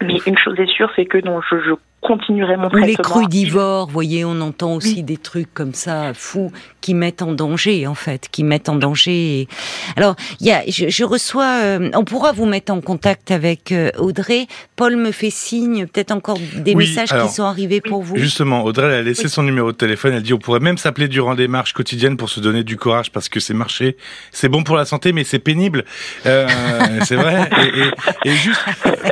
mais 0.01 0.17
une 0.25 0.37
chose 0.37 0.59
est 0.59 0.67
sûre, 0.67 0.91
c'est 0.95 1.05
que 1.05 1.17
non, 1.25 1.41
je, 1.49 1.59
je 1.61 1.71
continuerai 2.01 2.57
mon 2.57 2.69
traitement. 2.69 2.87
Les 2.87 2.95
crudivores, 2.95 3.87
vous 3.87 3.93
voyez, 3.93 4.25
on 4.25 4.41
entend 4.41 4.73
aussi 4.73 5.03
des 5.03 5.17
trucs 5.17 5.53
comme 5.53 5.73
ça, 5.73 6.13
fous, 6.13 6.51
qui 6.81 6.93
mettent 6.93 7.21
en 7.21 7.31
danger, 7.31 7.85
en 7.85 7.93
fait, 7.93 8.27
qui 8.31 8.43
mettent 8.43 8.69
en 8.69 8.75
danger. 8.75 9.47
Alors, 9.95 10.15
il 10.39 10.47
y 10.47 10.51
a, 10.51 10.63
je, 10.67 10.89
je 10.89 11.03
reçois, 11.03 11.61
euh, 11.63 11.91
on 11.93 12.03
pourra 12.03 12.31
vous 12.31 12.45
mettre 12.45 12.73
en 12.73 12.81
contact 12.81 13.29
avec 13.29 13.71
euh, 13.71 13.91
Audrey. 13.99 14.47
Paul 14.75 14.95
me 14.97 15.11
fait 15.11 15.29
signe, 15.29 15.85
peut-être 15.85 16.11
encore 16.11 16.39
des 16.55 16.73
messages 16.73 17.09
qui 17.09 17.29
sont 17.29 17.43
arrivés 17.43 17.81
pour 17.81 18.01
vous. 18.01 18.17
Justement, 18.17 18.63
Audrey 18.63 18.87
elle 18.87 18.93
a 18.93 19.01
laissé 19.03 19.27
son 19.27 19.43
numéro 19.43 19.71
de 19.71 19.77
téléphone. 19.77 20.13
Elle 20.15 20.23
dit, 20.23 20.33
on 20.33 20.39
pourrait 20.39 20.59
même 20.59 20.79
s'appeler 20.79 21.07
durant 21.07 21.35
des 21.35 21.47
marches 21.47 21.73
quotidiennes 21.73 22.17
pour 22.17 22.29
se 22.29 22.39
donner 22.39 22.63
du 22.63 22.77
courage 22.77 23.11
parce 23.11 23.29
que 23.29 23.39
c'est 23.39 23.53
marcher, 23.53 23.95
c'est 24.31 24.49
bon 24.49 24.63
pour 24.63 24.75
la 24.75 24.85
santé, 24.85 25.13
mais 25.13 25.23
c'est 25.23 25.39
pénible. 25.39 25.85
Euh, 26.25 26.47
c'est 27.05 27.15
vrai. 27.15 27.47
Et, 27.61 28.27
et, 28.27 28.31
et 28.31 28.35
juste, 28.35 28.61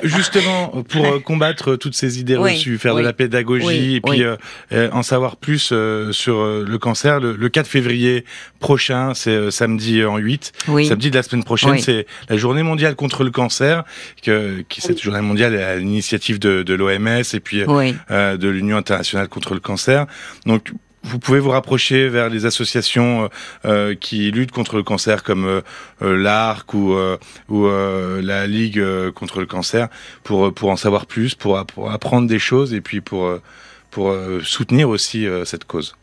justement, 0.04 0.70
pour 0.90 1.22
combattre 1.22 1.76
toutes 1.76 1.96
ces 1.96 2.20
idées 2.20 2.36
reçues 2.36 2.79
faire 2.80 2.96
de 2.96 3.02
la 3.02 3.14
pédagogie 3.14 3.96
et 3.96 4.02
puis 4.02 4.24
euh, 4.24 4.36
euh, 4.72 4.90
en 4.92 5.04
savoir 5.04 5.38
plus 5.38 5.70
euh, 5.72 6.12
sur 6.12 6.44
le 6.44 6.78
cancer. 6.78 7.20
Le, 7.20 7.50
4 7.50 7.68
février 7.68 8.26
prochain, 8.60 9.14
c'est 9.14 9.52
samedi 9.52 10.04
en 10.04 10.18
8. 10.18 10.52
Samedi 10.66 11.10
de 11.10 11.16
la 11.16 11.24
semaine 11.24 11.44
prochaine, 11.44 11.80
c'est 11.80 12.06
la 12.30 12.38
journée 12.38 12.64
mondiale 12.64 12.96
contre 12.96 13.24
le 13.24 13.32
cancer, 13.32 13.84
que, 14.24 14.64
qui 14.70 14.82
cette 14.82 15.02
journée 15.02 15.22
mondiale 15.22 15.56
est 15.56 15.64
à 15.64 15.76
l'initiative 15.76 16.40
de, 16.40 16.64
de 16.64 16.74
l'OMS 16.74 17.24
et 17.34 17.40
puis 17.40 17.64
de 17.64 18.48
l'Union 18.48 18.78
internationale 18.78 19.28
contre 19.28 19.54
le 19.54 19.60
cancer. 19.60 20.06
Donc 20.46 20.72
vous 21.10 21.20
pouvez 21.20 21.40
vous 21.40 21.50
rapprocher 21.50 22.08
vers 22.08 22.30
les 22.30 22.46
associations 22.46 23.24
euh, 23.24 23.28
euh 23.66 23.96
qui 23.96 24.32
luttent 24.32 24.52
contre 24.52 24.76
le 24.76 24.84
cancer 24.84 25.24
comme 25.24 25.46
euh, 25.46 25.62
l'ARC 26.02 26.74
ou, 26.74 26.94
euh, 26.94 27.18
ou 27.50 27.68
la 28.22 28.46
Ligue 28.46 28.84
contre 29.12 29.40
le 29.40 29.46
cancer 29.46 29.88
pour, 30.24 30.54
pour 30.54 30.70
en 30.70 30.76
savoir 30.76 31.06
plus, 31.06 31.36
pour, 31.36 31.66
pour 31.66 31.92
apprendre 31.92 32.28
des 32.28 32.40
choses 32.40 32.74
et 32.74 32.82
puis 32.82 33.02
pour, 33.02 33.40
pour 33.90 34.16
soutenir 34.44 34.90
aussi 34.90 35.28
cette 35.46 35.66
cause. 35.66 35.96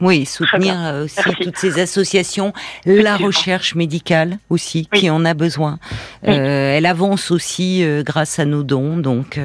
Oui, 0.00 0.26
soutenir 0.26 1.02
aussi 1.04 1.20
toutes 1.40 1.56
ces 1.56 1.78
associations, 1.80 2.52
la 2.84 3.16
recherche 3.16 3.74
médicale 3.74 4.38
aussi, 4.50 4.88
qui 4.92 5.10
en 5.10 5.24
a 5.24 5.34
besoin. 5.34 5.78
elle 6.22 6.86
avance 6.86 7.30
aussi 7.30 7.84
grâce 8.00 8.38
à 8.38 8.44
nos 8.44 8.62
dons, 8.62 8.96
donc 8.96 9.38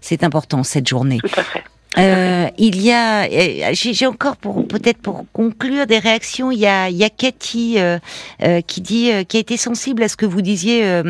c'est 0.00 0.24
important 0.24 0.62
cette 0.62 0.88
journée. 0.88 1.18
Tout 1.22 1.40
à 1.40 1.42
fait. 1.42 1.64
Euh, 1.96 2.33
il 2.58 2.80
y 2.82 2.90
a, 2.90 3.24
euh, 3.24 3.70
j'ai 3.72 4.06
encore 4.06 4.36
pour 4.36 4.66
peut-être 4.66 4.98
pour 4.98 5.24
conclure 5.32 5.86
des 5.86 5.98
réactions. 5.98 6.50
Il 6.50 6.58
y 6.58 6.66
a, 6.66 6.88
il 6.88 6.96
y 6.96 7.04
a 7.04 7.10
Cathy 7.10 7.78
euh, 7.78 7.98
euh 8.42 8.60
qui 8.60 8.80
dit, 8.80 9.12
euh, 9.12 9.22
qui 9.22 9.36
a 9.36 9.40
été 9.40 9.56
sensible 9.56 10.02
à 10.02 10.08
ce 10.08 10.16
que 10.16 10.26
vous 10.26 10.42
disiez 10.42 11.02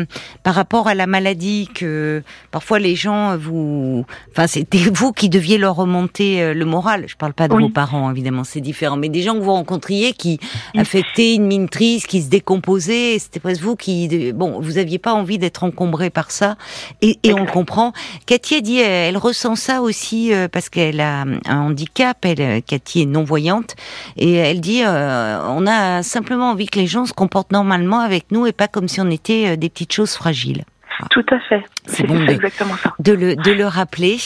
par 0.43 0.53
rapport 0.53 0.87
à 0.87 0.95
la 0.95 1.07
maladie, 1.07 1.67
que 1.73 2.21
parfois 2.51 2.79
les 2.79 2.95
gens 2.95 3.35
vous, 3.37 4.05
enfin 4.31 4.47
c'était 4.47 4.77
vous 4.93 5.11
qui 5.11 5.29
deviez 5.29 5.57
leur 5.57 5.75
remonter 5.75 6.53
le 6.53 6.65
moral. 6.65 7.05
Je 7.07 7.15
parle 7.15 7.33
pas 7.33 7.47
de 7.47 7.55
vos 7.55 7.69
parents 7.69 8.11
évidemment, 8.11 8.43
c'est 8.43 8.61
différent, 8.61 8.97
mais 8.97 9.09
des 9.09 9.21
gens 9.21 9.33
que 9.33 9.43
vous 9.43 9.53
rencontriez 9.53 10.13
qui 10.13 10.39
affectaient 10.77 11.35
une 11.35 11.47
mine 11.47 11.69
triste, 11.69 12.07
qui 12.07 12.21
se 12.21 12.29
décomposaient. 12.29 13.17
C'était 13.17 13.39
presque 13.39 13.61
vous 13.61 13.75
qui, 13.75 14.33
bon, 14.33 14.59
vous 14.61 14.77
aviez 14.77 14.99
pas 14.99 15.13
envie 15.13 15.37
d'être 15.37 15.63
encombré 15.63 16.09
par 16.09 16.31
ça, 16.31 16.57
et, 17.01 17.17
et 17.23 17.33
on 17.33 17.43
le 17.43 17.51
comprend. 17.51 17.93
Cathy 18.25 18.55
a 18.55 18.61
dit, 18.61 18.77
elle 18.77 19.17
ressent 19.17 19.55
ça 19.55 19.81
aussi 19.81 20.31
parce 20.51 20.69
que 20.69 20.75
qu'elle 20.75 20.99
a 20.99 21.25
un 21.45 21.59
handicap, 21.59 22.17
elle, 22.23 22.61
Cathy 22.63 23.01
est 23.01 23.05
non-voyante, 23.05 23.75
et 24.17 24.33
elle 24.33 24.61
dit 24.61 24.83
euh, 24.83 25.39
on 25.47 25.67
a 25.67 26.03
simplement 26.03 26.51
envie 26.51 26.67
que 26.67 26.79
les 26.79 26.87
gens 26.87 27.05
se 27.05 27.13
comportent 27.13 27.51
normalement 27.51 27.99
avec 27.99 28.31
nous 28.31 28.45
et 28.45 28.51
pas 28.51 28.67
comme 28.67 28.87
si 28.87 29.01
on 29.01 29.09
était 29.09 29.53
euh, 29.53 29.55
des 29.55 29.69
petites 29.69 29.93
choses 29.93 30.13
fragiles. 30.13 30.65
Tout 31.09 31.25
à 31.31 31.39
fait. 31.39 31.63
C'est 31.87 32.05
bon 32.07 32.19
de, 32.19 32.31
exactement 32.31 32.75
ça. 32.77 32.93
de, 32.99 33.11
le, 33.11 33.35
de 33.35 33.51
le 33.51 33.65
rappeler. 33.65 34.17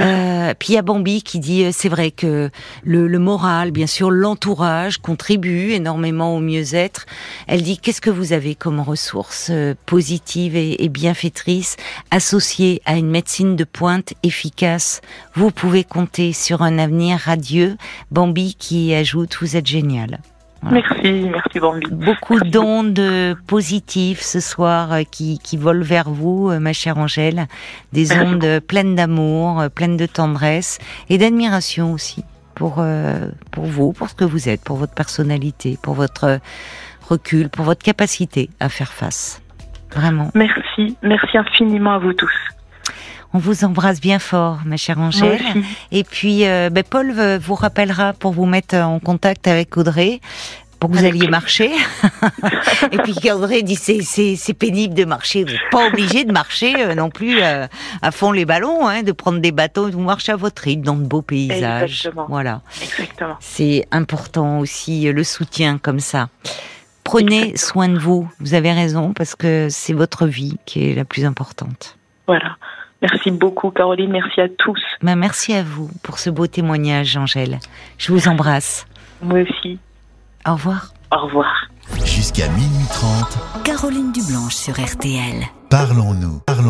Euh, 0.00 0.54
puis 0.58 0.70
il 0.70 0.74
y 0.74 0.78
a 0.78 0.82
Bambi 0.82 1.22
qui 1.22 1.38
dit, 1.38 1.64
euh, 1.64 1.70
c'est 1.72 1.88
vrai 1.88 2.10
que 2.10 2.50
le, 2.84 3.06
le 3.06 3.18
moral, 3.18 3.70
bien 3.70 3.86
sûr, 3.86 4.10
l'entourage 4.10 4.98
contribue 4.98 5.72
énormément 5.72 6.34
au 6.34 6.40
mieux-être. 6.40 7.06
Elle 7.46 7.62
dit, 7.62 7.78
qu'est-ce 7.78 8.00
que 8.00 8.10
vous 8.10 8.32
avez 8.32 8.54
comme 8.54 8.80
ressources 8.80 9.48
euh, 9.50 9.74
positives 9.86 10.56
et, 10.56 10.84
et 10.84 10.88
bienfaitrices 10.88 11.76
associées 12.10 12.80
à 12.86 12.96
une 12.96 13.10
médecine 13.10 13.56
de 13.56 13.64
pointe 13.64 14.14
efficace? 14.22 15.00
Vous 15.34 15.50
pouvez 15.50 15.84
compter 15.84 16.32
sur 16.32 16.62
un 16.62 16.78
avenir 16.78 17.18
radieux. 17.18 17.76
Bambi 18.10 18.54
qui 18.54 18.94
ajoute, 18.94 19.36
vous 19.40 19.56
êtes 19.56 19.66
génial. 19.66 20.20
Merci, 20.70 21.28
merci 21.30 21.58
Bambi. 21.60 21.86
Beaucoup 21.90 22.38
d'ondes 22.40 23.36
positives 23.46 24.20
ce 24.22 24.40
soir 24.40 24.92
euh, 24.92 25.02
qui, 25.02 25.38
qui 25.40 25.56
volent 25.56 25.82
vers 25.82 26.08
vous, 26.08 26.50
euh, 26.50 26.60
ma 26.60 26.72
chère 26.72 26.98
Angèle. 26.98 27.46
Des 27.92 28.12
ondes 28.16 28.60
pleines 28.60 28.94
d'amour, 28.94 29.60
euh, 29.60 29.68
pleines 29.68 29.96
de 29.96 30.06
tendresse 30.06 30.78
et 31.08 31.18
d'admiration 31.18 31.92
aussi 31.92 32.24
pour, 32.54 32.84
pour 33.50 33.64
vous, 33.64 33.92
pour 33.92 34.08
ce 34.08 34.14
que 34.14 34.24
vous 34.24 34.48
êtes, 34.48 34.62
pour 34.62 34.76
votre 34.76 34.94
personnalité, 34.94 35.78
pour 35.82 35.94
votre 35.94 36.38
recul, 37.08 37.48
pour 37.48 37.64
votre 37.64 37.82
capacité 37.82 38.50
à 38.60 38.68
faire 38.68 38.92
face. 38.92 39.42
Vraiment. 39.94 40.30
Merci, 40.34 40.96
merci 41.02 41.38
infiniment 41.38 41.94
à 41.94 41.98
vous 41.98 42.12
tous. 42.12 42.32
On 43.34 43.38
vous 43.38 43.64
embrasse 43.64 44.00
bien 44.00 44.18
fort, 44.18 44.58
ma 44.66 44.76
chère 44.76 44.98
Angèle. 44.98 45.42
Et 45.90 46.04
puis, 46.04 46.46
euh, 46.46 46.68
ben, 46.70 46.84
Paul 46.84 47.12
vous 47.38 47.54
rappellera 47.54 48.12
pour 48.12 48.32
vous 48.32 48.46
mettre 48.46 48.76
en 48.76 48.98
contact 48.98 49.48
avec 49.48 49.76
Audrey 49.76 50.20
pour 50.82 50.90
que 50.90 50.96
vous 50.96 51.04
alliez 51.04 51.28
marcher. 51.28 51.70
et 52.92 52.98
puis 52.98 53.14
Audrey 53.30 53.62
dit 53.62 53.76
c'est 53.76 54.02
c'est 54.02 54.52
pénible 54.52 54.94
de 54.94 55.04
marcher. 55.04 55.44
Vous 55.44 55.52
n'êtes 55.52 55.70
pas 55.70 55.86
obligé 55.86 56.24
de 56.24 56.32
marcher 56.32 56.74
euh, 56.76 56.96
non 56.96 57.08
plus 57.08 57.40
euh, 57.40 57.68
à 58.02 58.10
fond 58.10 58.32
les 58.32 58.44
ballons, 58.44 58.88
hein, 58.88 59.04
de 59.04 59.12
prendre 59.12 59.38
des 59.38 59.52
bateaux. 59.52 59.88
Vous 59.88 60.00
marchez 60.00 60.32
à 60.32 60.36
votre 60.36 60.62
rythme 60.62 60.82
dans 60.82 60.96
de 60.96 61.06
beaux 61.06 61.22
paysages. 61.22 62.00
Exactement. 62.00 62.26
Voilà. 62.28 62.62
Exactement. 62.82 63.36
C'est 63.38 63.86
important 63.92 64.58
aussi 64.58 65.04
le 65.12 65.22
soutien 65.22 65.78
comme 65.78 66.00
ça. 66.00 66.30
Prenez 67.04 67.56
soin 67.56 67.88
de 67.88 67.98
vous. 67.98 68.28
Vous 68.40 68.54
avez 68.54 68.72
raison 68.72 69.12
parce 69.12 69.36
que 69.36 69.68
c'est 69.70 69.92
votre 69.92 70.26
vie 70.26 70.56
qui 70.66 70.90
est 70.90 70.94
la 70.94 71.04
plus 71.04 71.24
importante. 71.24 71.96
Voilà. 72.26 72.56
Merci 73.02 73.30
beaucoup, 73.32 73.70
Caroline. 73.70 74.10
Merci 74.10 74.40
à 74.40 74.48
tous. 74.48 74.80
Ben, 75.02 75.16
merci 75.16 75.52
à 75.52 75.62
vous 75.62 75.90
pour 76.02 76.18
ce 76.18 76.30
beau 76.30 76.46
témoignage, 76.46 77.16
Angèle. 77.16 77.58
Je 77.98 78.12
vous 78.12 78.28
embrasse. 78.28 78.86
Moi 79.20 79.40
aussi. 79.40 79.78
Au 80.46 80.52
revoir. 80.52 80.92
Au 81.12 81.26
revoir. 81.26 81.68
Jusqu'à 82.04 82.48
minuit 82.48 82.86
30. 82.90 83.64
Caroline 83.64 84.12
Dublanche 84.12 84.54
sur 84.54 84.74
RTL. 84.74 85.42
Parlons-nous. 85.68 86.40
Parlons 86.46 86.60